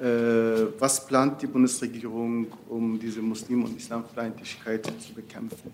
Äh, 0.00 0.66
was 0.78 1.06
plant 1.06 1.40
die 1.40 1.46
Bundesregierung, 1.46 2.48
um 2.68 2.98
diese 2.98 3.22
Muslim- 3.22 3.64
und 3.64 3.76
Islamfeindlichkeit 3.76 4.84
zu 4.84 5.14
bekämpfen? 5.14 5.72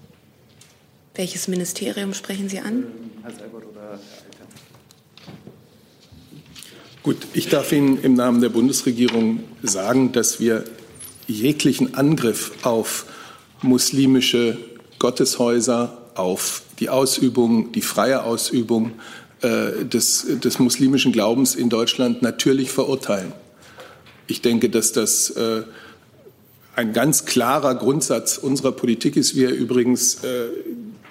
Welches 1.14 1.46
Ministerium 1.46 2.14
sprechen 2.14 2.48
Sie 2.48 2.60
an? 2.60 2.84
Gut, 7.02 7.16
ich 7.34 7.48
darf 7.48 7.70
Ihnen 7.72 8.00
im 8.02 8.14
Namen 8.14 8.40
der 8.40 8.48
Bundesregierung 8.48 9.40
sagen, 9.62 10.12
dass 10.12 10.40
wir 10.40 10.64
jeglichen 11.26 11.94
Angriff 11.94 12.52
auf 12.62 13.04
muslimische 13.60 14.56
Gotteshäuser, 14.98 15.98
auf 16.14 16.62
die 16.78 16.88
Ausübung, 16.88 17.72
die 17.72 17.82
freie 17.82 18.22
Ausübung 18.24 18.92
äh, 19.42 19.84
des, 19.84 20.26
des 20.42 20.58
muslimischen 20.58 21.12
Glaubens 21.12 21.54
in 21.54 21.68
Deutschland 21.68 22.22
natürlich 22.22 22.70
verurteilen. 22.70 23.32
Ich 24.26 24.40
denke, 24.40 24.70
dass 24.70 24.92
das 24.92 25.30
äh, 25.30 25.64
ein 26.74 26.92
ganz 26.92 27.26
klarer 27.26 27.74
Grundsatz 27.74 28.38
unserer 28.38 28.72
Politik 28.72 29.16
ist, 29.16 29.36
wie 29.36 29.44
er 29.44 29.52
übrigens 29.52 30.22
äh, 30.24 30.48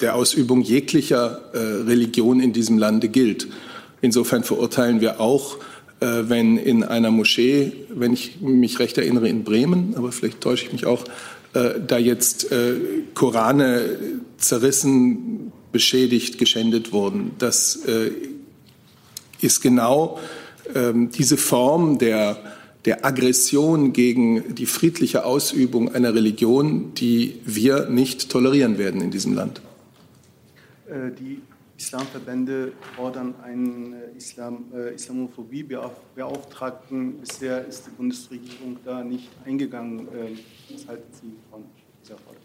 der 0.02 0.16
Ausübung 0.16 0.62
jeglicher 0.62 1.42
äh, 1.54 1.58
Religion 1.58 2.40
in 2.40 2.54
diesem 2.54 2.78
Lande 2.78 3.10
gilt. 3.10 3.48
Insofern 4.02 4.44
verurteilen 4.44 5.02
wir 5.02 5.20
auch, 5.20 5.58
äh, 6.00 6.24
wenn 6.24 6.58
in 6.58 6.84
einer 6.84 7.12
Moschee, 7.12 7.74
wenn 7.94 8.14
ich 8.14 8.42
mich 8.42 8.80
recht 8.80 8.98
erinnere, 8.98 9.30
in 9.30 9.44
Bremen, 9.44 9.94
aber 9.96 10.12
vielleicht 10.12 10.42
täusche 10.42 10.66
ich 10.66 10.74
mich 10.74 10.86
auch, 10.86 11.04
äh, 11.54 11.80
da 11.86 11.98
jetzt 11.98 12.48
Korane 13.14 13.98
zerrissen, 14.38 15.52
beschädigt, 15.72 16.38
geschändet 16.38 16.92
wurden. 16.92 17.32
Das 17.38 17.80
ist 19.40 19.62
genau 19.62 20.20
ähm, 20.76 21.10
diese 21.12 21.38
Form 21.38 21.98
der 21.98 22.38
der 22.86 23.06
Aggression 23.06 23.94
gegen 23.94 24.56
die 24.56 24.66
friedliche 24.66 25.26
Ausübung 25.26 25.94
einer 25.94 26.16
Religion, 26.16 26.94
die 26.96 27.36
wir 27.46 27.90
nicht 27.90 28.30
tolerieren 28.30 28.78
werden 28.78 29.02
in 29.02 29.12
diesem 29.12 29.34
Land. 29.36 29.62
Äh, 30.92 31.12
die 31.18 31.42
Islamverbände 31.78 32.74
fordern 32.96 33.34
einen 33.44 33.94
äh, 33.94 34.18
Islam, 34.18 34.66
äh, 34.76 34.94
Islamophobie-Beauftragten. 34.94 37.22
Bisher 37.22 37.66
ist 37.66 37.88
die 37.88 37.92
Bundesregierung 37.92 38.76
da 38.84 39.02
nicht 39.04 39.30
eingegangen. 39.46 40.10
Äh, 40.10 40.38
was 40.74 40.86
halten 40.88 41.14
Sie 41.14 41.32
von 41.50 41.64
dieser 42.04 42.18
Forderung? 42.18 42.42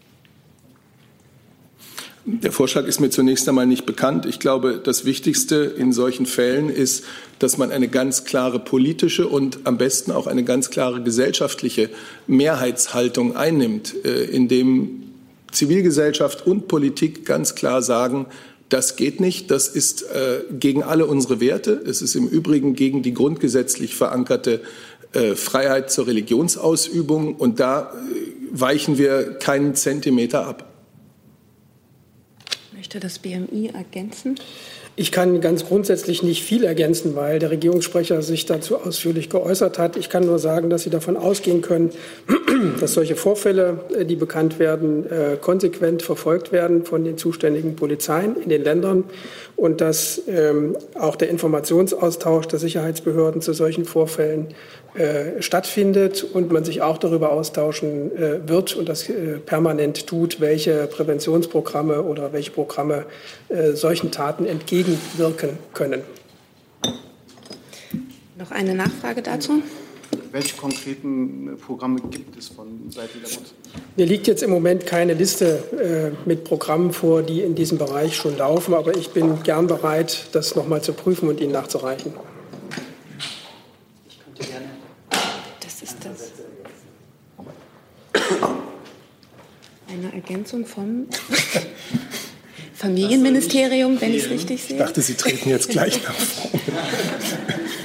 Der 2.28 2.50
Vorschlag 2.50 2.86
ist 2.86 2.98
mir 2.98 3.10
zunächst 3.10 3.48
einmal 3.48 3.66
nicht 3.66 3.86
bekannt. 3.86 4.26
Ich 4.26 4.40
glaube, 4.40 4.80
das 4.82 5.04
Wichtigste 5.04 5.56
in 5.56 5.92
solchen 5.92 6.26
Fällen 6.26 6.70
ist, 6.70 7.04
dass 7.38 7.56
man 7.56 7.70
eine 7.70 7.86
ganz 7.88 8.24
klare 8.24 8.58
politische 8.58 9.28
und 9.28 9.60
am 9.64 9.78
besten 9.78 10.10
auch 10.10 10.26
eine 10.26 10.42
ganz 10.42 10.70
klare 10.70 11.00
gesellschaftliche 11.02 11.88
Mehrheitshaltung 12.26 13.36
einnimmt, 13.36 13.94
äh, 14.04 14.24
indem 14.24 15.05
Zivilgesellschaft 15.56 16.46
und 16.46 16.68
Politik 16.68 17.24
ganz 17.24 17.54
klar 17.54 17.82
sagen, 17.82 18.26
das 18.68 18.96
geht 18.96 19.20
nicht, 19.20 19.50
das 19.50 19.68
ist 19.68 20.02
äh, 20.02 20.42
gegen 20.50 20.82
alle 20.82 21.06
unsere 21.06 21.40
Werte, 21.40 21.72
es 21.86 22.02
ist 22.02 22.14
im 22.16 22.26
Übrigen 22.26 22.74
gegen 22.74 23.02
die 23.02 23.14
grundgesetzlich 23.14 23.94
verankerte 23.94 24.60
äh, 25.12 25.34
Freiheit 25.34 25.90
zur 25.90 26.08
Religionsausübung 26.08 27.36
und 27.36 27.60
da 27.60 27.92
weichen 28.50 28.98
wir 28.98 29.34
keinen 29.34 29.74
Zentimeter 29.74 30.46
ab. 30.46 30.72
Möchte 32.74 33.00
das 33.00 33.18
BMI 33.18 33.70
ergänzen? 33.72 34.38
Ich 34.98 35.12
kann 35.12 35.42
ganz 35.42 35.66
grundsätzlich 35.66 36.22
nicht 36.22 36.42
viel 36.42 36.64
ergänzen, 36.64 37.14
weil 37.16 37.38
der 37.38 37.50
Regierungssprecher 37.50 38.22
sich 38.22 38.46
dazu 38.46 38.78
ausführlich 38.78 39.28
geäußert 39.28 39.78
hat. 39.78 39.98
Ich 39.98 40.08
kann 40.08 40.24
nur 40.24 40.38
sagen, 40.38 40.70
dass 40.70 40.84
Sie 40.84 40.90
davon 40.90 41.18
ausgehen 41.18 41.60
können, 41.60 41.90
dass 42.80 42.94
solche 42.94 43.14
Vorfälle, 43.14 43.80
äh, 43.94 44.06
die 44.06 44.16
bekannt 44.16 44.58
werden, 44.58 45.04
äh, 45.04 45.36
konsequent 45.38 46.00
verfolgt 46.00 46.50
werden 46.50 46.86
von 46.86 47.04
den 47.04 47.18
zuständigen 47.18 47.76
Polizeien 47.76 48.36
in 48.42 48.48
den 48.48 48.64
Ländern 48.64 49.04
und 49.54 49.82
dass 49.82 50.22
ähm, 50.28 50.78
auch 50.94 51.16
der 51.16 51.28
Informationsaustausch 51.28 52.48
der 52.48 52.58
Sicherheitsbehörden 52.58 53.42
zu 53.42 53.52
solchen 53.52 53.84
Vorfällen 53.84 54.48
äh, 54.96 55.42
stattfindet 55.42 56.24
und 56.24 56.52
man 56.52 56.64
sich 56.64 56.82
auch 56.82 56.98
darüber 56.98 57.32
austauschen 57.32 58.16
äh, 58.16 58.48
wird 58.48 58.74
und 58.74 58.88
das 58.88 59.08
äh, 59.08 59.38
permanent 59.38 60.06
tut, 60.06 60.40
welche 60.40 60.86
Präventionsprogramme 60.86 62.02
oder 62.02 62.32
welche 62.32 62.50
Programme 62.50 63.04
äh, 63.48 63.72
solchen 63.72 64.10
Taten 64.10 64.46
entgegenwirken 64.46 65.58
können. 65.74 66.02
Noch 68.38 68.50
eine 68.50 68.74
Nachfrage 68.74 69.22
dazu? 69.22 69.62
Welche 70.30 70.56
konkreten 70.56 71.56
Programme 71.64 72.00
gibt 72.10 72.36
es 72.38 72.48
von 72.48 72.90
Seiten 72.90 73.20
der 73.20 73.28
Bundesregierung? 73.28 73.66
Mir 73.96 74.06
liegt 74.06 74.26
jetzt 74.26 74.42
im 74.42 74.50
Moment 74.50 74.86
keine 74.86 75.14
Liste 75.14 76.12
äh, 76.24 76.28
mit 76.28 76.44
Programmen 76.44 76.92
vor, 76.92 77.22
die 77.22 77.40
in 77.40 77.54
diesem 77.54 77.78
Bereich 77.78 78.14
schon 78.14 78.36
laufen, 78.36 78.74
aber 78.74 78.96
ich 78.96 79.10
bin 79.10 79.42
gern 79.42 79.66
bereit, 79.66 80.28
das 80.32 80.54
noch 80.54 80.68
mal 80.68 80.82
zu 80.82 80.92
prüfen 80.92 81.28
und 81.28 81.40
Ihnen 81.40 81.52
nachzureichen. 81.52 82.12
Das 85.60 85.82
ist 85.82 85.96
das. 86.04 86.32
Eine 89.88 90.12
Ergänzung 90.12 90.66
vom 90.66 91.06
Familienministerium, 92.74 94.00
wenn 94.00 94.14
ich 94.14 94.24
es 94.24 94.30
richtig 94.30 94.62
sehe. 94.62 94.76
Ich 94.76 94.82
dachte, 94.82 95.00
Sie 95.00 95.14
treten 95.14 95.48
jetzt 95.48 95.68
gleich 95.70 96.02
nach 96.04 96.14
vorne. 96.14 96.60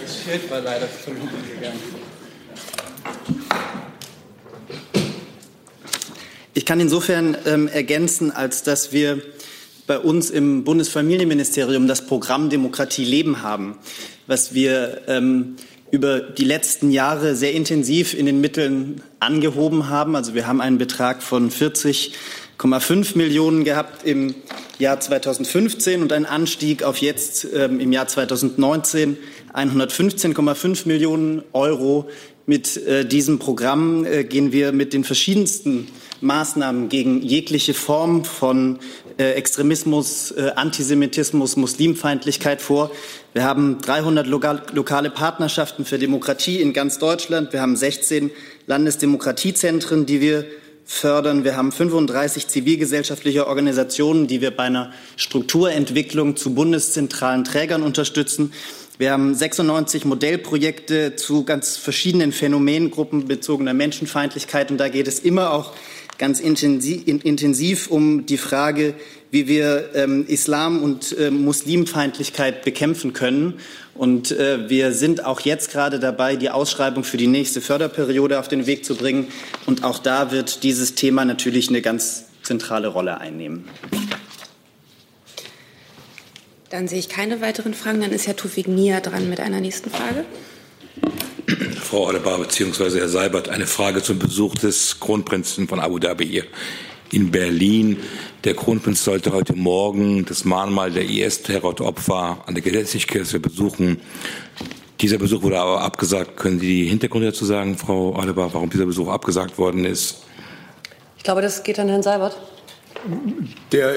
Das 0.03 0.23
Schild 0.23 0.49
war 0.51 0.61
leider 0.61 0.87
verloren 0.87 1.29
gegangen. 1.55 1.79
Ich 6.53 6.65
kann 6.65 6.81
insofern 6.81 7.37
ähm, 7.45 7.69
ergänzen, 7.69 8.31
als 8.31 8.63
dass 8.63 8.91
wir 8.91 9.21
bei 9.87 9.97
uns 9.97 10.29
im 10.29 10.63
Bundesfamilienministerium 10.63 11.87
das 11.87 12.05
Programm 12.05 12.49
Demokratie 12.49 13.05
leben 13.05 13.41
haben, 13.41 13.77
was 14.27 14.53
wir 14.53 15.01
ähm, 15.07 15.55
über 15.91 16.21
die 16.21 16.45
letzten 16.45 16.89
Jahre 16.89 17.35
sehr 17.35 17.53
intensiv 17.53 18.13
in 18.13 18.25
den 18.25 18.41
Mitteln 18.41 19.01
angehoben 19.19 19.89
haben. 19.89 20.15
Also 20.15 20.33
wir 20.33 20.47
haben 20.47 20.61
einen 20.61 20.77
Betrag 20.77 21.21
von 21.21 21.51
40,5 21.51 23.17
Millionen 23.17 23.65
gehabt 23.65 24.05
im 24.05 24.33
Jahr 24.79 24.99
2015 24.99 26.01
und 26.01 26.13
einen 26.13 26.25
Anstieg 26.25 26.83
auf 26.83 26.97
jetzt 26.97 27.45
ähm, 27.53 27.79
im 27.79 27.91
Jahr 27.91 28.07
2019 28.07 29.17
115,5 29.53 30.87
Millionen 30.87 31.43
Euro. 31.53 32.09
Mit 32.47 32.77
äh, 32.77 33.05
diesem 33.05 33.37
Programm 33.37 34.05
äh, 34.05 34.23
gehen 34.23 34.51
wir 34.51 34.71
mit 34.71 34.93
den 34.93 35.03
verschiedensten 35.03 35.87
Maßnahmen 36.21 36.89
gegen 36.89 37.21
jegliche 37.21 37.73
Form 37.73 38.23
von 38.25 38.79
äh, 39.17 39.33
Extremismus, 39.33 40.31
äh, 40.31 40.51
Antisemitismus, 40.55 41.57
Muslimfeindlichkeit 41.57 42.61
vor. 42.61 42.91
Wir 43.34 43.45
haben 43.45 43.79
300 43.79 44.27
lokal, 44.27 44.61
lokale 44.73 45.09
Partnerschaften 45.09 45.86
für 45.86 45.97
Demokratie 45.97 46.59
in 46.59 46.73
ganz 46.73 46.99
Deutschland. 46.99 47.53
Wir 47.53 47.61
haben 47.61 47.77
16 47.77 48.29
Landesdemokratiezentren, 48.67 50.05
die 50.05 50.19
wir 50.19 50.45
fördern. 50.84 51.45
Wir 51.45 51.55
haben 51.55 51.71
35 51.71 52.49
zivilgesellschaftliche 52.49 53.47
Organisationen, 53.47 54.27
die 54.27 54.41
wir 54.41 54.51
bei 54.51 54.63
einer 54.63 54.91
Strukturentwicklung 55.15 56.36
zu 56.36 56.53
bundeszentralen 56.53 57.45
Trägern 57.45 57.84
unterstützen. 57.84 58.51
Wir 58.97 59.13
haben 59.13 59.34
96 59.34 60.03
Modellprojekte 60.03 61.15
zu 61.15 61.45
ganz 61.45 61.77
verschiedenen 61.77 62.34
Phänomengruppen 62.34 63.29
bezogener 63.29 63.73
Menschenfeindlichkeit. 63.73 64.71
Und 64.71 64.77
da 64.77 64.89
geht 64.89 65.07
es 65.07 65.19
immer 65.19 65.53
auch 65.53 65.73
ganz 66.22 66.39
intensiv, 66.39 67.07
intensiv 67.07 67.88
um 67.88 68.28
die 68.28 68.38
Frage, 68.38 68.93
wie 69.32 69.47
wir 69.47 69.89
ähm, 69.95 70.24
Islam 70.28 70.84
und 70.84 71.17
äh, 71.17 71.32
Muslimfeindlichkeit 71.32 72.63
bekämpfen 72.63 73.13
können. 73.13 73.55
Und 73.95 74.32
äh, 74.32 74.69
wir 74.69 74.91
sind 74.91 75.26
auch 75.26 75.39
jetzt 75.39 75.72
gerade 75.72 75.99
dabei, 75.99 76.36
die 76.36 76.51
Ausschreibung 76.51 77.03
für 77.03 77.17
die 77.17 77.26
nächste 77.26 77.59
Förderperiode 77.59 78.39
auf 78.39 78.47
den 78.47 78.67
Weg 78.67 78.86
zu 78.86 78.95
bringen. 78.95 79.30
Und 79.65 79.84
auch 79.84 79.97
da 79.97 80.32
wird 80.32 80.61
dieses 80.61 80.93
Thema 80.93 81.26
natürlich 81.26 81.69
eine 81.69 81.82
ganz 81.82 82.26
zentrale 82.43 82.89
Rolle 82.89 83.19
einnehmen. 83.19 83.67
Dann 86.69 86.88
sehe 86.88 86.99
ich 86.99 87.09
keine 87.09 87.41
weiteren 87.41 87.74
Fragen. 87.74 87.99
Dann 88.01 88.11
ist 88.11 88.28
Herr 88.28 88.36
Tufik 88.36 88.67
Nia 88.67 88.99
dran 88.99 89.28
mit 89.28 89.39
einer 89.39 89.59
nächsten 89.59 89.89
Frage. 89.89 90.26
Frau 91.81 92.09
Adebar 92.09 92.39
bzw. 92.39 92.99
Herr 92.99 93.09
Seibert, 93.09 93.49
eine 93.49 93.65
Frage 93.65 94.01
zum 94.01 94.19
Besuch 94.19 94.55
des 94.55 94.99
Kronprinzen 94.99 95.67
von 95.67 95.79
Abu 95.79 95.99
Dhabi 95.99 96.25
hier 96.25 96.43
in 97.11 97.31
Berlin. 97.31 97.97
Der 98.43 98.53
Kronprinz 98.53 99.03
sollte 99.03 99.31
heute 99.31 99.53
Morgen 99.53 100.25
das 100.25 100.45
Mahnmal 100.45 100.91
der 100.91 101.09
IS-Terroropfer 101.09 102.43
an 102.45 102.53
der 102.53 102.63
Gesetzlichkirche 102.63 103.39
besuchen. 103.39 103.99
Dieser 104.99 105.17
Besuch 105.17 105.41
wurde 105.43 105.59
aber 105.59 105.81
abgesagt. 105.81 106.37
Können 106.37 106.59
Sie 106.59 106.83
die 106.83 106.89
Hintergründe 106.89 107.27
dazu 107.27 107.45
sagen, 107.45 107.77
Frau 107.77 108.15
Adebar, 108.15 108.53
warum 108.53 108.69
dieser 108.69 108.85
Besuch 108.85 109.07
abgesagt 109.07 109.57
worden 109.57 109.85
ist? 109.85 110.23
Ich 111.17 111.23
glaube, 111.23 111.41
das 111.41 111.63
geht 111.63 111.79
an 111.79 111.89
Herrn 111.89 112.03
Seibert 112.03 112.37
der 113.72 113.95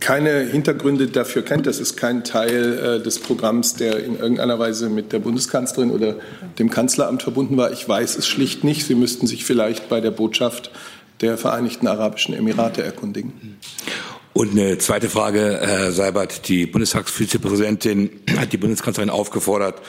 keine 0.00 0.40
Hintergründe 0.40 1.06
dafür 1.08 1.42
kennt. 1.42 1.66
Das 1.66 1.78
ist 1.78 1.96
kein 1.96 2.24
Teil 2.24 2.98
äh, 2.98 3.02
des 3.02 3.18
Programms, 3.18 3.74
der 3.74 4.04
in 4.04 4.18
irgendeiner 4.18 4.58
Weise 4.58 4.88
mit 4.88 5.12
der 5.12 5.18
Bundeskanzlerin 5.18 5.90
oder 5.90 6.16
dem 6.58 6.70
Kanzleramt 6.70 7.22
verbunden 7.22 7.56
war. 7.56 7.72
Ich 7.72 7.88
weiß 7.88 8.16
es 8.16 8.26
schlicht 8.26 8.64
nicht. 8.64 8.86
Sie 8.86 8.94
müssten 8.94 9.26
sich 9.26 9.44
vielleicht 9.44 9.88
bei 9.88 10.00
der 10.00 10.10
Botschaft 10.10 10.70
der 11.20 11.38
Vereinigten 11.38 11.86
Arabischen 11.86 12.34
Emirate 12.34 12.82
erkundigen. 12.82 13.58
Und 14.34 14.50
eine 14.50 14.78
zweite 14.78 15.08
Frage, 15.08 15.60
Herr 15.62 15.92
Seibert. 15.92 16.48
Die 16.48 16.66
Bundestagsvizepräsidentin 16.66 18.10
hat 18.36 18.52
die 18.52 18.56
Bundeskanzlerin 18.56 19.08
aufgefordert, 19.08 19.80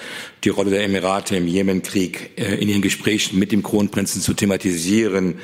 die 0.44 0.50
Rolle 0.50 0.70
der 0.70 0.84
Emirate 0.84 1.36
im 1.36 1.48
Jemenkrieg 1.48 2.30
äh, 2.38 2.54
in 2.56 2.70
ihren 2.70 2.84
Gesprächen 2.84 3.40
mit 3.40 3.52
dem 3.52 3.64
Kronprinzen 3.64 4.22
zu 4.22 4.36
thematisieren. 4.36 5.40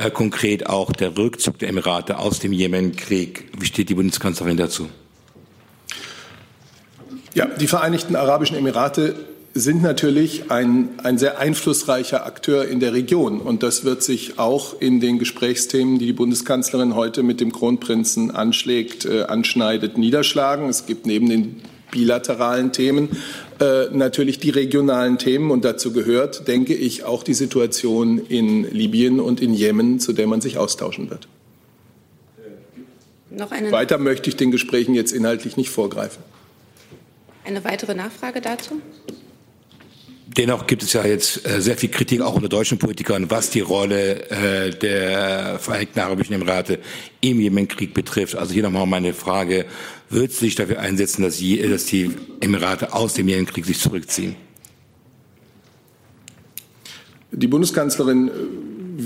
Äh, 0.00 0.10
konkret 0.10 0.66
auch 0.66 0.92
der 0.92 1.16
Rückzug 1.18 1.58
der 1.58 1.68
Emirate 1.68 2.18
aus 2.18 2.38
dem 2.38 2.54
Jemenkrieg. 2.54 3.44
Wie 3.58 3.66
steht 3.66 3.90
die 3.90 3.94
Bundeskanzlerin 3.94 4.56
dazu? 4.56 4.88
Ja, 7.34 7.44
die 7.46 7.66
Vereinigten 7.66 8.16
Arabischen 8.16 8.56
Emirate 8.56 9.14
sind 9.52 9.82
natürlich 9.82 10.50
ein, 10.50 10.88
ein 11.02 11.18
sehr 11.18 11.38
einflussreicher 11.38 12.24
Akteur 12.24 12.66
in 12.66 12.80
der 12.80 12.94
Region. 12.94 13.40
Und 13.40 13.62
das 13.62 13.84
wird 13.84 14.02
sich 14.02 14.38
auch 14.38 14.80
in 14.80 15.00
den 15.00 15.18
Gesprächsthemen, 15.18 15.98
die 15.98 16.06
die 16.06 16.12
Bundeskanzlerin 16.14 16.94
heute 16.94 17.22
mit 17.22 17.40
dem 17.40 17.52
Kronprinzen 17.52 18.30
anschlägt, 18.30 19.04
äh, 19.04 19.24
anschneidet, 19.24 19.98
niederschlagen. 19.98 20.70
Es 20.70 20.86
gibt 20.86 21.04
neben 21.04 21.28
den 21.28 21.60
bilateralen 21.90 22.72
Themen 22.72 23.10
äh, 23.60 23.88
natürlich 23.92 24.38
die 24.38 24.50
regionalen 24.50 25.18
Themen 25.18 25.50
und 25.50 25.64
dazu 25.64 25.92
gehört, 25.92 26.48
denke 26.48 26.74
ich, 26.74 27.04
auch 27.04 27.22
die 27.22 27.34
Situation 27.34 28.18
in 28.18 28.64
Libyen 28.70 29.20
und 29.20 29.40
in 29.40 29.52
Jemen, 29.52 30.00
zu 30.00 30.12
der 30.12 30.26
man 30.26 30.40
sich 30.40 30.58
austauschen 30.58 31.10
wird. 31.10 31.28
Weiter 33.70 33.98
möchte 33.98 34.28
ich 34.28 34.36
den 34.36 34.50
Gesprächen 34.50 34.94
jetzt 34.94 35.12
inhaltlich 35.12 35.56
nicht 35.56 35.70
vorgreifen. 35.70 36.22
Eine 37.44 37.64
weitere 37.64 37.94
Nachfrage 37.94 38.40
dazu? 38.40 38.80
Dennoch 40.36 40.66
gibt 40.66 40.84
es 40.84 40.92
ja 40.92 41.04
jetzt 41.04 41.46
äh, 41.46 41.60
sehr 41.60 41.76
viel 41.76 41.88
Kritik 41.88 42.20
auch 42.20 42.34
unter 42.34 42.48
deutschen 42.48 42.78
Politikern, 42.78 43.30
was 43.30 43.50
die 43.50 43.60
Rolle 43.60 44.30
äh, 44.30 44.70
der 44.70 45.58
Vereinigten 45.58 45.98
Arabischen 45.98 46.34
Emirate 46.34 46.78
im 47.20 47.40
Jemenkrieg 47.40 47.94
betrifft. 47.94 48.36
Also 48.36 48.52
hier 48.54 48.62
nochmal 48.62 48.86
meine 48.86 49.12
Frage, 49.12 49.66
wird 50.10 50.32
sich 50.32 50.56
dafür 50.56 50.80
einsetzen, 50.80 51.22
dass, 51.22 51.36
die 51.36 52.10
Emirate 52.40 52.92
aus 52.92 53.14
dem 53.14 53.28
Jemenkrieg 53.28 53.64
sich 53.64 53.78
zurückziehen? 53.78 54.36
Die 57.32 57.46
Bundeskanzlerin 57.46 58.30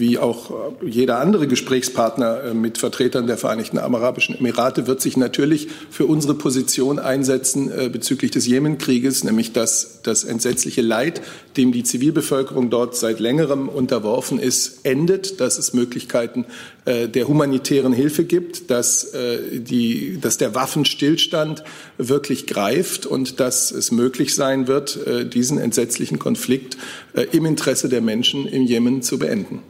wie 0.01 0.19
auch 0.19 0.73
jeder 0.85 1.21
andere 1.21 1.47
Gesprächspartner 1.47 2.45
äh, 2.45 2.55
mit 2.55 2.79
Vertretern 2.79 3.27
der 3.27 3.39
Vereinigten 3.39 3.79
Arabischen 3.79 4.37
Emirate 4.37 4.87
wird 4.87 5.01
sich 5.01 5.17
natürlich 5.17 5.69
für 5.91 6.07
unsere 6.07 6.35
Position 6.35 6.99
einsetzen 6.99 7.71
äh, 7.71 7.89
bezüglich 7.89 8.31
des 8.31 8.47
Jemenkrieges, 8.47 9.25
nämlich 9.25 9.53
dass 9.53 10.01
das 10.03 10.25
entsetzliche 10.25 10.83
Leid, 10.83 11.21
dem 11.57 11.73
die 11.73 11.85
Zivilbevölkerung 11.85 12.71
dort 12.71 12.97
seit 12.97 13.21
längerem 13.21 13.69
unterworfen 13.69 14.39
ist, 14.39 14.85
endet, 14.85 15.41
dass 15.41 15.59
es 15.59 15.75
Möglichkeiten 15.75 16.47
der 16.87 17.29
humanitären 17.29 17.95
Hilfe 17.95 18.25
gibt, 18.25 18.71
dass, 18.71 19.13
die, 19.53 20.19
dass 20.21 20.37
der 20.37 20.55
Waffenstillstand 20.55 21.65
wirklich 21.97 22.47
greift 22.47 23.07
und 23.07 23.41
dass 23.41 23.71
es 23.71 23.91
möglich 23.91 24.35
sein 24.35 24.67
wird, 24.67 24.99
diesen 25.33 25.59
entsetzlichen 25.59 26.19
Konflikt 26.19 26.77
im 27.33 27.47
Interesse 27.47 27.89
der 27.89 28.03
Menschen 28.03 28.47
im 28.47 28.65
Jemen 28.65 29.01
zu 29.01 29.19
beenden. 29.19 29.63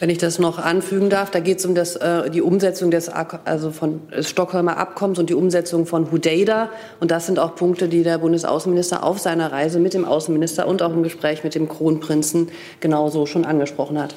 Wenn 0.00 0.08
ich 0.08 0.16
das 0.16 0.38
noch 0.38 0.58
anfügen 0.58 1.10
darf, 1.10 1.30
da 1.30 1.40
geht 1.40 1.58
es 1.58 1.66
um 1.66 1.74
das, 1.74 1.94
äh, 1.96 2.30
die 2.30 2.40
Umsetzung 2.40 2.90
des, 2.90 3.10
also 3.10 3.70
von 3.70 4.00
Stockholmer 4.22 4.78
Abkommens 4.78 5.18
und 5.18 5.28
die 5.28 5.34
Umsetzung 5.34 5.84
von 5.84 6.10
Hudeida. 6.10 6.70
Und 7.00 7.10
das 7.10 7.26
sind 7.26 7.38
auch 7.38 7.54
Punkte, 7.54 7.86
die 7.86 8.02
der 8.02 8.16
Bundesaußenminister 8.16 9.04
auf 9.04 9.18
seiner 9.18 9.52
Reise 9.52 9.78
mit 9.78 9.92
dem 9.92 10.06
Außenminister 10.06 10.66
und 10.66 10.80
auch 10.80 10.94
im 10.94 11.02
Gespräch 11.02 11.44
mit 11.44 11.54
dem 11.54 11.68
Kronprinzen 11.68 12.48
genauso 12.80 13.26
schon 13.26 13.44
angesprochen 13.44 14.00
hat. 14.00 14.14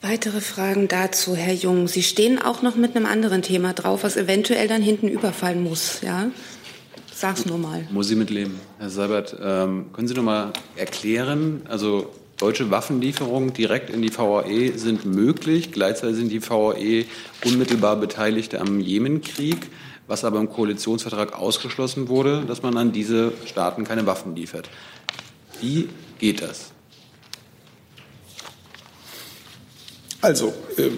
Weitere 0.00 0.40
Fragen 0.40 0.86
dazu, 0.86 1.34
Herr 1.34 1.54
Jung. 1.54 1.88
Sie 1.88 2.04
stehen 2.04 2.40
auch 2.40 2.62
noch 2.62 2.76
mit 2.76 2.94
einem 2.94 3.04
anderen 3.04 3.42
Thema 3.42 3.72
drauf, 3.72 4.04
was 4.04 4.16
eventuell 4.16 4.68
dann 4.68 4.80
hinten 4.80 5.08
überfallen 5.08 5.62
muss. 5.62 6.02
Ja? 6.02 6.30
Sag's 7.12 7.46
nur 7.46 7.58
mal. 7.58 7.84
Muss 7.90 8.08
ich 8.08 8.16
mitleben. 8.16 8.60
Herr 8.78 8.90
Seibert, 8.90 9.36
ähm, 9.42 9.86
können 9.92 10.06
Sie 10.06 10.14
noch 10.14 10.22
mal 10.22 10.52
erklären, 10.76 11.62
also 11.68 12.12
deutsche 12.36 12.70
Waffenlieferungen 12.70 13.52
direkt 13.52 13.90
in 13.90 14.00
die 14.00 14.16
VAE 14.16 14.78
sind 14.78 15.04
möglich, 15.04 15.72
gleichzeitig 15.72 16.14
sind 16.14 16.30
die 16.30 16.48
VAE 16.48 17.04
unmittelbar 17.44 17.96
beteiligt 17.96 18.54
am 18.54 18.78
Jemenkrieg, 18.78 19.68
was 20.06 20.24
aber 20.24 20.38
im 20.38 20.48
Koalitionsvertrag 20.48 21.36
ausgeschlossen 21.36 22.08
wurde, 22.08 22.44
dass 22.46 22.62
man 22.62 22.76
an 22.76 22.92
diese 22.92 23.32
Staaten 23.46 23.82
keine 23.82 24.06
Waffen 24.06 24.36
liefert. 24.36 24.70
Wie 25.60 25.88
geht 26.20 26.40
das? 26.40 26.70
Also, 30.20 30.52
äh, 30.76 30.90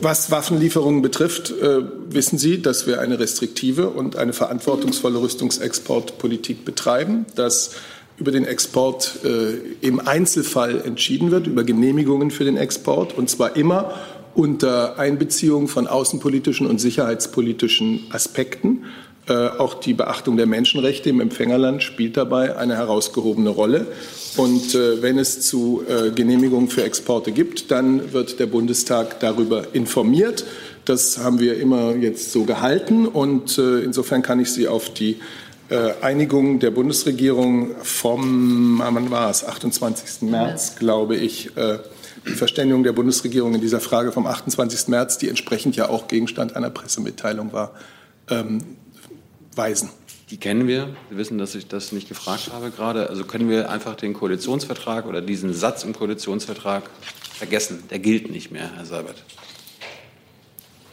was 0.00 0.30
Waffenlieferungen 0.30 1.00
betrifft, 1.00 1.50
äh, 1.50 1.80
wissen 2.08 2.38
Sie, 2.38 2.60
dass 2.60 2.86
wir 2.86 3.00
eine 3.00 3.18
restriktive 3.18 3.88
und 3.88 4.16
eine 4.16 4.32
verantwortungsvolle 4.32 5.20
Rüstungsexportpolitik 5.20 6.64
betreiben, 6.64 7.26
dass 7.36 7.72
über 8.18 8.32
den 8.32 8.44
Export 8.44 9.20
äh, 9.24 9.54
im 9.80 10.00
Einzelfall 10.00 10.80
entschieden 10.82 11.30
wird, 11.30 11.46
über 11.46 11.64
Genehmigungen 11.64 12.30
für 12.30 12.44
den 12.44 12.56
Export, 12.56 13.16
und 13.16 13.30
zwar 13.30 13.56
immer 13.56 13.94
unter 14.34 14.98
Einbeziehung 14.98 15.68
von 15.68 15.86
außenpolitischen 15.86 16.66
und 16.66 16.80
sicherheitspolitischen 16.80 18.06
Aspekten. 18.10 18.84
Äh, 19.28 19.34
auch 19.58 19.74
die 19.74 19.94
Beachtung 19.94 20.36
der 20.36 20.46
Menschenrechte 20.46 21.08
im 21.08 21.20
Empfängerland 21.20 21.84
spielt 21.84 22.16
dabei 22.16 22.56
eine 22.56 22.76
herausgehobene 22.76 23.50
Rolle. 23.50 23.86
Und 24.36 24.74
äh, 24.74 25.00
wenn 25.00 25.16
es 25.16 25.42
zu 25.42 25.84
äh, 25.88 26.10
Genehmigungen 26.10 26.68
für 26.68 26.82
Exporte 26.82 27.30
gibt, 27.30 27.70
dann 27.70 28.12
wird 28.12 28.40
der 28.40 28.46
Bundestag 28.46 29.20
darüber 29.20 29.74
informiert. 29.74 30.44
Das 30.86 31.18
haben 31.18 31.38
wir 31.38 31.60
immer 31.60 31.94
jetzt 31.94 32.32
so 32.32 32.42
gehalten. 32.42 33.06
Und 33.06 33.56
insofern 33.56 34.22
kann 34.22 34.40
ich 34.40 34.50
Sie 34.50 34.66
auf 34.66 34.92
die 34.92 35.20
Einigung 36.00 36.58
der 36.58 36.72
Bundesregierung 36.72 37.70
vom, 37.82 38.82
wann 38.84 39.10
war 39.12 39.30
es, 39.30 39.44
28. 39.44 40.28
März, 40.28 40.74
glaube 40.80 41.14
ich, 41.14 41.50
die 42.26 42.32
Verständigung 42.32 42.82
der 42.82 42.92
Bundesregierung 42.92 43.54
in 43.54 43.60
dieser 43.60 43.78
Frage 43.78 44.10
vom 44.10 44.26
28. 44.26 44.88
März, 44.88 45.18
die 45.18 45.28
entsprechend 45.28 45.76
ja 45.76 45.88
auch 45.88 46.08
Gegenstand 46.08 46.56
einer 46.56 46.68
Pressemitteilung 46.68 47.52
war, 47.52 47.70
ähm, 48.28 48.58
weisen. 49.54 49.90
Die 50.30 50.38
kennen 50.38 50.66
wir. 50.66 50.96
Sie 51.10 51.16
wissen, 51.16 51.38
dass 51.38 51.54
ich 51.54 51.68
das 51.68 51.92
nicht 51.92 52.08
gefragt 52.08 52.50
habe 52.52 52.70
gerade. 52.70 53.10
Also 53.10 53.24
können 53.24 53.50
wir 53.50 53.70
einfach 53.70 53.96
den 53.96 54.14
Koalitionsvertrag 54.14 55.06
oder 55.06 55.20
diesen 55.20 55.52
Satz 55.52 55.84
im 55.84 55.92
Koalitionsvertrag 55.92 56.84
vergessen. 57.34 57.82
Der 57.90 57.98
gilt 57.98 58.30
nicht 58.30 58.50
mehr, 58.50 58.70
Herr 58.74 58.86
Seibert. 58.86 59.22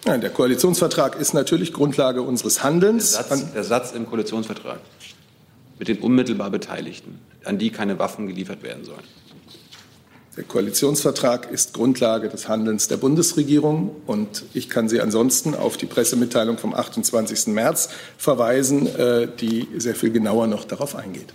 Nein, 0.05 0.21
der 0.21 0.29
Koalitionsvertrag 0.29 1.19
ist 1.19 1.33
natürlich 1.33 1.71
Grundlage 1.71 2.21
unseres 2.21 2.63
Handelns. 2.63 3.13
Der 3.13 3.23
Satz, 3.23 3.53
der 3.53 3.63
Satz 3.63 3.91
im 3.91 4.05
Koalitionsvertrag 4.05 4.79
mit 5.77 5.87
den 5.87 5.99
unmittelbar 5.99 6.49
Beteiligten, 6.49 7.19
an 7.45 7.57
die 7.57 7.69
keine 7.69 7.99
Waffen 7.99 8.27
geliefert 8.27 8.63
werden 8.63 8.83
sollen. 8.83 9.03
Der 10.39 10.45
Koalitionsvertrag 10.45 11.51
ist 11.51 11.73
Grundlage 11.73 12.29
des 12.29 12.47
Handelns 12.47 12.87
der 12.87 12.95
Bundesregierung 12.95 13.93
und 14.07 14.45
ich 14.53 14.69
kann 14.69 14.87
Sie 14.87 15.01
ansonsten 15.01 15.53
auf 15.53 15.75
die 15.75 15.85
Pressemitteilung 15.85 16.57
vom 16.57 16.73
28. 16.73 17.47
März 17.47 17.89
verweisen, 18.17 18.87
äh, 18.87 19.27
die 19.27 19.67
sehr 19.75 19.95
viel 19.95 20.11
genauer 20.11 20.47
noch 20.47 20.63
darauf 20.63 20.95
eingeht. 20.95 21.33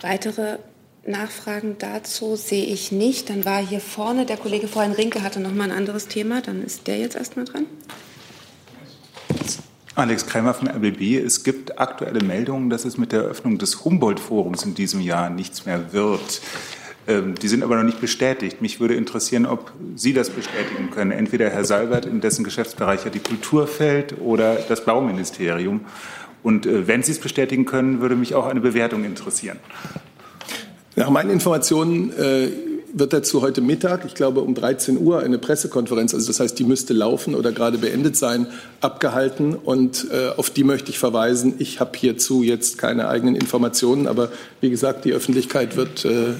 Weitere 0.00 0.58
Nachfragen 1.06 1.76
dazu 1.78 2.34
sehe 2.34 2.64
ich 2.64 2.90
nicht. 2.90 3.30
Dann 3.30 3.44
war 3.44 3.64
hier 3.64 3.78
vorne 3.78 4.26
der 4.26 4.38
Kollege 4.38 4.66
vorhin 4.66 4.90
Rinke 4.90 5.22
hatte 5.22 5.38
noch 5.38 5.54
mal 5.54 5.70
ein 5.70 5.70
anderes 5.70 6.08
Thema. 6.08 6.42
Dann 6.42 6.64
ist 6.64 6.88
der 6.88 6.98
jetzt 6.98 7.14
erstmal 7.14 7.44
dran. 7.44 7.66
Alex 9.94 10.26
Krämer 10.26 10.54
von 10.54 10.66
RBB. 10.66 11.18
Es 11.24 11.44
gibt 11.44 11.78
aktuelle 11.78 12.24
Meldungen, 12.24 12.70
dass 12.70 12.84
es 12.84 12.98
mit 12.98 13.12
der 13.12 13.22
Eröffnung 13.22 13.58
des 13.58 13.84
Humboldt-Forums 13.84 14.64
in 14.64 14.74
diesem 14.74 15.00
Jahr 15.00 15.30
nichts 15.30 15.64
mehr 15.64 15.92
wird. 15.92 16.40
Ähm, 17.08 17.34
die 17.34 17.48
sind 17.48 17.64
aber 17.64 17.76
noch 17.76 17.82
nicht 17.82 18.00
bestätigt. 18.00 18.62
Mich 18.62 18.78
würde 18.78 18.94
interessieren, 18.94 19.46
ob 19.46 19.72
Sie 19.96 20.12
das 20.12 20.30
bestätigen 20.30 20.90
können. 20.90 21.10
Entweder 21.10 21.50
Herr 21.50 21.64
Seibert, 21.64 22.06
in 22.06 22.20
dessen 22.20 22.44
Geschäftsbereich 22.44 23.04
ja 23.04 23.10
die 23.10 23.18
Kultur 23.18 23.66
fällt, 23.66 24.20
oder 24.20 24.54
das 24.68 24.84
Bauministerium. 24.84 25.80
Und 26.42 26.66
äh, 26.66 26.86
wenn 26.86 27.02
Sie 27.02 27.12
es 27.12 27.18
bestätigen 27.18 27.64
können, 27.64 28.00
würde 28.00 28.14
mich 28.14 28.34
auch 28.34 28.46
eine 28.46 28.60
Bewertung 28.60 29.04
interessieren. 29.04 29.58
Nach 30.94 31.10
meinen 31.10 31.30
Informationen 31.30 32.12
äh, 32.12 32.48
wird 32.92 33.12
dazu 33.12 33.40
heute 33.40 33.62
Mittag, 33.62 34.04
ich 34.04 34.14
glaube 34.14 34.40
um 34.40 34.54
13 34.54 34.98
Uhr, 34.98 35.20
eine 35.20 35.38
Pressekonferenz, 35.38 36.14
also 36.14 36.26
das 36.26 36.40
heißt, 36.40 36.58
die 36.58 36.64
müsste 36.64 36.92
laufen 36.92 37.34
oder 37.34 37.50
gerade 37.50 37.78
beendet 37.78 38.16
sein, 38.16 38.46
abgehalten. 38.80 39.54
Und 39.54 40.06
äh, 40.12 40.28
auf 40.36 40.50
die 40.50 40.62
möchte 40.62 40.90
ich 40.90 40.98
verweisen. 40.98 41.54
Ich 41.58 41.80
habe 41.80 41.98
hierzu 41.98 42.42
jetzt 42.42 42.78
keine 42.78 43.08
eigenen 43.08 43.34
Informationen, 43.34 44.06
aber 44.06 44.30
wie 44.60 44.70
gesagt, 44.70 45.04
die 45.04 45.12
Öffentlichkeit 45.12 45.76
wird 45.76 46.04
äh, 46.04 46.34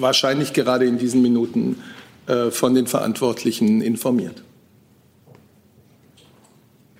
wahrscheinlich 0.00 0.52
gerade 0.52 0.86
in 0.86 0.98
diesen 0.98 1.22
Minuten 1.22 1.82
äh, 2.26 2.50
von 2.50 2.74
den 2.74 2.86
Verantwortlichen 2.86 3.80
informiert. 3.80 4.42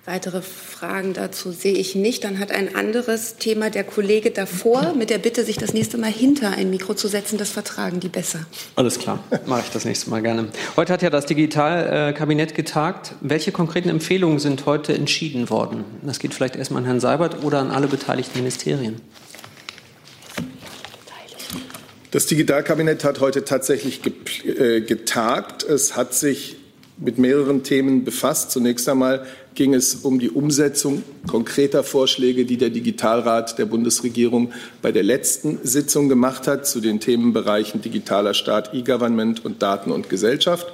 Weitere 0.09 0.41
Fragen 0.41 1.13
dazu 1.13 1.51
sehe 1.51 1.75
ich 1.75 1.93
nicht. 1.93 2.23
Dann 2.23 2.39
hat 2.39 2.51
ein 2.51 2.73
anderes 2.75 3.35
Thema 3.35 3.69
der 3.69 3.83
Kollege 3.83 4.31
davor 4.31 4.95
mit 4.97 5.11
der 5.11 5.19
Bitte, 5.19 5.43
sich 5.43 5.57
das 5.57 5.71
nächste 5.71 5.99
Mal 5.99 6.11
hinter 6.11 6.49
ein 6.49 6.71
Mikro 6.71 6.95
zu 6.95 7.07
setzen. 7.07 7.37
Das 7.37 7.51
vertragen 7.51 7.99
die 7.99 8.09
besser. 8.09 8.39
Alles 8.75 8.97
klar, 8.97 9.23
mache 9.45 9.61
ich 9.65 9.69
das 9.71 9.85
nächste 9.85 10.09
Mal 10.09 10.23
gerne. 10.23 10.47
Heute 10.75 10.93
hat 10.93 11.03
ja 11.03 11.11
das 11.11 11.27
Digitalkabinett 11.27 12.55
getagt. 12.55 13.13
Welche 13.21 13.51
konkreten 13.51 13.89
Empfehlungen 13.89 14.39
sind 14.39 14.65
heute 14.65 14.95
entschieden 14.95 15.51
worden? 15.51 15.83
Das 16.01 16.17
geht 16.17 16.33
vielleicht 16.33 16.55
erstmal 16.55 16.81
an 16.81 16.85
Herrn 16.85 16.99
Seibert 16.99 17.43
oder 17.43 17.59
an 17.59 17.69
alle 17.69 17.85
beteiligten 17.85 18.39
Ministerien. 18.39 19.01
Das 22.11 22.25
Digitalkabinett 22.25 23.03
hat 23.03 23.19
heute 23.19 23.45
tatsächlich 23.45 24.01
äh, 24.43 24.81
getagt. 24.81 25.61
Es 25.61 25.95
hat 25.95 26.15
sich 26.15 26.55
mit 26.97 27.19
mehreren 27.19 27.61
Themen 27.61 28.03
befasst. 28.03 28.49
Zunächst 28.49 28.89
einmal 28.89 29.27
ging 29.53 29.75
es 29.75 29.93
um 29.93 30.17
die 30.17 30.31
Umsetzung 30.31 31.03
konkreter 31.27 31.83
Vorschläge, 31.83 32.45
die 32.45 32.57
der 32.57 32.71
Digitalrat 32.71 33.59
der 33.59 33.65
Bundesregierung 33.65 34.53
bei 34.81 34.91
der 34.91 35.03
letzten 35.03 35.59
Sitzung 35.63 36.09
gemacht 36.09 36.47
hat 36.47 36.65
zu 36.65 36.81
den 36.81 36.99
Themenbereichen 36.99 37.81
digitaler 37.81 38.33
Staat, 38.33 38.73
E-Government 38.73 39.45
und 39.45 39.61
Daten 39.61 39.91
und 39.91 40.09
Gesellschaft. 40.09 40.65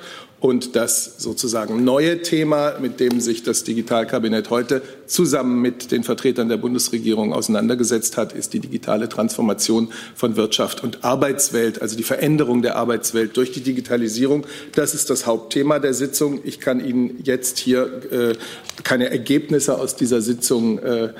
Und 0.42 0.76
das 0.76 1.16
sozusagen 1.18 1.84
neue 1.86 2.22
Thema, 2.22 2.74
mit 2.80 3.00
dem 3.00 3.22
sich 3.22 3.44
das 3.44 3.64
Digitalkabinett 3.64 4.50
heute 4.50 4.82
zusammen 5.08 5.62
mit 5.62 5.92
den 5.92 6.04
Vertretern 6.04 6.50
der 6.50 6.58
Bundesregierung 6.58 7.34
auseinandergesetzt 7.34 8.18
hat, 8.18 8.34
ist 8.34 8.54
die 8.54 8.60
digitale 8.60 9.08
Transformation 9.08 9.88
von 10.14 10.36
Wirtschaft 10.36 10.84
und 10.84 11.06
Arbeitswelt, 11.06 11.82
also 11.82 11.96
die 11.96 12.04
Veränderung 12.04 12.62
der 12.62 12.76
Arbeitswelt 12.76 13.38
durch 13.38 13.54
die 13.54 13.62
Digitalisierung. 13.62 14.46
Das 14.76 14.94
ist 14.94 15.10
das 15.10 15.26
Hauptthema 15.26 15.80
der 15.80 15.94
Sitzung. 15.94 16.42
Ich 16.44 16.60
kann 16.60 16.86
Ihnen 16.86 17.22
jetzt 17.24 17.58
hier 17.58 18.02
äh, 18.12 18.36
keine 18.84 19.10
Ergebnisse 19.10 19.80
aus 19.80 19.96
dieser 19.96 20.22
Sitzung 20.22 20.80
äh, 20.80 21.14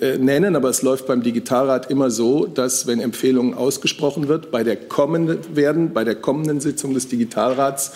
äh 0.00 0.18
nennen, 0.18 0.54
aber 0.54 0.70
es 0.70 0.82
läuft 0.82 1.06
beim 1.06 1.22
Digitalrat 1.22 1.90
immer 1.90 2.12
so, 2.12 2.46
dass 2.46 2.86
wenn 2.86 3.00
Empfehlungen 3.00 3.54
ausgesprochen 3.54 4.28
wird, 4.28 4.52
bei 4.52 4.62
der 4.62 4.76
kommenden 4.76 5.56
werden, 5.56 5.92
bei 5.92 6.04
der 6.04 6.14
kommenden 6.14 6.60
Sitzung 6.60 6.94
des 6.94 7.08
Digitalrats 7.08 7.92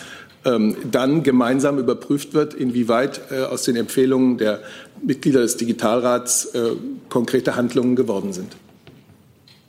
dann 0.91 1.23
gemeinsam 1.23 1.77
überprüft 1.77 2.33
wird, 2.33 2.53
inwieweit 2.53 3.21
äh, 3.31 3.43
aus 3.43 3.63
den 3.63 3.75
Empfehlungen 3.75 4.37
der 4.37 4.61
Mitglieder 5.01 5.41
des 5.41 5.57
Digitalrats 5.57 6.45
äh, 6.45 6.71
konkrete 7.09 7.55
Handlungen 7.55 7.95
geworden 7.95 8.33
sind. 8.33 8.55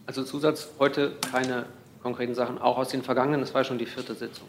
Also 0.06 0.22
Zusatz 0.22 0.68
heute 0.78 1.12
keine 1.30 1.66
konkreten 2.02 2.34
Sachen, 2.34 2.58
auch 2.58 2.78
aus 2.78 2.88
den 2.88 3.02
vergangenen, 3.02 3.40
das 3.40 3.54
war 3.54 3.64
schon 3.64 3.78
die 3.78 3.86
vierte 3.86 4.14
Sitzung. 4.14 4.46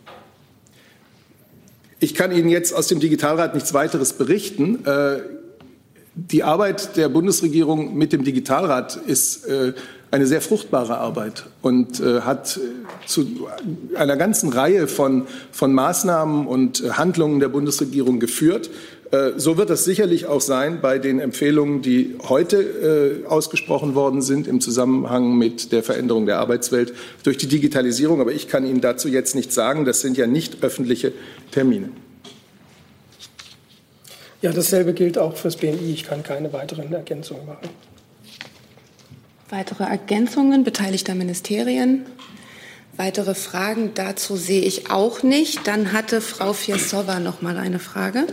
Ich 2.00 2.16
kann 2.16 2.32
Ihnen 2.32 2.48
jetzt 2.48 2.74
aus 2.74 2.88
dem 2.88 3.00
Digitalrat 3.00 3.56
nichts 3.56 3.74
weiteres 3.74 4.14
berichten. 4.14 4.86
Äh, 4.86 5.20
die 6.16 6.44
Arbeit 6.44 6.96
der 6.96 7.10
Bundesregierung 7.10 7.98
mit 7.98 8.14
dem 8.14 8.24
Digitalrat 8.24 8.96
ist 8.96 9.48
eine 10.12 10.26
sehr 10.26 10.42
fruchtbare 10.42 10.98
Arbeit 10.98 11.46
und 11.62 12.00
äh, 12.00 12.22
hat 12.22 12.60
zu 13.06 13.48
einer 13.96 14.18
ganzen 14.18 14.52
Reihe 14.52 14.88
von, 14.88 15.28
von 15.52 15.74
Maßnahmen 15.74 16.48
und 16.48 16.84
äh, 16.84 16.92
Handlungen 16.92 17.40
der 17.40 17.50
Bundesregierung 17.50 18.20
geführt. 18.20 18.70
Äh, 19.12 19.32
so 19.38 19.58
wird 19.58 19.70
das 19.70 19.86
sicherlich 19.86 20.26
auch 20.26 20.42
sein 20.42 20.82
bei 20.82 21.00
den 21.00 21.20
Empfehlungen, 21.20 21.82
die 21.82 22.16
heute 22.28 23.24
äh, 23.24 23.28
ausgesprochen 23.28 23.96
worden 23.96 24.22
sind 24.22 24.48
im 24.48 24.62
Zusammenhang 24.62 25.38
mit 25.38 25.72
der 25.72 25.84
Veränderung 25.84 26.26
der 26.26 26.40
Arbeitswelt 26.40 26.94
durch 27.24 27.38
die 27.38 27.48
Digitalisierung. 27.48 28.22
Aber 28.22 28.32
ich 28.32 28.48
kann 28.48 28.66
Ihnen 28.66 28.82
dazu 28.82 29.08
jetzt 29.08 29.36
nichts 29.36 29.54
sagen. 29.54 29.86
Das 29.86 30.02
sind 30.02 30.18
ja 30.18 30.26
nicht 30.26 30.64
öffentliche 30.64 31.12
Termine. 31.52 31.90
Ja, 34.42 34.54
dasselbe 34.54 34.94
gilt 34.94 35.18
auch 35.18 35.36
fürs 35.36 35.58
BMI. 35.58 35.92
Ich 35.92 36.06
kann 36.06 36.24
keine 36.24 36.54
weiteren 36.54 36.94
Ergänzungen 36.94 37.46
machen. 37.46 37.70
Weitere 39.52 39.84
Ergänzungen 39.84 40.64
beteiligter 40.64 41.16
Ministerien? 41.16 42.06
Weitere 42.98 43.34
Fragen 43.34 43.92
dazu 43.96 44.36
sehe 44.36 44.62
ich 44.62 44.92
auch 44.92 45.24
nicht. 45.24 45.66
Dann 45.66 45.92
hatte 45.92 46.22
Frau 46.22 46.54
Fiesova 46.54 47.20
noch 47.20 47.42
mal 47.42 47.58
eine 47.58 47.80
Frage. 47.80 48.28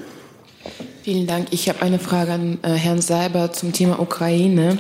Vielen 1.05 1.27
Dank. 1.27 1.49
Ich 1.53 1.71
habe 1.71 1.81
eine 1.81 1.99
Frage 1.99 2.33
an 2.33 2.59
äh, 2.63 2.73
Herrn 2.73 3.01
Seiber 3.01 3.51
zum 3.53 3.73
Thema 3.73 3.99
Ukraine. 3.99 4.77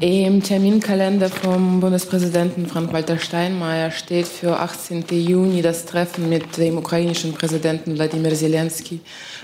Im 0.00 0.42
Terminkalender 0.42 1.28
vom 1.28 1.80
Bundespräsidenten 1.80 2.66
Frank-Walter 2.66 3.18
Steinmeier 3.18 3.90
steht 3.90 4.26
für 4.26 4.58
18. 4.58 5.04
Juni 5.10 5.62
das 5.62 5.84
Treffen 5.84 6.28
mit 6.28 6.56
dem 6.56 6.78
ukrainischen 6.78 7.34
Präsidenten 7.34 7.94
Wladimir 7.94 8.34
Zelensky. 8.34 9.00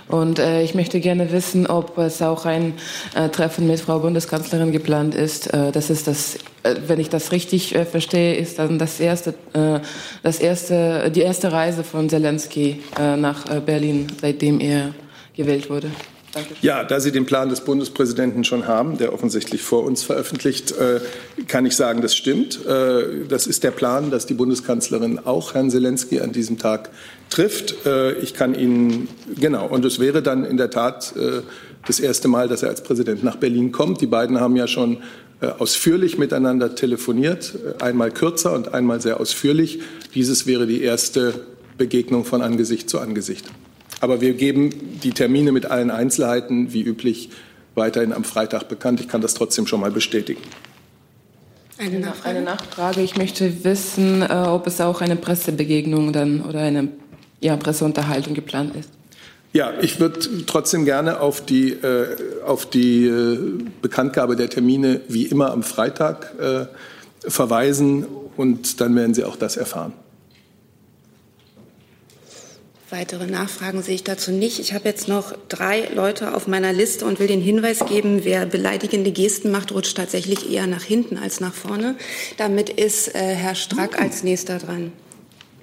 Und 0.08 0.38
äh, 0.38 0.62
ich 0.62 0.74
möchte 0.74 1.00
gerne 1.00 1.30
wissen, 1.32 1.66
ob 1.66 1.98
es 1.98 2.22
auch 2.22 2.46
ein 2.46 2.74
äh, 3.14 3.28
Treffen 3.28 3.66
mit 3.66 3.80
Frau 3.80 3.98
Bundeskanzlerin 3.98 4.72
geplant 4.72 5.14
ist. 5.14 5.52
Äh, 5.52 5.70
das 5.70 5.90
ist 5.90 6.06
das, 6.06 6.36
äh, 6.62 6.74
wenn 6.86 6.98
ich 6.98 7.10
das 7.10 7.30
richtig 7.30 7.74
äh, 7.74 7.84
verstehe, 7.84 8.34
ist 8.34 8.58
dann 8.58 8.78
das 8.78 8.98
erste, 9.00 9.34
äh, 9.52 9.80
das 10.22 10.40
erste, 10.40 11.10
die 11.10 11.20
erste 11.20 11.52
Reise 11.52 11.84
von 11.84 12.08
Zelensky 12.08 12.82
nach 12.98 13.44
Berlin, 13.60 14.06
seitdem 14.20 14.60
er 14.60 14.94
gewählt 15.34 15.70
wurde. 15.70 15.90
Danke. 16.32 16.54
Ja, 16.60 16.84
da 16.84 17.00
Sie 17.00 17.10
den 17.10 17.24
Plan 17.24 17.48
des 17.48 17.62
Bundespräsidenten 17.62 18.44
schon 18.44 18.66
haben, 18.66 18.98
der 18.98 19.14
offensichtlich 19.14 19.62
vor 19.62 19.84
uns 19.84 20.02
veröffentlicht, 20.02 20.72
äh, 20.72 21.00
kann 21.46 21.64
ich 21.64 21.74
sagen, 21.74 22.02
das 22.02 22.14
stimmt. 22.14 22.64
Äh, 22.66 23.26
das 23.28 23.46
ist 23.46 23.64
der 23.64 23.70
Plan, 23.70 24.10
dass 24.10 24.26
die 24.26 24.34
Bundeskanzlerin 24.34 25.20
auch 25.20 25.54
Herrn 25.54 25.70
Zelensky 25.70 26.20
an 26.20 26.32
diesem 26.32 26.58
Tag 26.58 26.90
trifft. 27.30 27.86
Äh, 27.86 28.12
ich 28.18 28.34
kann 28.34 28.54
Ihnen, 28.54 29.08
genau, 29.40 29.66
und 29.66 29.84
es 29.86 30.00
wäre 30.00 30.22
dann 30.22 30.44
in 30.44 30.56
der 30.56 30.70
Tat 30.70 31.14
das 31.86 32.00
erste 32.00 32.28
Mal, 32.28 32.48
dass 32.48 32.62
er 32.62 32.68
als 32.68 32.82
Präsident 32.82 33.24
nach 33.24 33.36
Berlin 33.36 33.72
kommt. 33.72 34.00
Die 34.00 34.06
beiden 34.06 34.40
haben 34.40 34.56
ja 34.56 34.66
schon 34.66 34.98
ausführlich 35.40 36.18
miteinander 36.18 36.74
telefoniert, 36.74 37.54
einmal 37.80 38.10
kürzer 38.10 38.52
und 38.52 38.74
einmal 38.74 39.00
sehr 39.00 39.20
ausführlich. 39.20 39.80
Dieses 40.14 40.46
wäre 40.46 40.66
die 40.66 40.82
erste 40.82 41.34
Begegnung 41.78 42.24
von 42.24 42.42
Angesicht 42.42 42.90
zu 42.90 42.98
Angesicht. 42.98 43.46
Aber 44.00 44.20
wir 44.20 44.34
geben 44.34 45.00
die 45.02 45.12
Termine 45.12 45.52
mit 45.52 45.66
allen 45.66 45.90
Einzelheiten 45.90 46.72
wie 46.72 46.82
üblich 46.82 47.30
weiterhin 47.74 48.12
am 48.12 48.24
Freitag 48.24 48.68
bekannt. 48.68 49.00
Ich 49.00 49.08
kann 49.08 49.20
das 49.20 49.34
trotzdem 49.34 49.66
schon 49.66 49.80
mal 49.80 49.90
bestätigen. 49.90 50.40
Eine 51.78 52.00
Nachfrage. 52.00 52.36
Eine 52.36 52.44
Nachfrage. 52.44 53.02
Ich 53.02 53.16
möchte 53.16 53.64
wissen, 53.64 54.22
äh, 54.22 54.26
ob 54.26 54.66
es 54.66 54.80
auch 54.80 55.00
eine 55.00 55.16
Pressebegegnung 55.16 56.12
dann 56.12 56.42
oder 56.42 56.60
eine 56.60 56.88
ja, 57.40 57.56
Presseunterhaltung 57.56 58.34
geplant 58.34 58.74
ist. 58.74 58.90
Ja, 59.52 59.72
ich 59.80 59.98
würde 59.98 60.20
trotzdem 60.46 60.84
gerne 60.84 61.20
auf 61.20 61.44
die, 61.44 61.70
äh, 61.70 62.16
auf 62.44 62.66
die 62.66 63.06
äh, 63.06 63.38
Bekanntgabe 63.80 64.36
der 64.36 64.50
Termine 64.50 65.00
wie 65.08 65.26
immer 65.26 65.52
am 65.52 65.62
Freitag 65.62 66.34
äh, 66.38 66.66
verweisen 67.28 68.06
und 68.36 68.80
dann 68.80 68.94
werden 68.94 69.14
Sie 69.14 69.24
auch 69.24 69.36
das 69.36 69.56
erfahren. 69.56 69.92
Weitere 72.90 73.26
Nachfragen 73.26 73.82
sehe 73.82 73.96
ich 73.96 74.04
dazu 74.04 74.32
nicht. 74.32 74.60
Ich 74.60 74.72
habe 74.72 74.88
jetzt 74.88 75.08
noch 75.08 75.34
drei 75.50 75.90
Leute 75.94 76.34
auf 76.34 76.46
meiner 76.46 76.72
Liste 76.72 77.04
und 77.04 77.20
will 77.20 77.26
den 77.26 77.42
Hinweis 77.42 77.80
geben, 77.86 78.20
wer 78.24 78.46
beleidigende 78.46 79.12
Gesten 79.12 79.50
macht, 79.50 79.72
rutscht 79.72 79.94
tatsächlich 79.94 80.50
eher 80.50 80.66
nach 80.66 80.84
hinten 80.84 81.18
als 81.18 81.40
nach 81.40 81.52
vorne. 81.52 81.96
Damit 82.38 82.70
ist 82.70 83.14
äh, 83.14 83.18
Herr 83.18 83.54
Strack 83.54 84.00
als 84.00 84.22
nächster 84.22 84.58
dran. 84.58 84.92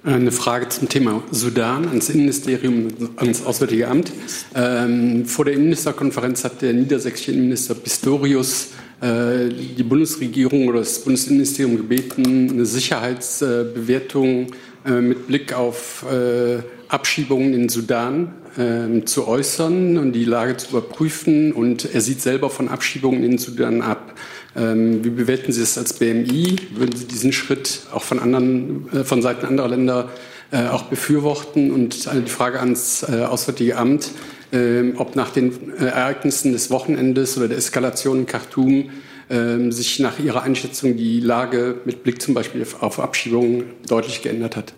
Eine 0.04 0.30
Frage 0.30 0.68
zum 0.68 0.88
Thema 0.88 1.20
Sudan 1.32 1.88
ans 1.88 2.10
Innenministerium, 2.10 2.88
ans 3.16 3.44
Auswärtige 3.44 3.88
Amt. 3.88 4.12
Ähm, 4.54 5.26
vor 5.26 5.46
der 5.46 5.54
Innenministerkonferenz 5.54 6.44
hat 6.44 6.62
der 6.62 6.74
niedersächsische 6.74 7.32
Innenminister 7.32 7.74
Pistorius 7.74 8.68
äh, 9.00 9.48
die 9.48 9.82
Bundesregierung 9.82 10.68
oder 10.68 10.78
das 10.78 11.00
Bundesinnenministerium 11.00 11.76
gebeten, 11.76 12.50
eine 12.52 12.66
Sicherheitsbewertung 12.66 14.52
mit 14.86 15.26
Blick 15.26 15.52
auf 15.52 16.04
äh, 16.10 16.62
Abschiebungen 16.88 17.52
in 17.52 17.68
Sudan 17.68 18.34
äh, 18.56 19.04
zu 19.04 19.26
äußern 19.26 19.98
und 19.98 20.12
die 20.12 20.24
Lage 20.24 20.56
zu 20.56 20.70
überprüfen. 20.70 21.52
Und 21.52 21.92
er 21.92 22.00
sieht 22.00 22.20
selber 22.20 22.50
von 22.50 22.68
Abschiebungen 22.68 23.22
in 23.24 23.38
Sudan 23.38 23.82
ab. 23.82 24.14
Ähm, 24.56 25.04
wie 25.04 25.10
bewerten 25.10 25.52
Sie 25.52 25.62
es 25.62 25.76
als 25.76 25.94
BMI? 25.94 26.56
Würden 26.74 26.96
Sie 26.96 27.06
diesen 27.06 27.32
Schritt 27.32 27.80
auch 27.92 28.02
von, 28.02 28.18
anderen, 28.18 28.88
äh, 28.92 29.04
von 29.04 29.22
Seiten 29.22 29.46
anderer 29.46 29.68
Länder 29.68 30.10
äh, 30.50 30.68
auch 30.68 30.84
befürworten? 30.84 31.70
Und 31.70 32.06
die 32.06 32.30
Frage 32.30 32.60
ans 32.60 33.02
äh, 33.02 33.24
Auswärtige 33.24 33.76
Amt, 33.76 34.10
ähm, 34.52 34.94
ob 34.96 35.16
nach 35.16 35.30
den 35.30 35.52
äh, 35.78 35.86
Ereignissen 35.86 36.52
des 36.52 36.70
Wochenendes 36.70 37.36
oder 37.36 37.48
der 37.48 37.58
Eskalation 37.58 38.20
in 38.20 38.26
Khartoum 38.26 38.70
ähm, 38.74 38.90
sich 39.28 39.98
nach 39.98 40.20
Ihrer 40.20 40.42
Einschätzung 40.44 40.96
die 40.96 41.18
Lage 41.18 41.80
mit 41.84 42.04
Blick 42.04 42.22
zum 42.22 42.34
Beispiel 42.34 42.64
auf 42.80 43.00
Abschiebungen 43.00 43.64
deutlich 43.88 44.22
geändert 44.22 44.54
hat. 44.54 44.72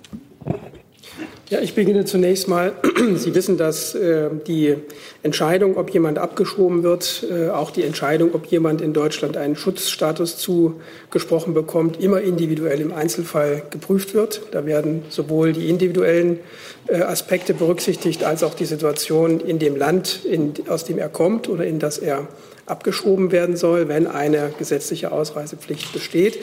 Ja, 1.50 1.60
ich 1.60 1.74
beginne 1.74 2.04
zunächst 2.04 2.46
mal. 2.46 2.74
Sie 3.14 3.34
wissen, 3.34 3.56
dass 3.56 3.94
äh, 3.94 4.28
die 4.46 4.76
Entscheidung, 5.22 5.78
ob 5.78 5.88
jemand 5.88 6.18
abgeschoben 6.18 6.82
wird, 6.82 7.24
äh, 7.30 7.48
auch 7.48 7.70
die 7.70 7.84
Entscheidung, 7.84 8.34
ob 8.34 8.44
jemand 8.46 8.82
in 8.82 8.92
Deutschland 8.92 9.38
einen 9.38 9.56
Schutzstatus 9.56 10.36
zugesprochen 10.36 11.54
bekommt, 11.54 12.02
immer 12.02 12.20
individuell 12.20 12.82
im 12.82 12.92
Einzelfall 12.92 13.62
geprüft 13.70 14.12
wird. 14.12 14.42
Da 14.50 14.66
werden 14.66 15.04
sowohl 15.08 15.54
die 15.54 15.70
individuellen 15.70 16.38
äh, 16.86 17.00
Aspekte 17.00 17.54
berücksichtigt, 17.54 18.24
als 18.24 18.42
auch 18.42 18.52
die 18.52 18.66
Situation 18.66 19.40
in 19.40 19.58
dem 19.58 19.74
Land, 19.74 20.20
in, 20.26 20.52
aus 20.68 20.84
dem 20.84 20.98
er 20.98 21.08
kommt 21.08 21.48
oder 21.48 21.64
in 21.64 21.78
das 21.78 21.96
er 21.96 22.28
abgeschoben 22.70 23.32
werden 23.32 23.56
soll, 23.56 23.88
wenn 23.88 24.06
eine 24.06 24.52
gesetzliche 24.58 25.12
Ausreisepflicht 25.12 25.92
besteht. 25.92 26.38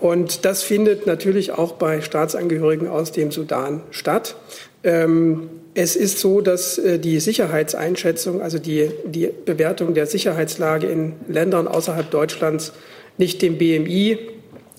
Und 0.00 0.44
das 0.44 0.62
findet 0.62 1.06
natürlich 1.06 1.52
auch 1.52 1.72
bei 1.72 2.00
Staatsangehörigen 2.00 2.88
aus 2.88 3.12
dem 3.12 3.30
Sudan 3.30 3.82
statt. 3.90 4.36
Ähm, 4.82 5.48
es 5.74 5.96
ist 5.96 6.18
so, 6.18 6.40
dass 6.40 6.78
äh, 6.78 6.98
die 6.98 7.20
Sicherheitseinschätzung, 7.20 8.42
also 8.42 8.58
die, 8.58 8.90
die 9.06 9.30
Bewertung 9.44 9.94
der 9.94 10.06
Sicherheitslage 10.06 10.86
in 10.88 11.14
Ländern 11.28 11.68
außerhalb 11.68 12.10
Deutschlands 12.10 12.72
nicht 13.16 13.42
dem 13.42 13.58
BMI 13.58 14.18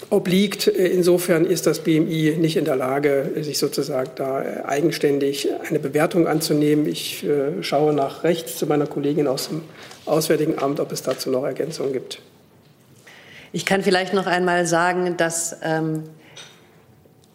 obliegt. 0.09 0.67
Äh, 0.67 0.87
insofern 0.87 1.45
ist 1.45 1.67
das 1.67 1.79
BMI 1.79 2.35
nicht 2.39 2.57
in 2.57 2.65
der 2.65 2.75
Lage, 2.75 3.31
sich 3.41 3.57
sozusagen 3.57 4.11
da 4.15 4.41
äh, 4.41 4.63
eigenständig 4.65 5.49
eine 5.67 5.79
Bewertung 5.79 6.27
anzunehmen. 6.27 6.87
Ich 6.87 7.25
schaue 7.61 7.93
nach 7.93 8.23
rechts 8.23 8.57
zu 8.57 8.67
meiner 8.67 8.87
Kollegin 8.87 9.27
aus 9.27 9.49
dem 9.49 9.61
Auswärtigen 10.05 10.59
Amt, 10.59 10.79
ob 10.79 10.91
es 10.91 11.03
dazu 11.03 11.29
noch 11.29 11.43
Ergänzungen 11.45 11.93
gibt. 11.93 12.21
Ich 13.51 13.65
kann 13.65 13.83
vielleicht 13.83 14.13
noch 14.13 14.25
einmal 14.25 14.65
sagen, 14.65 15.15
dass 15.17 15.57
ähm, 15.63 16.03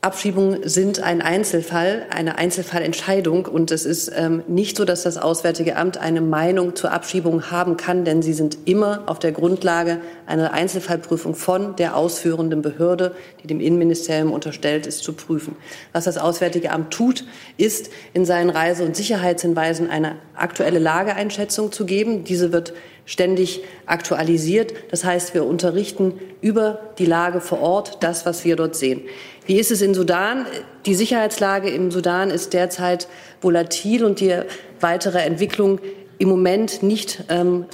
Abschiebungen 0.00 0.60
sind 0.68 1.02
ein 1.02 1.20
Einzelfall, 1.20 2.06
eine 2.10 2.38
Einzelfallentscheidung. 2.38 3.46
Und 3.46 3.72
es 3.72 3.84
ist 3.84 4.12
ähm, 4.14 4.44
nicht 4.46 4.76
so, 4.76 4.84
dass 4.84 5.02
das 5.02 5.18
Auswärtige 5.18 5.74
Amt 5.74 5.98
eine 5.98 6.20
Meinung 6.20 6.76
zur 6.76 6.92
Abschiebung 6.92 7.50
haben 7.50 7.76
kann, 7.76 8.04
denn 8.04 8.22
sie 8.22 8.32
sind 8.32 8.58
immer 8.64 9.02
auf 9.06 9.18
der 9.18 9.32
Grundlage 9.32 10.00
einer 10.24 10.52
Einzelfallprüfung 10.52 11.34
von 11.34 11.74
der 11.74 11.96
ausführenden 11.96 12.62
Behörde, 12.62 13.16
die 13.42 13.48
dem 13.48 13.58
Innenministerium 13.58 14.32
unterstellt 14.32 14.86
ist, 14.86 15.02
zu 15.02 15.14
prüfen. 15.14 15.56
Was 15.92 16.04
das 16.04 16.16
Auswärtige 16.16 16.70
Amt 16.70 16.92
tut, 16.92 17.24
ist 17.56 17.90
in 18.12 18.24
seinen 18.24 18.50
Reise- 18.50 18.84
und 18.84 18.94
Sicherheitshinweisen 18.94 19.90
eine 19.90 20.14
aktuelle 20.36 20.78
Lageeinschätzung 20.78 21.72
zu 21.72 21.84
geben. 21.86 22.22
Diese 22.22 22.52
wird 22.52 22.72
ständig 23.08 23.64
aktualisiert. 23.86 24.74
Das 24.90 25.02
heißt, 25.02 25.32
wir 25.32 25.44
unterrichten 25.44 26.20
über 26.42 26.78
die 26.98 27.06
Lage 27.06 27.40
vor 27.40 27.60
Ort 27.60 28.02
das, 28.04 28.26
was 28.26 28.44
wir 28.44 28.54
dort 28.54 28.76
sehen. 28.76 29.00
Wie 29.48 29.58
ist 29.58 29.70
es 29.70 29.80
in 29.80 29.94
Sudan? 29.94 30.44
Die 30.84 30.94
Sicherheitslage 30.94 31.70
im 31.70 31.90
Sudan 31.90 32.28
ist 32.28 32.52
derzeit 32.52 33.08
volatil 33.40 34.04
und 34.04 34.20
die 34.20 34.42
weitere 34.78 35.20
Entwicklung 35.20 35.80
im 36.18 36.28
Moment 36.28 36.82
nicht 36.82 37.24
ähm, 37.30 37.64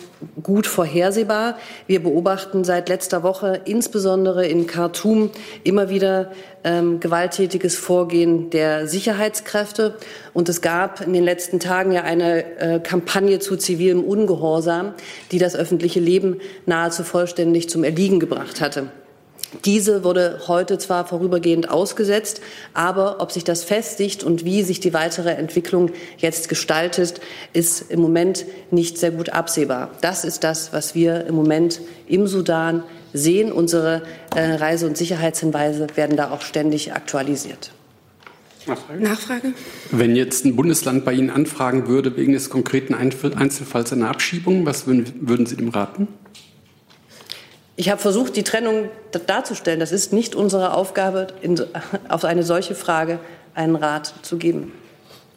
gut 0.40 0.68
vorhersehbar. 0.68 1.58
Wir 1.88 2.00
beobachten 2.00 2.62
seit 2.62 2.88
letzter 2.88 3.24
Woche 3.24 3.60
insbesondere 3.64 4.46
in 4.46 4.68
Khartoum 4.68 5.30
immer 5.64 5.88
wieder 5.88 6.30
ähm, 6.62 7.00
gewalttätiges 7.00 7.74
Vorgehen 7.74 8.50
der 8.50 8.86
Sicherheitskräfte. 8.86 9.96
Und 10.32 10.48
es 10.48 10.60
gab 10.60 11.00
in 11.00 11.12
den 11.12 11.24
letzten 11.24 11.58
Tagen 11.58 11.90
ja 11.90 12.02
eine 12.02 12.44
äh, 12.60 12.78
Kampagne 12.78 13.40
zu 13.40 13.56
zivilem 13.56 14.04
Ungehorsam, 14.04 14.94
die 15.32 15.38
das 15.40 15.56
öffentliche 15.56 15.98
Leben 15.98 16.36
nahezu 16.66 17.02
vollständig 17.02 17.68
zum 17.68 17.82
Erliegen 17.82 18.20
gebracht 18.20 18.60
hatte. 18.60 18.92
Diese 19.64 20.05
wurde 20.05 20.40
heute 20.46 20.78
zwar 20.78 21.07
vorübergehend 21.07 21.70
ausgesetzt, 21.70 22.40
aber 22.72 23.20
ob 23.20 23.32
sich 23.32 23.44
das 23.44 23.64
festigt 23.64 24.24
und 24.24 24.44
wie 24.44 24.62
sich 24.62 24.80
die 24.80 24.92
weitere 24.92 25.30
Entwicklung 25.30 25.90
jetzt 26.18 26.48
gestaltet, 26.48 27.20
ist 27.52 27.90
im 27.90 28.00
Moment 28.00 28.44
nicht 28.70 28.98
sehr 28.98 29.11
gut 29.11 29.30
absehbar. 29.30 29.90
Das 30.00 30.24
ist 30.24 30.44
das, 30.44 30.72
was 30.72 30.94
wir 30.94 31.26
im 31.26 31.34
Moment 31.34 31.80
im 32.07 32.26
Sudan 32.26 32.82
sehen. 33.12 33.52
Unsere 33.52 34.02
äh, 34.34 34.55
Reise- 34.55 34.86
und 34.86 34.96
Sicherheitshinweise 34.96 35.86
werden 35.94 36.16
da 36.16 36.30
auch 36.30 36.42
ständig 36.42 36.92
aktualisiert. 36.92 37.72
Nachfrage? 38.66 39.02
Nachfrage? 39.02 39.52
Wenn 39.90 40.16
jetzt 40.16 40.44
ein 40.44 40.57
Bundesland 40.57 41.05
bei 41.05 41.12
Ihnen 41.12 41.30
anfragen 41.30 41.86
würde 41.86 42.16
wegen 42.16 42.32
des 42.32 42.50
konkreten 42.50 42.94
Einzelfalls 42.94 43.92
einer 43.92 44.09
Abschiebung, 44.09 44.64
was 44.66 44.86
würden, 44.86 45.12
würden 45.20 45.46
Sie 45.46 45.57
dem 45.57 45.68
raten? 45.68 46.09
Ich 47.76 47.90
habe 47.90 48.00
versucht, 48.00 48.36
die 48.36 48.44
Trennung 48.44 48.88
darzustellen. 49.26 49.80
Das 49.80 49.90
ist 49.90 50.12
nicht 50.12 50.34
unsere 50.34 50.74
Aufgabe, 50.74 51.26
in, 51.40 51.60
auf 52.08 52.24
eine 52.24 52.44
solche 52.44 52.74
Frage 52.74 53.18
einen 53.54 53.76
Rat 53.76 54.14
zu 54.22 54.36
geben. 54.36 54.72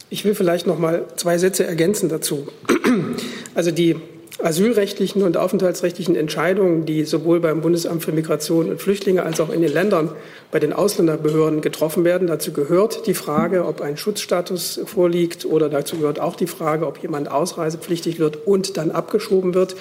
Ich 0.09 0.23
will 0.23 0.35
vielleicht 0.35 0.67
noch 0.67 0.77
mal 0.77 1.05
zwei 1.15 1.37
Sätze 1.37 1.65
ergänzen 1.65 2.09
dazu. 2.09 2.47
Also 3.55 3.71
die 3.71 3.95
asylrechtlichen 4.41 5.23
und 5.23 5.35
aufenthaltsrechtlichen 5.35 6.15
Entscheidungen, 6.15 6.85
die 6.85 7.05
sowohl 7.05 7.39
beim 7.39 7.61
Bundesamt 7.61 8.03
für 8.03 8.11
Migration 8.11 8.69
und 8.69 8.79
Flüchtlinge 8.79 9.23
als 9.23 9.39
auch 9.39 9.49
in 9.49 9.61
den 9.61 9.73
Ländern 9.73 10.11
bei 10.51 10.59
den 10.59 10.73
Ausländerbehörden 10.73 11.61
getroffen 11.61 12.03
werden. 12.03 12.27
Dazu 12.27 12.53
gehört 12.53 13.07
die 13.07 13.15
Frage, 13.15 13.65
ob 13.65 13.81
ein 13.81 13.97
Schutzstatus 13.97 14.79
vorliegt 14.85 15.45
oder 15.45 15.69
dazu 15.69 15.97
gehört 15.97 16.19
auch 16.19 16.35
die 16.35 16.47
Frage, 16.47 16.85
ob 16.85 16.99
jemand 16.99 17.31
ausreisepflichtig 17.31 18.19
wird 18.19 18.45
und 18.45 18.77
dann 18.77 18.91
abgeschoben 18.91 19.55
wird. 19.55 19.75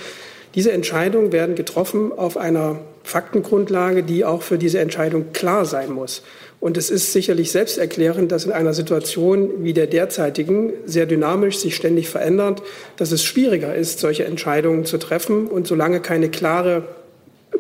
Diese 0.57 0.73
Entscheidungen 0.73 1.33
werden 1.33 1.55
getroffen 1.55 2.13
auf 2.17 2.39
einer 2.39 2.81
Faktengrundlage, 3.05 4.03
die 4.03 4.25
auch 4.25 4.43
für 4.43 4.57
diese 4.57 4.81
Entscheidung 4.81 5.33
klar 5.33 5.67
sein 5.67 5.93
muss. 5.93 6.23
Und 6.61 6.79
es 6.79 6.89
ist 6.89 7.13
sicherlich 7.13 7.53
selbsterklärend, 7.53 8.33
dass 8.33 8.47
in 8.47 8.53
einer 8.53 8.73
Situation 8.73 9.63
wie 9.63 9.75
der 9.75 9.87
derzeitigen, 9.87 10.73
sehr 10.87 11.05
dynamisch, 11.05 11.59
sich 11.59 11.77
ständig 11.77 12.09
verändernd, 12.09 12.63
dass 12.97 13.13
es 13.13 13.23
schwieriger 13.23 13.75
ist, 13.75 14.01
solche 14.01 14.25
Entscheidungen 14.25 14.87
zu 14.87 14.97
treffen. 14.97 15.47
Und 15.47 15.67
solange 15.67 16.01
keine 16.01 16.31
klare 16.31 16.85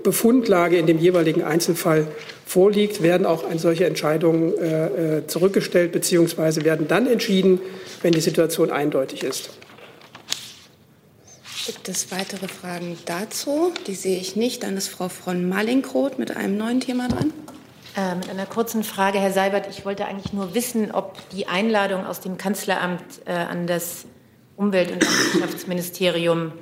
Befundlage 0.02 0.78
in 0.78 0.86
dem 0.86 0.98
jeweiligen 0.98 1.42
Einzelfall 1.42 2.06
vorliegt, 2.46 3.02
werden 3.02 3.26
auch 3.26 3.44
solche 3.58 3.84
Entscheidungen 3.84 4.56
äh, 4.58 5.18
äh, 5.18 5.26
zurückgestellt 5.26 5.92
bzw. 5.92 6.64
werden 6.64 6.88
dann 6.88 7.06
entschieden, 7.06 7.60
wenn 8.00 8.12
die 8.12 8.20
Situation 8.20 8.70
eindeutig 8.70 9.22
ist. 9.22 9.50
Gibt 11.66 11.88
es 11.88 12.12
weitere 12.12 12.46
Fragen 12.46 12.96
dazu? 13.06 13.72
Die 13.88 13.96
sehe 13.96 14.20
ich 14.20 14.36
nicht. 14.36 14.62
Dann 14.62 14.76
ist 14.76 14.86
Frau 14.86 15.08
von 15.08 15.48
Mallinckroth 15.48 16.16
mit 16.16 16.36
einem 16.36 16.56
neuen 16.56 16.78
Thema 16.80 17.08
dran. 17.08 17.32
Äh, 17.96 18.14
mit 18.14 18.30
einer 18.30 18.46
kurzen 18.46 18.84
Frage, 18.84 19.18
Herr 19.18 19.32
Seibert. 19.32 19.66
Ich 19.68 19.84
wollte 19.84 20.06
eigentlich 20.06 20.32
nur 20.32 20.54
wissen, 20.54 20.92
ob 20.92 21.28
die 21.30 21.48
Einladung 21.48 22.06
aus 22.06 22.20
dem 22.20 22.38
Kanzleramt 22.38 23.02
äh, 23.24 23.32
an 23.32 23.66
das 23.66 24.04
Umwelt- 24.56 24.92
und 24.92 25.02
Landwirtschaftsministerium 25.02 26.52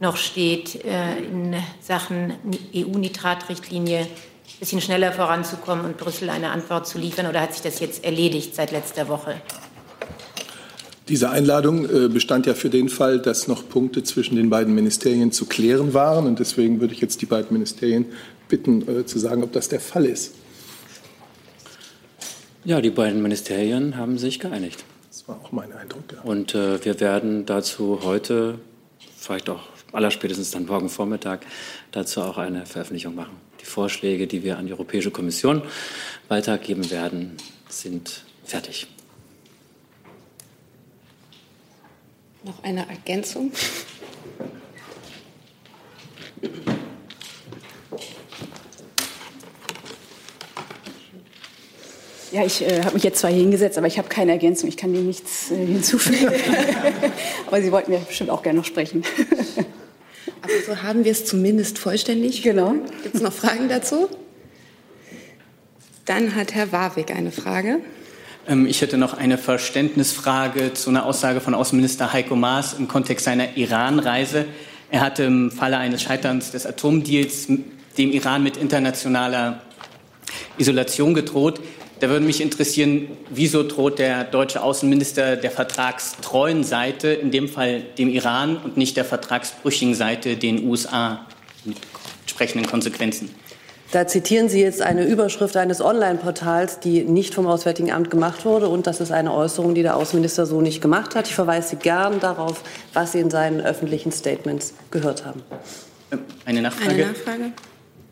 noch 0.00 0.16
steht, 0.16 0.84
äh, 0.84 1.18
in 1.18 1.54
Sachen 1.80 2.34
EU-Nitratrichtlinie 2.74 4.00
ein 4.00 4.08
bisschen 4.58 4.80
schneller 4.80 5.12
voranzukommen 5.12 5.84
und 5.84 5.98
Brüssel 5.98 6.30
eine 6.30 6.50
Antwort 6.50 6.88
zu 6.88 6.98
liefern. 6.98 7.28
Oder 7.28 7.42
hat 7.42 7.52
sich 7.52 7.62
das 7.62 7.78
jetzt 7.78 8.04
erledigt 8.04 8.56
seit 8.56 8.72
letzter 8.72 9.06
Woche? 9.06 9.40
Diese 11.08 11.30
Einladung 11.30 11.88
äh, 11.88 12.08
bestand 12.08 12.46
ja 12.46 12.52
für 12.52 12.68
den 12.68 12.90
Fall, 12.90 13.18
dass 13.18 13.48
noch 13.48 13.66
Punkte 13.66 14.02
zwischen 14.02 14.36
den 14.36 14.50
beiden 14.50 14.74
Ministerien 14.74 15.32
zu 15.32 15.46
klären 15.46 15.94
waren. 15.94 16.26
Und 16.26 16.38
deswegen 16.38 16.80
würde 16.80 16.92
ich 16.92 17.00
jetzt 17.00 17.22
die 17.22 17.26
beiden 17.26 17.52
Ministerien 17.52 18.06
bitten, 18.48 18.86
äh, 18.86 19.06
zu 19.06 19.18
sagen, 19.18 19.42
ob 19.42 19.52
das 19.52 19.68
der 19.68 19.80
Fall 19.80 20.04
ist. 20.04 20.34
Ja, 22.64 22.82
die 22.82 22.90
beiden 22.90 23.22
Ministerien 23.22 23.96
haben 23.96 24.18
sich 24.18 24.38
geeinigt. 24.38 24.84
Das 25.08 25.26
war 25.26 25.40
auch 25.42 25.52
mein 25.52 25.72
Eindruck. 25.72 26.04
Ja. 26.12 26.20
Und 26.22 26.54
äh, 26.54 26.84
wir 26.84 27.00
werden 27.00 27.46
dazu 27.46 28.00
heute, 28.02 28.58
vielleicht 29.16 29.48
auch 29.48 29.62
allerspätestens 29.92 30.50
dann 30.50 30.66
morgen 30.66 30.90
Vormittag, 30.90 31.46
dazu 31.90 32.20
auch 32.20 32.36
eine 32.36 32.66
Veröffentlichung 32.66 33.14
machen. 33.14 33.36
Die 33.62 33.64
Vorschläge, 33.64 34.26
die 34.26 34.44
wir 34.44 34.58
an 34.58 34.66
die 34.66 34.72
Europäische 34.72 35.10
Kommission 35.10 35.62
weitergeben 36.28 36.90
werden, 36.90 37.32
sind 37.70 38.24
fertig. 38.44 38.88
Noch 42.48 42.64
eine 42.64 42.88
Ergänzung? 42.88 43.52
Ja, 52.32 52.46
ich 52.46 52.62
äh, 52.62 52.84
habe 52.84 52.94
mich 52.94 53.02
jetzt 53.02 53.18
zwar 53.18 53.30
hier 53.30 53.42
hingesetzt, 53.42 53.76
aber 53.76 53.86
ich 53.86 53.98
habe 53.98 54.08
keine 54.08 54.32
Ergänzung. 54.32 54.66
Ich 54.70 54.78
kann 54.78 54.94
dem 54.94 55.06
nichts 55.06 55.50
äh, 55.50 55.56
hinzufügen. 55.56 56.32
aber 57.46 57.60
Sie 57.60 57.70
wollten 57.70 57.90
mir 57.90 57.98
bestimmt 57.98 58.30
auch 58.30 58.42
gerne 58.42 58.60
noch 58.60 58.64
sprechen. 58.64 59.04
aber 60.40 60.52
so 60.66 60.82
haben 60.82 61.04
wir 61.04 61.12
es 61.12 61.26
zumindest 61.26 61.78
vollständig. 61.78 62.42
Genau. 62.42 62.76
Gibt 63.02 63.14
es 63.14 63.20
noch 63.20 63.34
Fragen 63.34 63.68
dazu? 63.68 64.08
Dann 66.06 66.34
hat 66.34 66.54
Herr 66.54 66.72
Warwick 66.72 67.14
eine 67.14 67.30
Frage. 67.30 67.80
Ähm, 68.48 68.66
ich 68.66 68.80
hätte 68.80 68.96
noch 68.96 69.14
eine 69.14 69.38
Verständnisfrage 69.38 70.72
zu 70.74 70.90
einer 70.90 71.04
Aussage 71.04 71.40
von 71.40 71.54
Außenminister 71.54 72.12
Heiko 72.12 72.34
Maas 72.34 72.74
im 72.74 72.88
Kontext 72.88 73.26
seiner 73.26 73.56
Iran-Reise. 73.56 74.46
Er 74.90 75.00
hatte 75.02 75.24
im 75.24 75.50
Falle 75.50 75.76
eines 75.76 76.02
Scheiterns 76.02 76.50
des 76.50 76.64
Atomdeals 76.64 77.46
dem 77.98 78.12
Iran 78.12 78.42
mit 78.42 78.56
internationaler 78.56 79.60
Isolation 80.56 81.14
gedroht. 81.14 81.60
Da 82.00 82.08
würde 82.08 82.24
mich 82.24 82.40
interessieren, 82.40 83.08
wieso 83.28 83.64
droht 83.64 83.98
der 83.98 84.24
deutsche 84.24 84.62
Außenminister 84.62 85.36
der 85.36 85.50
vertragstreuen 85.50 86.62
Seite, 86.62 87.08
in 87.08 87.32
dem 87.32 87.48
Fall 87.48 87.82
dem 87.98 88.08
Iran, 88.08 88.56
und 88.56 88.76
nicht 88.76 88.96
der 88.96 89.04
vertragsbrüchigen 89.04 89.94
Seite 89.94 90.36
den 90.36 90.64
USA 90.64 91.26
mit 91.64 91.76
entsprechenden 92.22 92.66
Konsequenzen? 92.66 93.30
Da 93.90 94.06
zitieren 94.06 94.50
Sie 94.50 94.60
jetzt 94.60 94.82
eine 94.82 95.04
Überschrift 95.06 95.56
eines 95.56 95.80
Online-Portals, 95.80 96.80
die 96.80 97.04
nicht 97.04 97.34
vom 97.34 97.46
Auswärtigen 97.46 97.90
Amt 97.90 98.10
gemacht 98.10 98.44
wurde. 98.44 98.68
Und 98.68 98.86
das 98.86 99.00
ist 99.00 99.10
eine 99.10 99.32
Äußerung, 99.32 99.74
die 99.74 99.82
der 99.82 99.96
Außenminister 99.96 100.44
so 100.44 100.60
nicht 100.60 100.82
gemacht 100.82 101.14
hat. 101.14 101.26
Ich 101.26 101.34
verweise 101.34 101.70
Sie 101.70 101.76
gern 101.76 102.20
darauf, 102.20 102.62
was 102.92 103.12
Sie 103.12 103.20
in 103.20 103.30
seinen 103.30 103.62
öffentlichen 103.62 104.12
Statements 104.12 104.74
gehört 104.90 105.24
haben. 105.24 105.42
Eine 106.44 106.60
Nachfrage. 106.60 106.90
Eine 106.90 107.06
Nachfrage. 107.06 107.52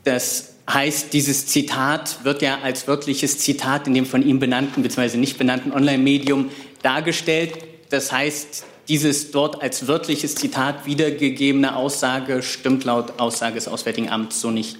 Das 0.04 0.54
heißt, 0.70 1.12
dieses 1.12 1.46
Zitat 1.46 2.24
wird 2.24 2.40
ja 2.40 2.58
als 2.62 2.88
wörtliches 2.88 3.38
Zitat 3.38 3.86
in 3.86 3.92
dem 3.92 4.06
von 4.06 4.22
ihm 4.22 4.38
benannten 4.38 4.82
bzw. 4.82 5.18
nicht 5.18 5.36
benannten 5.36 5.72
Online-Medium 5.72 6.50
dargestellt. 6.82 7.52
Das 7.90 8.12
heißt, 8.12 8.64
dieses 8.88 9.30
dort 9.30 9.62
als 9.62 9.86
wörtliches 9.88 10.36
Zitat 10.36 10.86
wiedergegebene 10.86 11.76
Aussage 11.76 12.42
stimmt 12.42 12.84
laut 12.84 13.18
Aussage 13.18 13.56
des 13.56 13.68
Auswärtigen 13.68 14.08
Amts 14.08 14.40
so 14.40 14.50
nicht. 14.50 14.78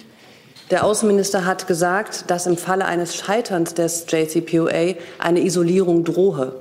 Der 0.69 0.83
Außenminister 0.83 1.45
hat 1.45 1.67
gesagt, 1.67 2.25
dass 2.27 2.45
im 2.45 2.57
Falle 2.57 2.85
eines 2.85 3.15
Scheiterns 3.15 3.73
des 3.73 4.05
JCPOA 4.09 4.95
eine 5.17 5.43
Isolierung 5.43 6.03
drohe. 6.03 6.55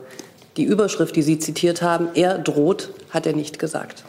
Die 0.56 0.64
Überschrift, 0.64 1.16
die 1.16 1.22
Sie 1.22 1.38
zitiert 1.38 1.82
haben, 1.82 2.08
er 2.14 2.38
droht, 2.38 2.90
hat 3.10 3.26
er 3.26 3.34
nicht 3.34 3.58
gesagt. 3.58 4.04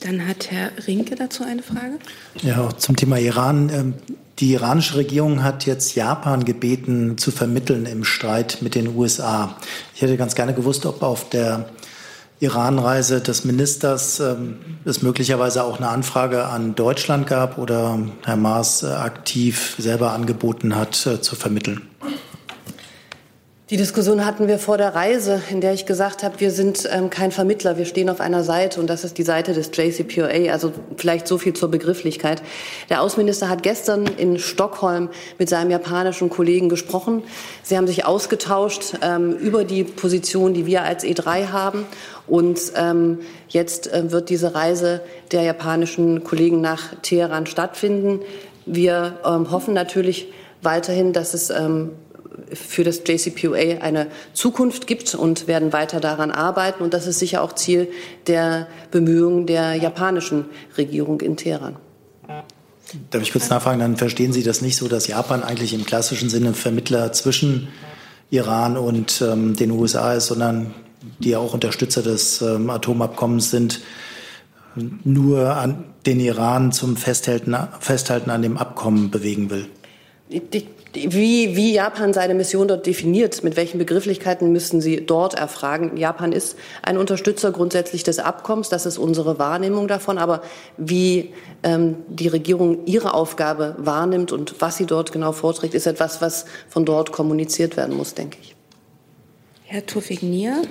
Dann 0.00 0.26
hat 0.26 0.50
Herr 0.50 0.70
Rinke 0.86 1.14
dazu 1.14 1.44
eine 1.44 1.62
Frage. 1.62 1.98
Ja, 2.42 2.70
zum 2.76 2.96
Thema 2.96 3.18
Iran. 3.18 3.70
Ähm, 3.72 3.94
die 4.38 4.54
iranische 4.54 4.96
Regierung 4.96 5.44
hat 5.44 5.66
jetzt 5.66 5.94
Japan 5.94 6.44
gebeten, 6.44 7.18
zu 7.18 7.30
vermitteln 7.30 7.84
im 7.84 8.04
Streit 8.04 8.58
mit 8.62 8.74
den 8.74 8.96
USA. 8.96 9.56
Ich 9.94 10.00
hätte 10.00 10.16
ganz 10.16 10.34
gerne 10.34 10.54
gewusst, 10.54 10.86
ob 10.86 11.02
auf 11.02 11.28
der 11.28 11.68
Iran-Reise 12.40 13.20
des 13.20 13.44
Ministers 13.44 14.18
ähm, 14.18 14.56
es 14.86 15.02
möglicherweise 15.02 15.62
auch 15.62 15.76
eine 15.76 15.88
Anfrage 15.88 16.46
an 16.46 16.74
Deutschland 16.74 17.26
gab 17.26 17.58
oder 17.58 17.98
Herr 18.24 18.36
Maas 18.36 18.82
äh, 18.82 18.86
aktiv 18.86 19.76
selber 19.78 20.12
angeboten 20.12 20.74
hat, 20.74 21.06
äh, 21.06 21.20
zu 21.20 21.36
vermitteln? 21.36 21.82
Die 23.70 23.76
Diskussion 23.76 24.26
hatten 24.26 24.48
wir 24.48 24.58
vor 24.58 24.78
der 24.78 24.96
Reise, 24.96 25.40
in 25.48 25.60
der 25.60 25.72
ich 25.72 25.86
gesagt 25.86 26.24
habe, 26.24 26.40
wir 26.40 26.50
sind 26.50 26.88
ähm, 26.90 27.08
kein 27.08 27.30
Vermittler, 27.30 27.78
wir 27.78 27.84
stehen 27.84 28.10
auf 28.10 28.20
einer 28.20 28.42
Seite 28.42 28.80
und 28.80 28.90
das 28.90 29.04
ist 29.04 29.16
die 29.16 29.22
Seite 29.22 29.52
des 29.52 29.70
JCPOA. 29.72 30.50
Also 30.50 30.72
vielleicht 30.96 31.28
so 31.28 31.38
viel 31.38 31.52
zur 31.52 31.70
Begrifflichkeit. 31.70 32.42
Der 32.88 33.00
Außenminister 33.00 33.48
hat 33.48 33.62
gestern 33.62 34.08
in 34.08 34.40
Stockholm 34.40 35.08
mit 35.38 35.48
seinem 35.48 35.70
japanischen 35.70 36.30
Kollegen 36.30 36.68
gesprochen. 36.68 37.22
Sie 37.62 37.76
haben 37.76 37.86
sich 37.86 38.04
ausgetauscht 38.04 38.94
ähm, 39.02 39.34
über 39.34 39.62
die 39.62 39.84
Position, 39.84 40.52
die 40.52 40.66
wir 40.66 40.82
als 40.82 41.04
E3 41.04 41.52
haben. 41.52 41.86
Und 42.26 42.72
ähm, 42.74 43.20
jetzt 43.50 43.92
äh, 43.92 44.10
wird 44.10 44.30
diese 44.30 44.52
Reise 44.56 45.00
der 45.30 45.42
japanischen 45.42 46.24
Kollegen 46.24 46.60
nach 46.60 46.96
Teheran 47.02 47.46
stattfinden. 47.46 48.18
Wir 48.66 49.20
ähm, 49.24 49.52
hoffen 49.52 49.74
natürlich 49.74 50.26
weiterhin, 50.60 51.12
dass 51.12 51.34
es 51.34 51.50
ähm, 51.50 51.92
für 52.52 52.84
das 52.84 53.02
JCPOA 53.06 53.80
eine 53.80 54.08
Zukunft 54.32 54.86
gibt 54.86 55.14
und 55.14 55.46
werden 55.46 55.72
weiter 55.72 56.00
daran 56.00 56.30
arbeiten. 56.30 56.82
Und 56.82 56.94
das 56.94 57.06
ist 57.06 57.18
sicher 57.18 57.42
auch 57.42 57.54
Ziel 57.54 57.88
der 58.26 58.66
Bemühungen 58.90 59.46
der 59.46 59.74
japanischen 59.74 60.46
Regierung 60.76 61.20
in 61.20 61.36
Teheran. 61.36 61.76
Darf 63.10 63.22
ich 63.22 63.32
kurz 63.32 63.48
nachfragen, 63.50 63.78
dann 63.78 63.96
verstehen 63.96 64.32
Sie 64.32 64.42
das 64.42 64.62
nicht 64.62 64.76
so, 64.76 64.88
dass 64.88 65.06
Japan 65.06 65.42
eigentlich 65.42 65.74
im 65.74 65.84
klassischen 65.84 66.28
Sinne 66.28 66.54
Vermittler 66.54 67.12
zwischen 67.12 67.68
Iran 68.30 68.76
und 68.76 69.22
ähm, 69.22 69.54
den 69.54 69.70
USA 69.70 70.14
ist, 70.14 70.26
sondern 70.26 70.74
die 71.18 71.30
ja 71.30 71.38
auch 71.38 71.54
Unterstützer 71.54 72.02
des 72.02 72.42
ähm, 72.42 72.70
Atomabkommens 72.70 73.50
sind, 73.50 73.80
nur 75.04 75.56
an 75.56 75.84
den 76.06 76.20
Iran 76.20 76.72
zum 76.72 76.96
Festhalten, 76.96 77.56
Festhalten 77.80 78.30
an 78.30 78.42
dem 78.42 78.56
Abkommen 78.56 79.10
bewegen 79.10 79.50
will? 79.50 79.66
Ich 80.28 80.42
wie, 80.92 81.56
wie 81.56 81.72
Japan 81.72 82.12
seine 82.12 82.34
Mission 82.34 82.66
dort 82.66 82.86
definiert, 82.86 83.44
mit 83.44 83.56
welchen 83.56 83.78
Begrifflichkeiten 83.78 84.50
müssen 84.50 84.80
Sie 84.80 85.06
dort 85.06 85.34
erfragen. 85.34 85.96
Japan 85.96 86.32
ist 86.32 86.56
ein 86.82 86.98
Unterstützer 86.98 87.52
grundsätzlich 87.52 88.02
des 88.02 88.18
Abkommens, 88.18 88.68
das 88.68 88.86
ist 88.86 88.98
unsere 88.98 89.38
Wahrnehmung 89.38 89.86
davon. 89.86 90.18
Aber 90.18 90.42
wie 90.76 91.32
ähm, 91.62 91.96
die 92.08 92.28
Regierung 92.28 92.86
ihre 92.86 93.14
Aufgabe 93.14 93.76
wahrnimmt 93.78 94.32
und 94.32 94.60
was 94.60 94.78
sie 94.78 94.86
dort 94.86 95.12
genau 95.12 95.32
vorträgt, 95.32 95.74
ist 95.74 95.86
etwas, 95.86 96.20
was 96.20 96.46
von 96.68 96.84
dort 96.84 97.12
kommuniziert 97.12 97.76
werden 97.76 97.96
muss, 97.96 98.14
denke 98.14 98.38
ich. 98.42 98.56
Herr 99.66 99.86
Tufik-Nier. 99.86 100.62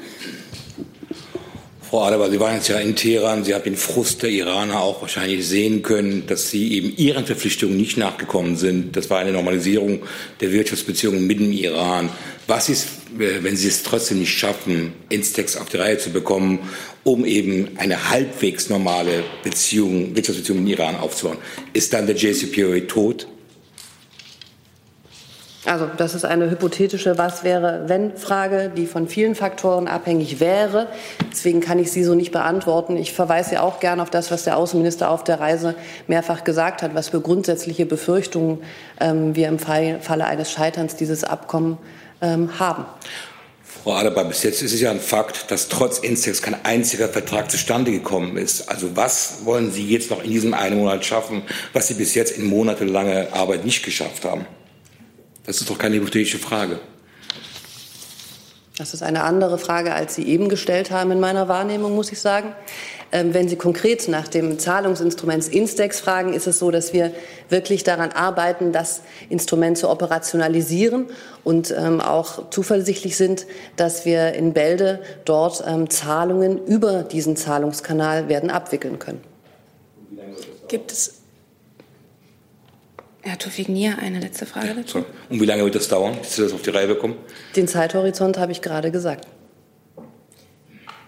Frau 1.89 2.03
Adebar, 2.03 2.29
Sie 2.29 2.39
waren 2.39 2.53
jetzt 2.53 2.67
ja 2.67 2.77
in 2.77 2.95
Teheran. 2.95 3.43
Sie 3.43 3.55
haben 3.55 3.63
den 3.63 3.75
Frust 3.75 4.21
der 4.21 4.29
Iraner 4.29 4.79
auch 4.79 5.01
wahrscheinlich 5.01 5.47
sehen 5.47 5.81
können, 5.81 6.27
dass 6.27 6.51
sie 6.51 6.73
eben 6.73 6.93
ihren 6.95 7.25
Verpflichtungen 7.25 7.77
nicht 7.77 7.97
nachgekommen 7.97 8.57
sind. 8.57 8.95
Das 8.95 9.09
war 9.09 9.17
eine 9.17 9.31
Normalisierung 9.31 10.03
der 10.39 10.51
Wirtschaftsbeziehungen 10.51 11.25
mit 11.25 11.39
dem 11.39 11.51
Iran. 11.51 12.09
Was 12.45 12.69
ist, 12.69 12.89
wenn 13.17 13.57
Sie 13.57 13.67
es 13.67 13.81
trotzdem 13.81 14.19
nicht 14.19 14.37
schaffen, 14.37 14.93
Instex 15.09 15.57
auf 15.57 15.69
die 15.69 15.77
Reihe 15.77 15.97
zu 15.97 16.11
bekommen, 16.11 16.59
um 17.03 17.25
eben 17.25 17.69
eine 17.77 18.11
halbwegs 18.11 18.69
normale 18.69 19.23
Beziehung, 19.43 20.15
Wirtschaftsbeziehung 20.15 20.63
mit 20.63 20.67
dem 20.67 20.79
Iran 20.79 20.95
aufzubauen? 20.95 21.39
Ist 21.73 21.91
dann 21.93 22.05
der 22.05 22.15
JCPOA 22.15 22.81
tot? 22.81 23.27
Also 25.65 25.87
das 25.97 26.15
ist 26.15 26.23
eine 26.23 26.49
hypothetische 26.49 27.17
Was 27.17 27.43
wäre, 27.43 27.83
wenn 27.87 28.15
Frage, 28.15 28.71
die 28.75 28.85
von 28.85 29.09
vielen 29.09 29.35
Faktoren 29.35 29.87
abhängig 29.87 30.39
wäre. 30.39 30.87
Deswegen 31.31 31.59
kann 31.59 31.79
ich 31.79 31.91
sie 31.91 32.05
so 32.05 32.15
nicht 32.15 32.31
beantworten. 32.31 32.95
Ich 32.95 33.11
verweise 33.11 33.55
ja 33.55 33.61
auch 33.61 33.81
gerne 33.81 34.01
auf 34.01 34.09
das, 34.09 34.31
was 34.31 34.45
der 34.45 34.55
Außenminister 34.55 35.09
auf 35.09 35.25
der 35.25 35.41
Reise 35.41 35.75
mehrfach 36.07 36.45
gesagt 36.45 36.81
hat, 36.81 36.95
was 36.95 37.09
für 37.09 37.19
grundsätzliche 37.19 37.85
Befürchtungen 37.85 38.59
ähm, 39.01 39.35
wir 39.35 39.49
im 39.49 39.59
Fall, 39.59 39.99
Falle 40.01 40.25
eines 40.25 40.49
Scheiterns 40.49 40.95
dieses 40.95 41.25
Abkommens 41.25 41.77
ähm, 42.21 42.57
haben. 42.57 42.85
Frau 43.83 43.93
Adebar, 43.93 44.25
bis 44.25 44.43
jetzt 44.43 44.61
ist 44.61 44.73
es 44.73 44.81
ja 44.81 44.91
ein 44.91 44.99
Fakt, 44.99 45.51
dass 45.51 45.67
trotz 45.67 45.99
Instex 45.99 46.41
kein 46.41 46.55
einziger 46.65 47.09
Vertrag 47.09 47.51
zustande 47.51 47.91
gekommen 47.91 48.37
ist. 48.37 48.69
Also 48.69 48.95
was 48.95 49.39
wollen 49.43 49.71
Sie 49.71 49.87
jetzt 49.89 50.09
noch 50.09 50.23
in 50.23 50.31
diesem 50.31 50.53
einen 50.53 50.77
Monat 50.77 51.05
schaffen, 51.05 51.43
was 51.73 51.87
Sie 51.87 51.93
bis 51.93 52.13
jetzt 52.15 52.37
in 52.37 52.45
monatelanger 52.45 53.27
Arbeit 53.33 53.65
nicht 53.65 53.83
geschafft 53.83 54.25
haben? 54.25 54.45
Das 55.45 55.61
ist 55.61 55.69
doch 55.69 55.77
keine 55.77 55.95
hypothetische 55.95 56.39
Frage. 56.39 56.79
Das 58.79 58.93
ist 58.93 59.03
eine 59.03 59.23
andere 59.23 59.57
Frage, 59.57 59.93
als 59.93 60.15
Sie 60.15 60.23
eben 60.23 60.47
gestellt 60.47 60.89
haben 60.89 61.11
in 61.11 61.19
meiner 61.19 61.49
Wahrnehmung, 61.49 61.95
muss 61.95 62.13
ich 62.13 62.21
sagen. 62.21 62.55
Ähm, 63.11 63.33
wenn 63.33 63.49
Sie 63.49 63.57
konkret 63.57 64.07
nach 64.07 64.29
dem 64.29 64.57
Zahlungsinstrument 64.57 65.49
Instex 65.49 65.99
fragen, 65.99 66.31
ist 66.31 66.47
es 66.47 66.59
so, 66.59 66.71
dass 66.71 66.93
wir 66.93 67.11
wirklich 67.49 67.83
daran 67.83 68.13
arbeiten, 68.13 68.71
das 68.71 69.01
Instrument 69.27 69.77
zu 69.77 69.89
operationalisieren 69.89 71.07
und 71.43 71.75
ähm, 71.77 71.99
auch 71.99 72.51
zuversichtlich 72.51 73.17
sind, 73.17 73.47
dass 73.75 74.05
wir 74.05 74.33
in 74.33 74.53
Bälde 74.53 75.01
dort 75.25 75.61
ähm, 75.67 75.89
Zahlungen 75.89 76.65
über 76.65 77.03
diesen 77.03 77.35
Zahlungskanal 77.35 78.29
werden 78.29 78.49
abwickeln 78.49 78.97
können. 78.97 79.21
Gibt 80.69 80.93
es 80.93 81.18
Herr 83.21 83.37
Tufik-Nier, 83.37 83.97
eine 83.99 84.19
letzte 84.19 84.45
Frage 84.45 84.73
dazu. 84.75 85.03
Und 85.29 85.41
wie 85.41 85.45
lange 85.45 85.63
wird 85.65 85.75
das 85.75 85.89
dauern, 85.89 86.17
bis 86.21 86.35
Sie 86.35 86.41
das 86.41 86.53
auf 86.53 86.61
die 86.61 86.69
Reihe 86.69 86.87
bekommen? 86.87 87.15
Den 87.55 87.67
Zeithorizont 87.67 88.37
habe 88.37 88.51
ich 88.51 88.61
gerade 88.61 88.91
gesagt. 88.91 89.27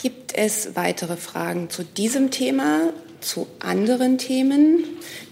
Gibt 0.02 0.36
es 0.36 0.76
weitere 0.76 1.16
Fragen 1.16 1.70
zu 1.70 1.84
diesem 1.84 2.32
Thema, 2.32 2.90
zu 3.22 3.48
anderen 3.60 4.18
Themen? 4.18 4.84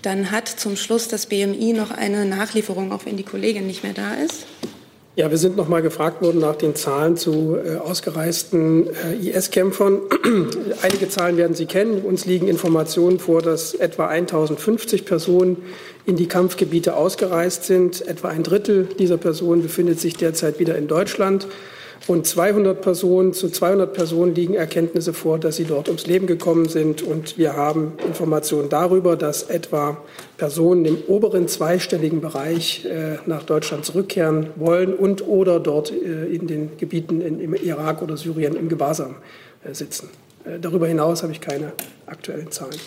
Dann 0.03 0.31
hat 0.31 0.47
zum 0.47 0.77
Schluss 0.77 1.07
das 1.09 1.25
BMI 1.25 1.73
noch 1.73 1.91
eine 1.91 2.25
Nachlieferung, 2.25 2.93
auch 2.93 3.05
wenn 3.05 3.17
die 3.17 3.23
Kollegin 3.23 3.67
nicht 3.67 3.83
mehr 3.83 3.93
da 3.93 4.13
ist. 4.13 4.45
Ja, 5.19 5.29
wir 5.29 5.37
sind 5.37 5.57
noch 5.57 5.67
mal 5.67 5.81
gefragt 5.81 6.21
worden 6.21 6.39
nach 6.39 6.55
den 6.55 6.75
Zahlen 6.75 7.17
zu 7.17 7.57
äh, 7.57 7.75
ausgereisten 7.75 8.87
äh, 8.87 9.29
IS-Kämpfern. 9.29 9.99
Einige 10.81 11.09
Zahlen 11.09 11.35
werden 11.35 11.55
Sie 11.55 11.65
kennen. 11.65 12.03
Uns 12.03 12.25
liegen 12.25 12.47
Informationen 12.47 13.19
vor, 13.19 13.41
dass 13.41 13.73
etwa 13.73 14.07
1050 14.07 15.03
Personen 15.03 15.57
in 16.09 16.15
die 16.15 16.27
Kampfgebiete 16.27 16.95
ausgereist 16.95 17.63
sind. 17.63 18.05
Etwa 18.07 18.29
ein 18.29 18.43
Drittel 18.43 18.85
dieser 18.97 19.17
Personen 19.17 19.61
befindet 19.61 19.99
sich 19.99 20.15
derzeit 20.15 20.59
wieder 20.59 20.75
in 20.75 20.87
Deutschland. 20.87 21.47
Und 22.07 22.25
200 22.25 22.81
Personen, 22.81 23.33
zu 23.33 23.49
200 23.49 23.93
Personen 23.93 24.33
liegen 24.33 24.55
Erkenntnisse 24.55 25.13
vor, 25.13 25.37
dass 25.37 25.57
sie 25.57 25.65
dort 25.65 25.87
ums 25.87 26.07
Leben 26.07 26.25
gekommen 26.25 26.67
sind. 26.67 27.03
Und 27.03 27.37
wir 27.37 27.55
haben 27.55 27.93
Informationen 28.07 28.69
darüber, 28.69 29.15
dass 29.15 29.43
etwa 29.43 29.97
Personen 30.37 30.85
im 30.85 30.97
oberen 31.07 31.47
zweistelligen 31.47 32.21
Bereich 32.21 32.85
äh, 32.85 33.17
nach 33.27 33.43
Deutschland 33.43 33.85
zurückkehren 33.85 34.47
wollen 34.55 34.95
und 34.95 35.27
oder 35.27 35.59
dort 35.59 35.91
äh, 35.91 36.25
in 36.25 36.47
den 36.47 36.77
Gebieten 36.77 37.21
in, 37.21 37.39
im 37.39 37.53
Irak 37.53 38.01
oder 38.01 38.17
Syrien 38.17 38.55
im 38.55 38.69
Gewahrsam 38.69 39.17
äh, 39.63 39.75
sitzen. 39.75 40.09
Äh, 40.45 40.57
darüber 40.59 40.87
hinaus 40.87 41.21
habe 41.21 41.33
ich 41.33 41.41
keine 41.41 41.73
aktuellen 42.07 42.49
Zahlen. 42.49 42.79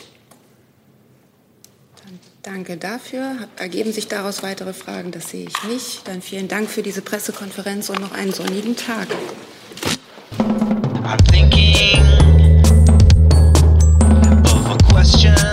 Danke 2.43 2.77
dafür. 2.77 3.37
Ergeben 3.57 3.93
sich 3.93 4.09
daraus 4.09 4.43
weitere 4.43 4.73
Fragen? 4.73 5.13
Das 5.13 5.31
sehe 5.31 5.47
ich 5.47 5.65
nicht. 5.65 6.09
Dann 6.09 6.21
vielen 6.21 6.49
Dank 6.49 6.69
für 6.69 6.83
diese 6.83 7.01
Pressekonferenz 7.01 7.89
und 7.89 8.01
noch 8.01 8.11
einen 8.11 8.33
sonnigen 8.33 8.75
Tag. 8.75 9.07
I'm 11.05 11.19
thinking 11.31 12.01
of 14.45 14.71
a 14.71 14.77
question. 14.93 15.52